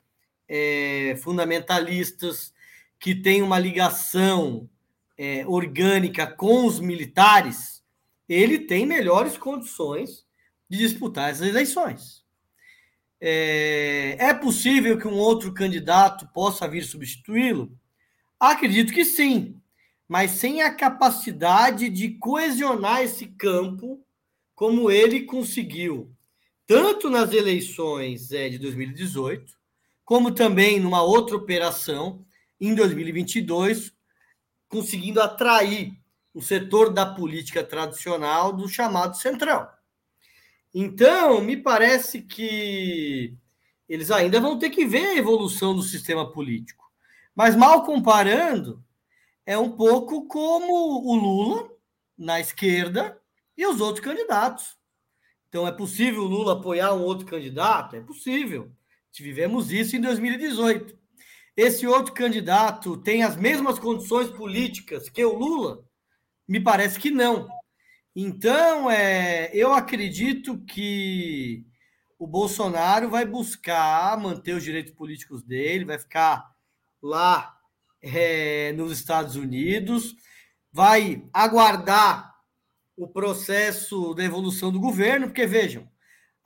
é, 0.48 1.16
fundamentalistas, 1.22 2.52
que 2.98 3.14
têm 3.14 3.42
uma 3.42 3.58
ligação 3.58 4.68
é, 5.16 5.46
orgânica 5.46 6.26
com 6.26 6.66
os 6.66 6.80
militares, 6.80 7.82
ele 8.28 8.58
tem 8.58 8.86
melhores 8.86 9.38
condições 9.38 10.26
de 10.68 10.78
disputar 10.78 11.30
as 11.30 11.40
eleições. 11.40 12.24
É, 13.20 14.16
é 14.18 14.34
possível 14.34 14.98
que 14.98 15.08
um 15.08 15.14
outro 15.14 15.52
candidato 15.52 16.28
possa 16.32 16.68
vir 16.68 16.84
substituí-lo? 16.84 17.76
Acredito 18.38 18.92
que 18.92 19.04
sim, 19.04 19.60
mas 20.06 20.32
sem 20.32 20.62
a 20.62 20.72
capacidade 20.72 21.88
de 21.88 22.10
coesionar 22.10 23.02
esse 23.02 23.26
campo 23.26 24.00
como 24.54 24.90
ele 24.90 25.22
conseguiu, 25.22 26.10
tanto 26.66 27.08
nas 27.08 27.32
eleições 27.32 28.32
é, 28.32 28.48
de 28.48 28.58
2018, 28.58 29.57
como 30.08 30.32
também 30.32 30.80
numa 30.80 31.02
outra 31.02 31.36
operação 31.36 32.24
em 32.58 32.74
2022, 32.74 33.92
conseguindo 34.66 35.20
atrair 35.20 35.92
o 36.32 36.40
setor 36.40 36.90
da 36.90 37.04
política 37.04 37.62
tradicional 37.62 38.50
do 38.50 38.66
chamado 38.66 39.18
centrão. 39.18 39.68
Então, 40.72 41.42
me 41.42 41.58
parece 41.58 42.22
que 42.22 43.36
eles 43.86 44.10
ainda 44.10 44.40
vão 44.40 44.58
ter 44.58 44.70
que 44.70 44.86
ver 44.86 45.08
a 45.08 45.16
evolução 45.16 45.76
do 45.76 45.82
sistema 45.82 46.32
político. 46.32 46.90
Mas, 47.34 47.54
mal 47.54 47.84
comparando, 47.84 48.82
é 49.44 49.58
um 49.58 49.72
pouco 49.72 50.26
como 50.26 50.72
o 51.06 51.14
Lula 51.16 51.68
na 52.16 52.40
esquerda 52.40 53.20
e 53.54 53.66
os 53.66 53.78
outros 53.78 54.02
candidatos. 54.02 54.74
Então, 55.50 55.68
é 55.68 55.72
possível 55.72 56.22
o 56.22 56.28
Lula 56.28 56.54
apoiar 56.54 56.94
um 56.94 57.02
outro 57.02 57.26
candidato? 57.26 57.94
É 57.94 58.00
possível. 58.00 58.72
Vivemos 59.18 59.72
isso 59.72 59.96
em 59.96 60.00
2018. 60.00 60.96
Esse 61.56 61.86
outro 61.86 62.12
candidato 62.12 62.96
tem 62.96 63.22
as 63.22 63.36
mesmas 63.36 63.78
condições 63.78 64.30
políticas 64.30 65.08
que 65.08 65.24
o 65.24 65.36
Lula? 65.36 65.84
Me 66.46 66.60
parece 66.60 66.98
que 66.98 67.10
não. 67.10 67.48
Então, 68.14 68.90
é, 68.90 69.50
eu 69.52 69.72
acredito 69.72 70.58
que 70.64 71.66
o 72.18 72.26
Bolsonaro 72.26 73.08
vai 73.08 73.24
buscar 73.24 74.18
manter 74.18 74.54
os 74.54 74.64
direitos 74.64 74.92
políticos 74.92 75.42
dele, 75.42 75.84
vai 75.84 75.98
ficar 75.98 76.52
lá 77.02 77.56
é, 78.02 78.72
nos 78.72 78.92
Estados 78.92 79.36
Unidos, 79.36 80.16
vai 80.72 81.24
aguardar 81.32 82.34
o 82.96 83.06
processo 83.06 84.14
da 84.14 84.24
evolução 84.24 84.72
do 84.72 84.80
governo, 84.80 85.26
porque 85.26 85.46
vejam, 85.46 85.88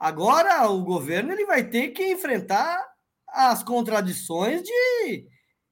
agora 0.03 0.67
o 0.67 0.83
governo 0.83 1.31
ele 1.31 1.45
vai 1.45 1.63
ter 1.63 1.91
que 1.91 2.05
enfrentar 2.11 2.85
as 3.25 3.63
contradições 3.63 4.61
de 4.61 5.25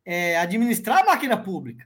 é, 0.06 0.38
administrar 0.38 1.00
a 1.00 1.06
máquina 1.06 1.36
pública. 1.36 1.86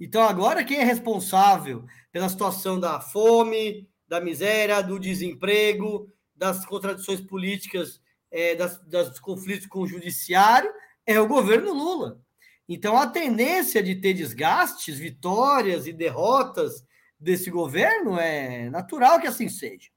Então, 0.00 0.22
agora 0.22 0.64
quem 0.64 0.78
é 0.78 0.84
responsável 0.84 1.84
pela 2.10 2.30
situação 2.30 2.80
da 2.80 2.98
fome, 2.98 3.86
da 4.08 4.22
miséria, 4.22 4.82
do 4.82 4.98
desemprego, 4.98 6.10
das 6.34 6.64
contradições 6.64 7.20
políticas, 7.20 8.00
é, 8.30 8.54
das, 8.54 8.80
das 8.86 9.20
conflitos 9.20 9.66
com 9.66 9.80
o 9.80 9.86
judiciário, 9.86 10.72
é 11.06 11.20
o 11.20 11.28
governo 11.28 11.74
Lula. 11.74 12.18
Então, 12.66 12.96
a 12.96 13.06
tendência 13.06 13.82
de 13.82 13.96
ter 13.96 14.14
desgastes, 14.14 14.98
vitórias 14.98 15.86
e 15.86 15.92
derrotas 15.92 16.86
desse 17.20 17.50
governo 17.50 18.18
é 18.18 18.70
natural 18.70 19.20
que 19.20 19.26
assim 19.26 19.50
seja. 19.50 19.90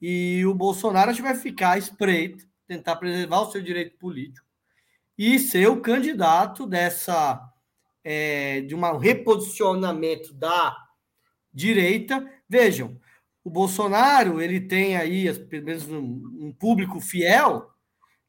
E 0.00 0.44
o 0.46 0.54
Bolsonaro 0.54 1.12
vai 1.14 1.34
ficar 1.34 1.78
espreito, 1.78 2.46
tentar 2.66 2.96
preservar 2.96 3.40
o 3.40 3.50
seu 3.50 3.60
direito 3.60 3.98
político 3.98 4.46
e 5.18 5.38
ser 5.38 5.68
o 5.68 5.80
candidato 5.80 6.66
dessa 6.66 7.40
é, 8.02 8.62
de 8.62 8.74
um 8.74 8.96
reposicionamento 8.96 10.32
da 10.32 10.74
direita. 11.52 12.26
Vejam, 12.48 12.98
o 13.44 13.50
Bolsonaro 13.50 14.40
ele 14.40 14.60
tem 14.60 14.96
aí 14.96 15.32
pelo 15.46 15.64
menos 15.64 15.86
um, 15.88 16.46
um 16.46 16.52
público 16.52 17.00
fiel 17.00 17.70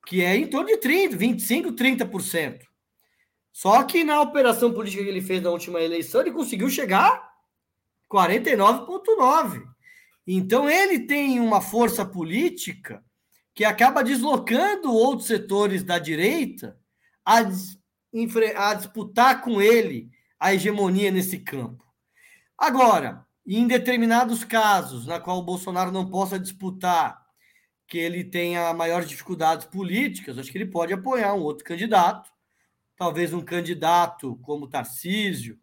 que 0.06 0.22
é 0.24 0.36
em 0.36 0.48
torno 0.48 0.68
de 0.68 0.78
30, 0.78 1.16
25, 1.16 1.74
30%. 1.74 2.62
Só 3.52 3.84
que 3.84 4.04
na 4.04 4.22
operação 4.22 4.74
política 4.74 5.04
que 5.04 5.10
ele 5.10 5.22
fez 5.22 5.42
na 5.42 5.52
última 5.52 5.82
eleição, 5.82 6.22
ele 6.22 6.32
conseguiu 6.32 6.70
chegar 6.70 7.30
49,9. 8.12 9.64
Então 10.26 10.70
ele 10.70 11.00
tem 11.00 11.40
uma 11.40 11.62
força 11.62 12.06
política 12.06 13.04
que 13.54 13.66
acaba 13.66 14.04
deslocando 14.04 14.94
outros 14.94 15.28
setores 15.28 15.84
da 15.84 16.00
direita 16.00 16.78
a, 17.26 17.40
a 17.40 18.74
disputar 18.74 19.42
com 19.42 19.62
ele 19.62 20.10
a 20.40 20.54
hegemonia 20.54 21.12
nesse 21.12 21.40
campo. 21.40 21.86
Agora, 22.58 23.26
em 23.46 23.68
determinados 23.68 24.44
casos, 24.44 25.08
na 25.08 25.20
qual 25.20 25.40
o 25.40 25.44
Bolsonaro 25.44 25.92
não 25.92 26.10
possa 26.10 26.40
disputar, 26.40 27.22
que 27.88 27.98
ele 27.98 28.24
tenha 28.24 28.74
maiores 28.74 29.10
dificuldades 29.10 29.66
políticas, 29.66 30.38
acho 30.38 30.50
que 30.50 30.58
ele 30.58 30.72
pode 30.72 30.94
apoiar 30.94 31.34
um 31.34 31.42
outro 31.42 31.66
candidato, 31.66 32.32
talvez 32.96 33.34
um 33.34 33.42
candidato 33.42 34.38
como 34.38 34.70
Tarcísio, 34.70 35.60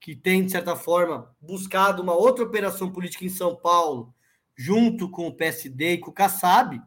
que 0.00 0.14
tem, 0.14 0.44
de 0.44 0.52
certa 0.52 0.76
forma, 0.76 1.34
buscado 1.40 2.02
uma 2.02 2.14
outra 2.14 2.44
operação 2.44 2.90
política 2.92 3.24
em 3.24 3.28
São 3.28 3.56
Paulo, 3.56 4.14
junto 4.56 5.10
com 5.10 5.26
o 5.26 5.34
PSD 5.34 5.92
e 5.92 5.98
com 5.98 6.10
o 6.10 6.14
Kassab, 6.14 6.80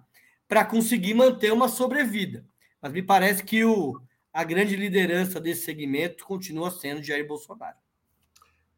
para 0.48 0.66
conseguir 0.66 1.14
manter 1.14 1.52
uma 1.52 1.68
sobrevida. 1.70 2.46
Mas 2.82 2.92
me 2.92 3.02
parece 3.02 3.44
que 3.44 3.64
o, 3.64 4.02
a 4.34 4.44
grande 4.44 4.76
liderança 4.76 5.40
desse 5.40 5.64
segmento 5.64 6.26
continua 6.26 6.72
sendo 6.72 7.04
Jair 7.04 7.28
Bolsonaro. 7.28 7.78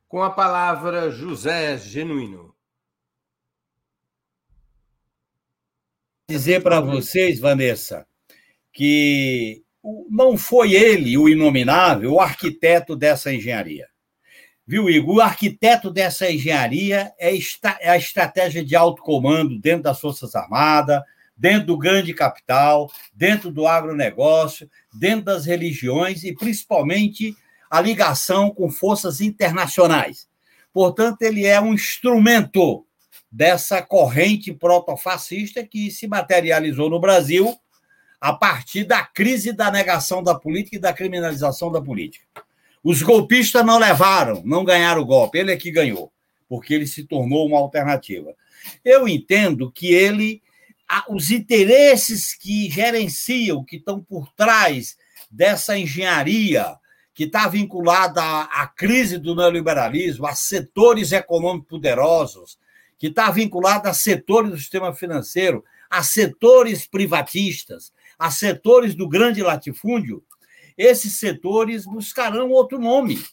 Com 0.08 0.22
a 0.22 0.30
palavra, 0.30 1.10
José 1.10 1.78
Genuíno. 1.78 2.56
Dizer 6.30 6.62
para 6.62 6.80
vocês, 6.80 7.40
Vanessa, 7.40 8.08
que 8.72 9.64
não 10.10 10.38
foi 10.38 10.74
ele 10.74 11.18
o 11.18 11.28
inominável, 11.28 12.14
o 12.14 12.20
arquiteto 12.20 12.96
dessa 12.96 13.34
engenharia. 13.34 13.93
Viu, 14.66 14.90
Igor? 14.90 15.16
O 15.16 15.22
arquiteto 15.22 15.92
dessa 15.92 16.32
engenharia 16.32 17.12
é, 17.20 17.34
é 17.82 17.90
a 17.90 17.98
estratégia 17.98 18.64
de 18.64 18.76
alto 18.76 19.02
comando 19.02 19.60
dentro 19.60 19.84
das 19.84 20.00
Forças 20.00 20.36
Armadas, 20.36 21.02
dentro 21.36 21.68
do 21.68 21.78
grande 21.78 22.14
capital, 22.14 22.90
dentro 23.14 23.52
do 23.52 23.68
agronegócio, 23.68 24.70
dentro 24.94 25.26
das 25.26 25.46
religiões 25.46 26.24
e 26.24 26.34
principalmente 26.34 27.36
a 27.70 27.82
ligação 27.82 28.52
com 28.52 28.70
forças 28.70 29.20
internacionais. 29.20 30.30
Portanto, 30.72 31.22
ele 31.24 31.46
é 31.46 31.60
um 31.60 31.74
instrumento 31.74 32.86
dessa 33.30 33.82
corrente 33.82 34.54
protofascista 34.54 35.66
que 35.66 35.92
se 35.92 36.08
materializou 36.08 36.90
no 36.90 37.00
Brasil 37.00 37.58
a 38.22 38.32
partir 38.32 38.86
da 38.86 39.04
crise 39.04 39.52
da 39.52 39.70
negação 39.70 40.24
da 40.24 40.34
política 40.34 40.78
e 40.78 40.80
da 40.80 40.94
criminalização 40.94 41.70
da 41.70 41.82
política. 41.82 42.26
Os 42.84 43.02
golpistas 43.02 43.66
não 43.66 43.80
levaram, 43.80 44.42
não 44.44 44.66
ganharam 44.66 45.02
o 45.02 45.06
golpe, 45.06 45.38
ele 45.38 45.54
é 45.54 45.58
que 45.58 45.72
ganhou, 45.72 46.12
porque 46.50 46.74
ele 46.74 46.86
se 46.86 47.06
tornou 47.06 47.48
uma 47.48 47.58
alternativa. 47.58 48.36
Eu 48.84 49.08
entendo 49.08 49.72
que 49.72 49.94
ele, 49.94 50.42
os 51.10 51.32
interesses 51.32 52.36
que 52.36 52.70
gerenciam, 52.70 53.64
que 53.64 53.78
estão 53.78 54.02
por 54.02 54.30
trás 54.34 54.98
dessa 55.32 55.78
engenharia 55.78 56.78
que 57.14 57.26
está 57.26 57.48
vinculada 57.48 58.22
à, 58.22 58.68
crise 58.68 59.18
do 59.18 59.36
neoliberalismo, 59.36 60.26
a 60.26 60.34
setores 60.34 61.12
econômicos 61.12 61.70
poderosos, 61.70 62.58
que 62.98 63.08
está 63.08 63.30
vinculada 63.30 63.90
a 63.90 63.94
setores 63.94 64.50
do 64.50 64.58
sistema 64.58 64.94
financeiro, 64.94 65.64
a 65.90 66.02
setores 66.02 66.88
privatistas, 66.88 67.94
a 68.18 68.32
setores 68.32 68.96
do 68.96 69.08
grande 69.08 69.44
latifúndio, 69.44 70.24
esses 70.78 71.20
setores 71.20 71.86
buscarão 71.86 72.50
outro 72.50 72.80
nome, 72.80 73.24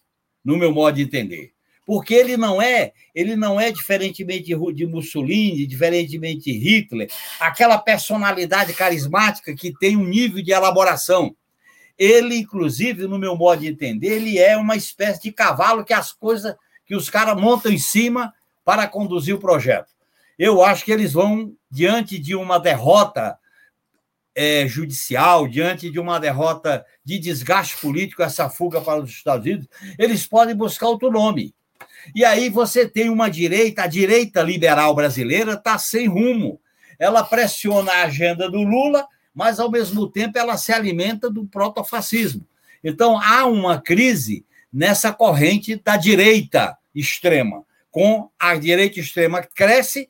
no 0.44 0.56
meu 0.56 0.72
modo 0.72 0.96
de 0.96 1.02
entender. 1.02 1.52
Porque 1.86 2.14
ele 2.14 2.36
não 2.36 2.62
é, 2.62 2.92
ele 3.14 3.34
não 3.34 3.60
é 3.60 3.72
diferentemente 3.72 4.54
de 4.74 4.86
Mussolini, 4.86 5.66
diferentemente 5.66 6.44
de 6.44 6.52
Hitler, 6.52 7.10
aquela 7.40 7.78
personalidade 7.78 8.72
carismática 8.74 9.54
que 9.54 9.72
tem 9.78 9.96
um 9.96 10.04
nível 10.04 10.42
de 10.42 10.52
elaboração 10.52 11.34
ele, 12.00 12.38
inclusive, 12.38 13.06
no 13.06 13.18
meu 13.18 13.36
modo 13.36 13.60
de 13.60 13.68
entender, 13.68 14.14
ele 14.14 14.38
é 14.38 14.56
uma 14.56 14.74
espécie 14.74 15.20
de 15.20 15.30
cavalo 15.30 15.84
que 15.84 15.92
as 15.92 16.10
coisas 16.10 16.56
que 16.86 16.96
os 16.96 17.10
caras 17.10 17.38
montam 17.38 17.70
em 17.70 17.76
cima 17.76 18.32
para 18.64 18.88
conduzir 18.88 19.34
o 19.34 19.38
projeto. 19.38 19.92
Eu 20.38 20.64
acho 20.64 20.82
que 20.82 20.90
eles 20.90 21.12
vão, 21.12 21.52
diante 21.70 22.18
de 22.18 22.34
uma 22.34 22.58
derrota 22.58 23.38
é, 24.34 24.66
judicial, 24.66 25.48
diante 25.48 25.90
de 25.90 25.98
uma 25.98 26.18
derrota 26.18 26.84
de 27.04 27.18
desgaste 27.18 27.76
político, 27.78 28.22
essa 28.22 28.48
fuga 28.48 28.80
para 28.80 29.00
os 29.00 29.10
Estados 29.10 29.46
Unidos, 29.46 29.68
eles 29.98 30.26
podem 30.26 30.54
buscar 30.54 30.88
outro 30.88 31.10
nome. 31.10 31.54
E 32.14 32.24
aí 32.24 32.48
você 32.48 32.88
tem 32.88 33.10
uma 33.10 33.28
direita, 33.28 33.82
a 33.82 33.86
direita 33.86 34.42
liberal 34.42 34.94
brasileira 34.94 35.54
está 35.54 35.78
sem 35.78 36.06
rumo. 36.06 36.60
Ela 36.98 37.22
pressiona 37.22 37.92
a 37.92 38.04
agenda 38.04 38.50
do 38.50 38.62
Lula 38.62 39.06
mas, 39.34 39.60
ao 39.60 39.70
mesmo 39.70 40.08
tempo, 40.08 40.38
ela 40.38 40.56
se 40.56 40.72
alimenta 40.72 41.30
do 41.30 41.46
protofascismo. 41.46 42.46
Então, 42.82 43.18
há 43.18 43.46
uma 43.46 43.80
crise 43.80 44.44
nessa 44.72 45.12
corrente 45.12 45.76
da 45.76 45.96
direita 45.96 46.76
extrema, 46.94 47.64
com 47.90 48.28
a 48.38 48.54
direita 48.56 49.00
extrema 49.00 49.42
que 49.42 49.54
cresce, 49.54 50.08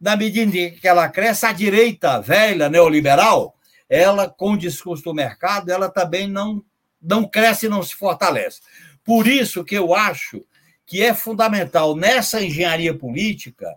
na 0.00 0.16
medida 0.16 0.70
que 0.70 0.86
ela 0.86 1.08
cresce, 1.08 1.46
a 1.46 1.52
direita 1.52 2.20
velha, 2.20 2.68
neoliberal, 2.68 3.54
ela, 3.90 4.30
com 4.30 4.52
o 4.52 4.58
discurso 4.58 5.02
do 5.02 5.12
mercado, 5.12 5.68
ela 5.68 5.90
também 5.90 6.28
não, 6.28 6.64
não 7.02 7.28
cresce 7.28 7.66
e 7.66 7.68
não 7.68 7.82
se 7.82 7.94
fortalece. 7.94 8.60
Por 9.04 9.26
isso 9.26 9.64
que 9.64 9.74
eu 9.74 9.92
acho 9.92 10.44
que 10.86 11.02
é 11.02 11.12
fundamental 11.12 11.96
nessa 11.96 12.42
engenharia 12.42 12.96
política 12.96 13.76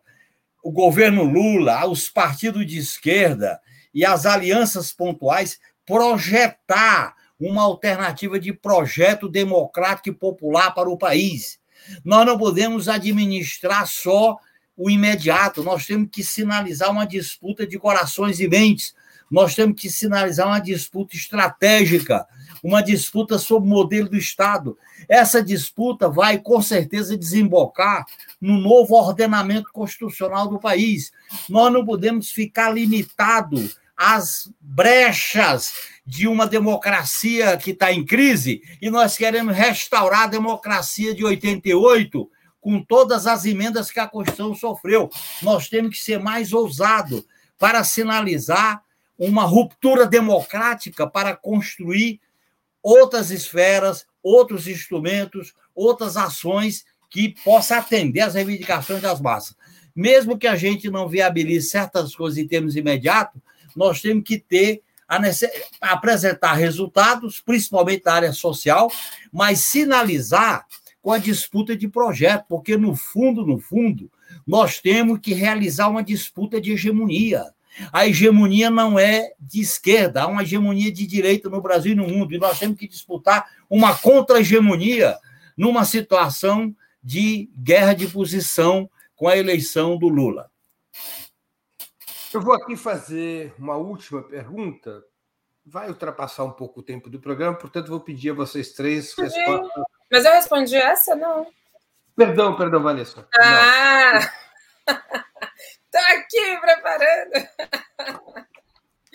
o 0.64 0.72
governo 0.72 1.24
Lula, 1.24 1.86
os 1.86 2.10
partidos 2.10 2.66
de 2.66 2.78
esquerda, 2.78 3.60
e 3.94 4.06
as 4.06 4.26
alianças 4.26 4.94
pontuais 4.94 5.60
projetar 5.86 7.16
uma 7.40 7.64
alternativa 7.64 8.40
de 8.40 8.54
projeto 8.54 9.28
democrático 9.28 10.10
e 10.10 10.14
popular 10.14 10.74
para 10.74 10.90
o 10.90 10.98
país. 10.98 11.60
Nós 12.04 12.26
não 12.26 12.38
podemos 12.38 12.88
administrar 12.88 13.86
só 13.86 14.38
o 14.76 14.90
imediato, 14.90 15.62
nós 15.62 15.86
temos 15.86 16.10
que 16.12 16.24
sinalizar 16.24 16.90
uma 16.90 17.06
disputa 17.06 17.68
de 17.68 17.78
corações 17.78 18.40
e 18.40 18.48
mentes, 18.48 18.96
nós 19.34 19.56
temos 19.56 19.82
que 19.82 19.90
sinalizar 19.90 20.46
uma 20.46 20.60
disputa 20.60 21.16
estratégica, 21.16 22.28
uma 22.64 22.84
disputa 22.84 23.40
sobre 23.40 23.68
o 23.68 23.74
modelo 23.74 24.08
do 24.08 24.16
Estado. 24.16 24.78
Essa 25.10 25.44
disputa 25.44 26.08
vai, 26.08 26.38
com 26.38 26.62
certeza, 26.62 27.18
desembocar 27.18 28.06
no 28.40 28.60
novo 28.60 28.94
ordenamento 28.94 29.72
constitucional 29.74 30.48
do 30.48 30.60
país. 30.60 31.12
Nós 31.50 31.74
não 31.74 31.84
podemos 31.84 32.30
ficar 32.30 32.70
limitados 32.70 33.76
as 33.98 34.52
brechas 34.62 35.74
de 36.06 36.28
uma 36.28 36.46
democracia 36.46 37.58
que 37.58 37.72
está 37.72 37.92
em 37.92 38.06
crise 38.06 38.62
e 38.80 38.92
nós 38.92 39.18
queremos 39.18 39.56
restaurar 39.56 40.26
a 40.26 40.28
democracia 40.28 41.16
de 41.16 41.26
88 41.26 42.30
com 42.62 42.80
todas 42.84 43.26
as 43.26 43.46
emendas 43.46 43.90
que 43.90 44.00
a 44.00 44.08
Constituição 44.08 44.54
sofreu. 44.54 45.10
Nós 45.42 45.68
temos 45.70 45.98
que 45.98 46.04
ser 46.04 46.20
mais 46.20 46.54
ousados 46.54 47.26
para 47.58 47.84
sinalizar 47.84 48.84
uma 49.26 49.44
ruptura 49.44 50.06
democrática 50.06 51.08
para 51.08 51.36
construir 51.36 52.20
outras 52.82 53.32
esferas, 53.32 54.06
outros 54.22 54.68
instrumentos, 54.68 55.54
outras 55.76 56.18
ações 56.18 56.86
que 57.10 57.36
possa 57.44 57.78
atender 57.78 58.22
às 58.22 58.34
reivindicações 58.34 59.02
das 59.02 59.22
massas. 59.22 59.56
Mesmo 59.96 60.38
que 60.38 60.48
a 60.48 60.56
gente 60.56 60.90
não 60.90 61.08
viabilize 61.08 61.70
certas 61.70 62.16
coisas 62.16 62.38
em 62.40 62.48
termos 62.48 62.76
imediatos, 62.76 63.42
nós 63.76 64.02
temos 64.02 64.24
que 64.24 64.40
ter 64.40 64.82
a 65.08 65.92
apresentar 65.92 66.54
resultados, 66.54 67.40
principalmente 67.40 68.04
da 68.04 68.14
área 68.14 68.34
social, 68.34 68.92
mas 69.32 69.60
sinalizar 69.60 70.66
com 71.02 71.12
a 71.12 71.18
disputa 71.18 71.76
de 71.76 71.88
projeto, 71.88 72.46
porque 72.48 72.78
no 72.78 72.96
fundo, 72.96 73.46
no 73.46 73.60
fundo, 73.60 74.10
nós 74.48 74.80
temos 74.80 75.20
que 75.20 75.34
realizar 75.34 75.90
uma 75.90 76.02
disputa 76.02 76.60
de 76.60 76.72
hegemonia. 76.72 77.46
A 77.92 78.08
hegemonia 78.08 78.70
não 78.70 79.00
é 79.00 79.34
de 79.40 79.62
esquerda, 79.62 80.24
há 80.24 80.28
uma 80.28 80.44
hegemonia 80.44 80.92
de 80.92 81.08
direita 81.08 81.50
no 81.50 81.62
Brasil 81.62 81.94
e 81.94 81.96
no 81.96 82.08
mundo, 82.08 82.34
e 82.34 82.38
nós 82.38 82.60
temos 82.60 82.78
que 82.78 82.88
disputar 82.88 83.50
uma 83.70 83.98
contra-hegemonia 83.98 85.18
numa 85.58 85.86
situação 85.86 86.76
de 87.04 87.50
guerra 87.58 87.94
de 87.94 88.08
posição 88.08 88.90
com 89.16 89.28
a 89.28 89.38
eleição 89.38 89.98
do 89.98 90.08
Lula. 90.08 90.52
Eu 92.34 92.42
vou 92.42 92.54
aqui 92.54 92.76
fazer 92.76 93.54
uma 93.60 93.76
última 93.76 94.24
pergunta. 94.24 95.04
Vai 95.66 95.88
ultrapassar 95.88 96.44
um 96.44 96.52
pouco 96.52 96.80
o 96.80 96.84
tempo 96.84 97.10
do 97.10 97.20
programa, 97.20 97.56
portanto, 97.56 97.88
vou 97.88 98.00
pedir 98.00 98.32
a 98.32 98.34
vocês 98.34 98.74
três 98.74 99.14
respostas. 99.14 99.84
Mas 100.12 100.26
eu 100.26 100.32
respondi 100.32 100.76
essa, 100.76 101.16
não. 101.16 101.48
Perdão, 102.16 102.56
perdão, 102.56 102.82
Vanessa. 102.82 103.28
Ah! 103.40 104.32
Tô 105.94 106.00
aqui 106.00 106.58
preparando. 106.60 107.32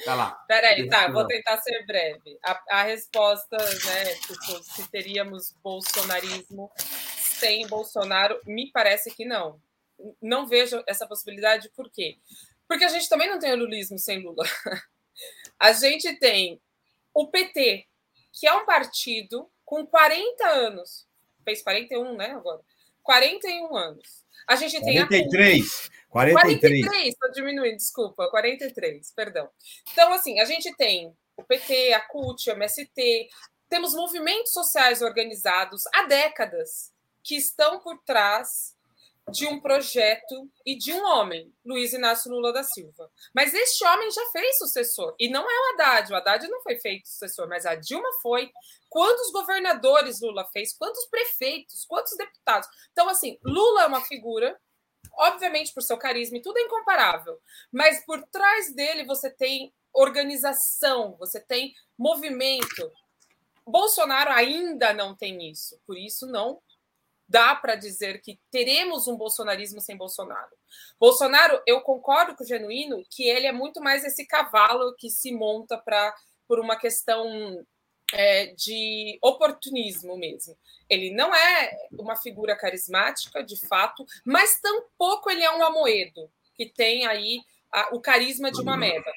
Tá 0.04 0.14
lá. 0.14 0.30
Peraí, 0.46 0.88
tá, 0.88 1.10
vou 1.10 1.26
tentar 1.26 1.60
ser 1.60 1.84
breve. 1.84 2.38
A, 2.44 2.62
a 2.70 2.82
resposta, 2.84 3.56
né, 3.56 4.14
tipo, 4.14 4.62
se 4.62 4.88
teríamos 4.88 5.52
bolsonarismo 5.60 6.70
sem 6.76 7.66
Bolsonaro, 7.66 8.40
me 8.46 8.70
parece 8.70 9.12
que 9.12 9.24
não. 9.24 9.60
Não 10.22 10.46
vejo 10.46 10.80
essa 10.86 11.04
possibilidade, 11.04 11.68
por 11.70 11.90
quê? 11.90 12.16
Porque 12.68 12.84
a 12.84 12.88
gente 12.88 13.08
também 13.08 13.28
não 13.28 13.40
tem 13.40 13.52
o 13.52 13.56
lulismo 13.56 13.98
sem 13.98 14.22
Lula. 14.22 14.44
A 15.58 15.72
gente 15.72 16.16
tem 16.20 16.62
o 17.12 17.26
PT, 17.26 17.88
que 18.32 18.46
é 18.46 18.54
um 18.54 18.64
partido 18.64 19.50
com 19.64 19.84
40 19.84 20.46
anos. 20.46 21.08
Fez 21.44 21.60
41, 21.60 22.16
né, 22.16 22.30
agora? 22.30 22.60
41 23.02 23.76
anos. 23.76 24.24
A 24.46 24.56
gente 24.56 24.80
tem 24.80 24.94
43. 25.06 25.90
A... 25.94 25.98
43. 26.10 26.86
43, 26.86 27.08
estou 27.08 27.30
diminuindo, 27.32 27.76
desculpa, 27.76 28.28
43, 28.30 29.12
perdão. 29.12 29.48
Então, 29.92 30.12
assim, 30.12 30.40
a 30.40 30.44
gente 30.44 30.74
tem 30.76 31.14
o 31.36 31.44
PT, 31.44 31.92
a 31.92 32.00
CUT, 32.00 32.50
o 32.50 32.52
MST, 32.54 33.28
temos 33.68 33.94
movimentos 33.94 34.52
sociais 34.52 35.02
organizados 35.02 35.82
há 35.94 36.04
décadas 36.04 36.90
que 37.22 37.36
estão 37.36 37.78
por 37.80 37.98
trás 38.04 38.74
de 39.30 39.46
um 39.46 39.60
projeto 39.60 40.50
e 40.64 40.76
de 40.76 40.92
um 40.92 41.04
homem, 41.04 41.52
Luiz 41.64 41.92
Inácio 41.92 42.30
Lula 42.30 42.52
da 42.52 42.62
Silva. 42.62 43.10
Mas 43.34 43.52
este 43.54 43.84
homem 43.86 44.10
já 44.10 44.24
fez 44.30 44.58
sucessor, 44.58 45.14
e 45.18 45.28
não 45.28 45.42
é 45.42 45.54
o 45.54 45.74
Haddad, 45.74 46.12
o 46.12 46.16
Haddad 46.16 46.48
não 46.48 46.62
foi 46.62 46.78
feito 46.78 47.08
sucessor, 47.08 47.48
mas 47.48 47.66
a 47.66 47.74
Dilma 47.74 48.08
foi. 48.22 48.50
Quantos 48.88 49.30
governadores 49.30 50.20
Lula 50.20 50.46
fez? 50.52 50.72
Quantos 50.72 51.06
prefeitos? 51.06 51.84
Quantos 51.84 52.16
deputados? 52.16 52.68
Então, 52.92 53.08
assim, 53.08 53.38
Lula 53.44 53.82
é 53.82 53.86
uma 53.86 54.00
figura, 54.00 54.58
obviamente 55.12 55.72
por 55.74 55.82
seu 55.82 55.98
carisma 55.98 56.38
e 56.38 56.42
tudo 56.42 56.58
é 56.58 56.62
incomparável, 56.62 57.38
mas 57.72 58.04
por 58.04 58.22
trás 58.28 58.74
dele 58.74 59.04
você 59.04 59.30
tem 59.30 59.72
organização, 59.92 61.16
você 61.18 61.40
tem 61.40 61.74
movimento. 61.98 62.90
Bolsonaro 63.66 64.30
ainda 64.30 64.94
não 64.94 65.14
tem 65.14 65.50
isso, 65.50 65.78
por 65.86 65.98
isso 65.98 66.26
não 66.26 66.60
dá 67.28 67.54
para 67.54 67.74
dizer 67.74 68.20
que 68.22 68.40
teremos 68.50 69.06
um 69.06 69.16
bolsonarismo 69.16 69.80
sem 69.80 69.96
Bolsonaro. 69.96 70.56
Bolsonaro, 70.98 71.60
eu 71.66 71.80
concordo 71.82 72.34
com 72.34 72.42
o 72.42 72.46
Genuíno 72.46 73.04
que 73.10 73.28
ele 73.28 73.46
é 73.46 73.52
muito 73.52 73.80
mais 73.80 74.04
esse 74.04 74.26
cavalo 74.26 74.94
que 74.96 75.10
se 75.10 75.32
monta 75.32 75.76
para 75.76 76.14
por 76.46 76.58
uma 76.58 76.76
questão 76.76 77.64
é, 78.12 78.46
de 78.46 79.18
oportunismo 79.22 80.16
mesmo. 80.16 80.56
Ele 80.88 81.10
não 81.10 81.34
é 81.34 81.76
uma 81.92 82.16
figura 82.16 82.56
carismática, 82.56 83.42
de 83.42 83.56
fato, 83.56 84.06
mas 84.24 84.58
tampouco 84.60 85.30
ele 85.30 85.44
é 85.44 85.54
um 85.54 85.62
amoedo, 85.62 86.30
que 86.54 86.66
tem 86.66 87.06
aí 87.06 87.42
a, 87.70 87.94
o 87.94 88.00
carisma 88.00 88.50
de 88.50 88.60
uma 88.62 88.76
meba. 88.76 89.12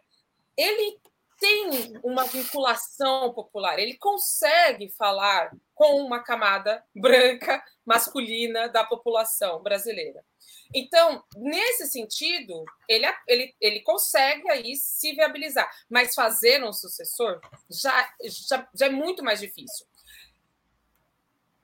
Ele 0.57 0.99
tem 1.39 1.99
uma 2.03 2.26
vinculação 2.26 3.34
popular, 3.34 3.80
ele 3.80 3.97
consegue 3.97 4.89
falar 4.89 5.51
com 5.82 5.95
uma 5.95 6.19
camada 6.19 6.86
branca, 6.95 7.59
masculina 7.84 8.69
da 8.69 8.84
população 8.84 9.63
brasileira. 9.63 10.23
Então, 10.71 11.23
nesse 11.36 11.88
sentido, 11.88 12.63
ele, 12.88 13.07
ele, 13.27 13.55
ele 13.59 13.79
consegue 13.82 14.47
aí 14.47 14.75
se 14.75 15.11
viabilizar, 15.13 15.67
mas 15.89 16.13
fazer 16.13 16.63
um 16.63 16.71
sucessor 16.71 17.41
já, 17.67 18.13
já, 18.47 18.69
já 18.75 18.86
é 18.86 18.89
muito 18.89 19.23
mais 19.23 19.39
difícil. 19.39 19.88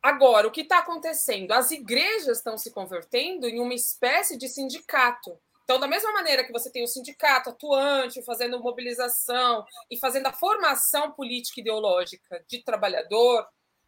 Agora, 0.02 0.48
o 0.48 0.52
que 0.52 0.62
está 0.62 0.80
acontecendo? 0.80 1.52
As 1.52 1.70
igrejas 1.70 2.40
estão 2.40 2.58
se 2.58 2.72
convertendo 2.72 3.48
em 3.48 3.60
uma 3.60 3.76
espécie 3.76 4.36
de 4.36 4.48
sindicato 4.48 5.40
então, 5.68 5.82
da 5.82 5.88
mesma 5.88 6.14
maneira 6.14 6.46
que 6.46 6.54
você 6.54 6.72
tem 6.72 6.82
o 6.82 6.88
sindicato 6.88 7.50
atuante, 7.50 8.24
fazendo 8.24 8.58
mobilização 8.58 9.66
e 9.92 10.00
fazendo 10.00 10.28
a 10.28 10.32
formação 10.32 11.12
política 11.12 11.60
ideológica 11.60 12.42
de 12.48 12.64
trabalhador, 12.64 13.46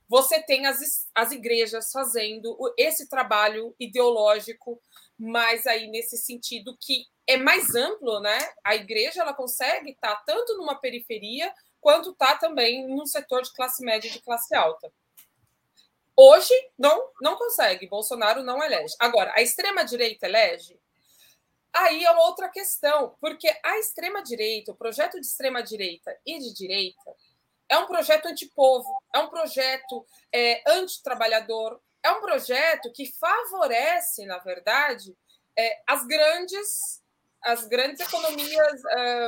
você 0.10 0.42
tem 0.42 0.66
as, 0.66 1.08
as 1.14 1.32
igrejas 1.32 1.92
fazendo 1.92 2.58
esse 2.76 3.08
trabalho 3.08 3.76
ideológico, 3.80 4.82
mas 5.18 5.68
aí 5.68 5.88
nesse 5.88 6.18
sentido 6.18 6.76
que 6.82 7.06
é 7.28 7.38
mais 7.38 7.76
amplo, 7.76 8.20
né? 8.20 8.40
A 8.64 8.76
igreja 8.76 9.22
ela 9.22 9.36
consegue 9.36 9.92
estar 9.92 10.16
tanto 10.26 10.58
numa 10.58 10.80
periferia 10.82 11.54
quanto 11.80 12.10
está 12.10 12.36
também 12.36 12.88
num 12.88 13.06
setor 13.06 13.44
de 13.44 13.54
classe 13.54 13.86
média 13.86 14.08
e 14.08 14.12
de 14.12 14.22
classe 14.22 14.56
alta. 14.56 14.92
Hoje 16.18 16.54
não 16.78 17.12
não 17.22 17.38
consegue, 17.38 17.88
Bolsonaro 17.88 18.42
não 18.42 18.64
elege. 18.64 18.96
Agora, 19.00 19.32
a 19.36 19.44
extrema 19.44 19.86
direita 19.86 20.26
elege? 20.26 20.80
Aí 21.72 22.04
é 22.04 22.12
outra 22.12 22.50
questão, 22.50 23.16
porque 23.22 23.48
a 23.64 23.78
extrema-direita, 23.78 24.72
o 24.72 24.76
projeto 24.76 25.20
de 25.20 25.28
extrema-direita 25.28 26.18
e 26.26 26.40
de 26.40 26.52
direita, 26.52 27.16
é 27.70 27.78
um 27.78 27.86
projeto 27.86 28.26
antipovo, 28.28 28.90
é 29.14 29.20
um 29.20 29.30
projeto 29.30 30.06
é, 30.34 30.62
antitrabalhador, 30.68 31.80
é 32.04 32.12
um 32.12 32.20
projeto 32.20 32.92
que 32.92 33.06
favorece, 33.06 34.26
na 34.26 34.40
verdade, 34.40 35.16
é, 35.58 35.82
as 35.88 36.06
grandes 36.06 37.00
as 37.42 37.66
grandes 37.68 38.02
economias 38.02 38.82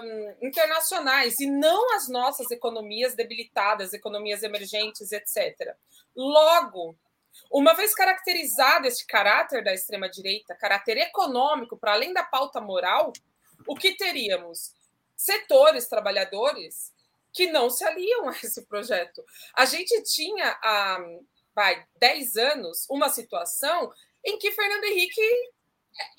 um, 0.04 0.36
internacionais 0.46 1.39
e 1.39 1.46
não 1.46 1.96
as 1.96 2.10
nossas 2.10 2.52
economias 2.52 3.16
debilitadas, 3.16 3.94
economias 3.94 4.44
emergentes, 4.44 5.14
etc. 5.14 5.74
Logo, 6.14 6.94
uma 7.50 7.74
vez 7.74 7.96
caracterizado 7.96 8.86
esse 8.86 9.08
caráter 9.08 9.64
da 9.64 9.74
extrema-direita, 9.74 10.56
caráter 10.56 10.98
econômico, 10.98 11.78
para 11.78 11.94
além 11.94 12.12
da 12.12 12.22
pauta 12.22 12.60
moral, 12.60 13.14
o 13.66 13.76
que 13.76 13.96
teríamos? 13.96 14.74
Setores 15.16 15.88
trabalhadores 15.88 16.92
que 17.34 17.48
não 17.48 17.70
se 17.70 17.84
aliam 17.84 18.30
a 18.30 18.32
esse 18.44 18.66
projeto. 18.66 19.24
A 19.56 19.66
gente 19.66 20.02
tinha 20.04 20.58
há 20.62 21.00
vai, 21.54 21.86
10 21.98 22.38
anos 22.38 22.86
uma 22.90 23.10
situação 23.10 23.92
em 24.24 24.38
que 24.38 24.52
Fernando 24.52 24.86
Henrique 24.86 25.22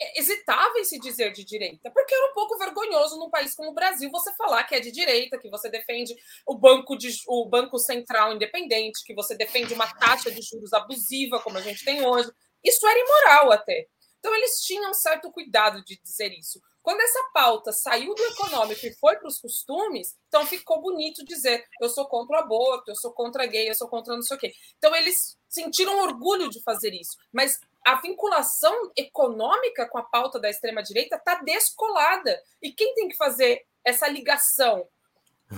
é, 0.00 0.20
hesitava 0.20 0.78
em 0.78 0.84
se 0.84 0.98
dizer 0.98 1.32
de 1.32 1.44
direita, 1.44 1.90
porque 1.90 2.14
era 2.14 2.30
um 2.30 2.34
pouco 2.34 2.58
vergonhoso 2.58 3.18
num 3.18 3.30
país 3.30 3.54
como 3.54 3.70
o 3.70 3.74
Brasil 3.74 4.10
você 4.10 4.34
falar 4.34 4.64
que 4.64 4.74
é 4.74 4.80
de 4.80 4.92
direita, 4.92 5.38
que 5.38 5.48
você 5.48 5.70
defende 5.70 6.14
o 6.46 6.56
banco, 6.56 6.96
de, 6.96 7.10
o 7.26 7.48
banco 7.48 7.78
central 7.78 8.34
independente, 8.34 9.04
que 9.04 9.14
você 9.14 9.34
defende 9.34 9.72
uma 9.72 9.92
taxa 9.94 10.30
de 10.30 10.42
juros 10.42 10.72
abusiva, 10.72 11.40
como 11.40 11.58
a 11.58 11.62
gente 11.62 11.84
tem 11.84 12.04
hoje. 12.04 12.30
Isso 12.62 12.86
era 12.86 12.98
imoral 12.98 13.52
até. 13.52 13.88
Então, 14.18 14.34
eles 14.36 14.60
tinham 14.60 14.94
certo 14.94 15.32
cuidado 15.32 15.82
de 15.84 16.00
dizer 16.00 16.32
isso. 16.32 16.60
Quando 16.82 17.00
essa 17.00 17.30
pauta 17.32 17.70
saiu 17.70 18.14
do 18.14 18.22
econômico 18.24 18.84
e 18.84 18.92
foi 18.94 19.16
para 19.16 19.28
os 19.28 19.38
costumes, 19.38 20.16
então 20.26 20.44
ficou 20.44 20.82
bonito 20.82 21.24
dizer: 21.24 21.64
eu 21.80 21.88
sou 21.88 22.06
contra 22.06 22.36
o 22.36 22.40
aborto, 22.40 22.90
eu 22.90 22.96
sou 22.96 23.12
contra 23.12 23.46
gay, 23.46 23.68
eu 23.70 23.74
sou 23.74 23.88
contra 23.88 24.14
não 24.14 24.22
sei 24.22 24.36
o 24.36 24.40
quê. 24.40 24.52
Então, 24.78 24.94
eles 24.94 25.38
sentiram 25.48 26.00
orgulho 26.00 26.50
de 26.50 26.60
fazer 26.62 26.92
isso. 26.92 27.16
Mas 27.32 27.60
a 27.84 28.00
vinculação 28.00 28.90
econômica 28.96 29.88
com 29.88 29.98
a 29.98 30.02
pauta 30.02 30.40
da 30.40 30.50
extrema-direita 30.50 31.16
está 31.16 31.36
descolada. 31.36 32.42
E 32.60 32.72
quem 32.72 32.94
tem 32.94 33.08
que 33.08 33.16
fazer 33.16 33.64
essa 33.84 34.08
ligação? 34.08 34.88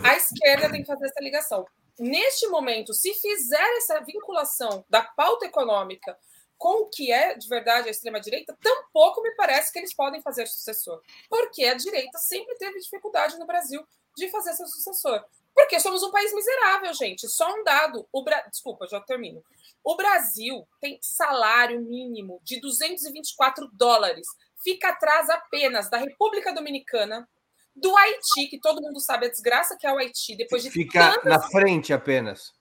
A 0.02 0.16
esquerda 0.16 0.70
tem 0.70 0.82
que 0.82 0.86
fazer 0.86 1.06
essa 1.06 1.22
ligação. 1.22 1.66
Neste 1.98 2.48
momento, 2.48 2.92
se 2.92 3.14
fizer 3.14 3.76
essa 3.76 4.00
vinculação 4.00 4.84
da 4.90 5.02
pauta 5.02 5.46
econômica 5.46 6.18
com 6.56 6.82
o 6.82 6.86
que 6.88 7.12
é 7.12 7.34
de 7.34 7.48
verdade 7.48 7.88
a 7.88 7.90
extrema-direita, 7.90 8.56
tampouco 8.60 9.22
me 9.22 9.34
parece 9.34 9.72
que 9.72 9.78
eles 9.78 9.94
podem 9.94 10.22
fazer 10.22 10.46
sucessor. 10.46 11.00
Porque 11.28 11.64
a 11.64 11.74
direita 11.74 12.18
sempre 12.18 12.54
teve 12.56 12.80
dificuldade 12.80 13.38
no 13.38 13.46
Brasil 13.46 13.86
de 14.16 14.28
fazer 14.28 14.54
seu 14.54 14.66
sucessor. 14.66 15.24
Porque 15.54 15.78
somos 15.78 16.02
um 16.02 16.10
país 16.10 16.32
miserável, 16.34 16.92
gente. 16.94 17.28
Só 17.28 17.52
um 17.54 17.62
dado. 17.62 18.08
O 18.12 18.24
Bra... 18.24 18.40
Desculpa, 18.50 18.86
já 18.88 19.00
termino. 19.00 19.42
O 19.84 19.96
Brasil 19.96 20.66
tem 20.80 20.98
salário 21.00 21.80
mínimo 21.80 22.40
de 22.42 22.60
224 22.60 23.68
dólares. 23.72 24.26
Fica 24.62 24.88
atrás 24.88 25.28
apenas 25.30 25.88
da 25.88 25.98
República 25.98 26.52
Dominicana, 26.52 27.28
do 27.76 27.96
Haiti, 27.96 28.46
que 28.48 28.58
todo 28.58 28.80
mundo 28.80 28.98
sabe 29.00 29.26
a 29.26 29.30
desgraça 29.30 29.76
que 29.76 29.86
é 29.86 29.92
o 29.92 29.98
Haiti, 29.98 30.36
depois 30.36 30.62
de 30.62 30.70
Fica 30.70 31.12
tantas... 31.12 31.24
na 31.24 31.48
frente 31.48 31.92
apenas. 31.92 32.52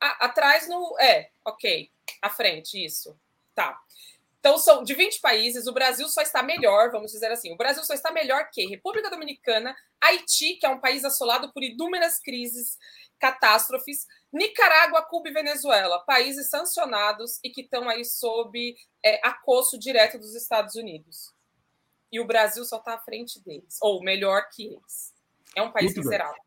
Atrás 0.00 0.68
no. 0.68 0.96
É, 0.98 1.30
ok. 1.44 1.90
À 2.22 2.30
frente, 2.30 2.82
isso. 2.84 3.18
Tá. 3.54 3.78
Então, 4.40 4.56
são 4.56 4.82
de 4.82 4.94
20 4.94 5.20
países, 5.20 5.66
o 5.66 5.72
Brasil 5.72 6.08
só 6.08 6.22
está 6.22 6.42
melhor, 6.42 6.90
vamos 6.90 7.12
dizer 7.12 7.30
assim. 7.30 7.52
O 7.52 7.58
Brasil 7.58 7.84
só 7.84 7.92
está 7.92 8.10
melhor 8.10 8.48
que 8.50 8.66
República 8.66 9.10
Dominicana, 9.10 9.76
Haiti, 10.00 10.54
que 10.54 10.64
é 10.64 10.68
um 10.70 10.80
país 10.80 11.04
assolado 11.04 11.52
por 11.52 11.62
inúmeras 11.62 12.18
crises, 12.18 12.78
catástrofes, 13.18 14.06
Nicarágua, 14.32 15.02
Cuba 15.02 15.28
e 15.28 15.32
Venezuela, 15.32 16.02
países 16.06 16.48
sancionados 16.48 17.38
e 17.44 17.50
que 17.50 17.60
estão 17.60 17.86
aí 17.86 18.02
sob 18.02 18.74
é, 19.04 19.20
acosso 19.26 19.78
direto 19.78 20.18
dos 20.18 20.34
Estados 20.34 20.74
Unidos. 20.74 21.34
E 22.10 22.18
o 22.18 22.26
Brasil 22.26 22.64
só 22.64 22.78
está 22.78 22.94
à 22.94 22.98
frente 22.98 23.38
deles, 23.44 23.76
ou 23.82 24.02
melhor 24.02 24.48
que 24.48 24.68
eles. 24.68 25.14
É 25.54 25.60
um 25.60 25.70
país 25.70 25.94
miserável. 25.94 26.42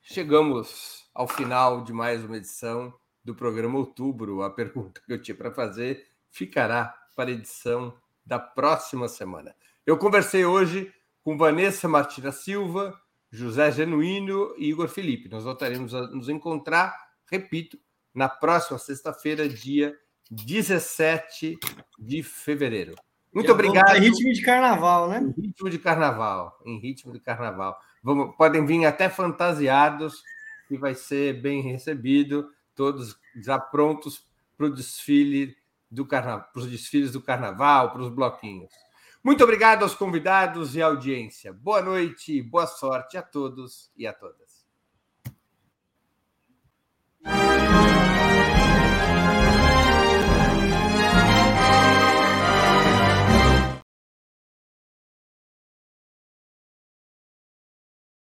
Chegamos 0.00 1.03
ao 1.14 1.28
final 1.28 1.84
de 1.84 1.92
mais 1.92 2.24
uma 2.24 2.36
edição 2.36 2.92
do 3.24 3.34
programa 3.34 3.78
Outubro. 3.78 4.42
A 4.42 4.50
pergunta 4.50 5.00
que 5.06 5.12
eu 5.12 5.22
tinha 5.22 5.34
para 5.36 5.52
fazer 5.52 6.08
ficará 6.28 6.92
para 7.14 7.30
a 7.30 7.32
edição 7.32 7.94
da 8.26 8.38
próxima 8.38 9.06
semana. 9.06 9.54
Eu 9.86 9.96
conversei 9.96 10.44
hoje 10.44 10.92
com 11.22 11.38
Vanessa 11.38 11.86
Martina 11.86 12.32
Silva, 12.32 13.00
José 13.30 13.70
Genuíno 13.70 14.54
e 14.58 14.68
Igor 14.68 14.88
Felipe. 14.88 15.28
Nós 15.28 15.44
voltaremos 15.44 15.94
a 15.94 16.08
nos 16.08 16.28
encontrar, 16.28 16.96
repito, 17.30 17.78
na 18.12 18.28
próxima 18.28 18.78
sexta-feira, 18.78 19.48
dia 19.48 19.96
17 20.30 21.58
de 21.98 22.22
fevereiro. 22.22 22.94
Muito 23.32 23.52
obrigado. 23.52 23.96
Em 23.96 24.00
ritmo 24.00 24.32
de 24.32 24.42
carnaval, 24.42 25.08
né? 25.08 25.20
Em 25.20 25.42
ritmo 25.42 25.68
de 25.68 25.78
carnaval. 25.78 26.58
Em 26.64 26.78
ritmo 26.78 27.12
de 27.12 27.20
carnaval. 27.20 27.76
Vamos, 28.02 28.36
podem 28.36 28.64
vir 28.64 28.84
até 28.84 29.08
fantasiados, 29.08 30.22
e 30.70 30.76
vai 30.76 30.94
ser 30.94 31.40
bem 31.40 31.62
recebido, 31.62 32.50
todos 32.74 33.18
já 33.36 33.58
prontos 33.58 34.26
para 34.56 34.66
o 34.66 34.74
desfile 34.74 35.56
do 35.90 36.06
carnaval, 36.06 36.48
para 36.52 36.62
os 36.62 36.70
desfiles 36.70 37.12
do 37.12 37.20
carnaval, 37.20 37.92
para 37.92 38.02
os 38.02 38.08
bloquinhos. 38.08 38.72
Muito 39.22 39.42
obrigado 39.42 39.82
aos 39.82 39.94
convidados 39.94 40.76
e 40.76 40.82
audiência. 40.82 41.52
Boa 41.52 41.80
noite, 41.80 42.42
boa 42.42 42.66
sorte 42.66 43.16
a 43.16 43.22
todos 43.22 43.90
e 43.96 44.06
a 44.06 44.12
todas. 44.12 44.64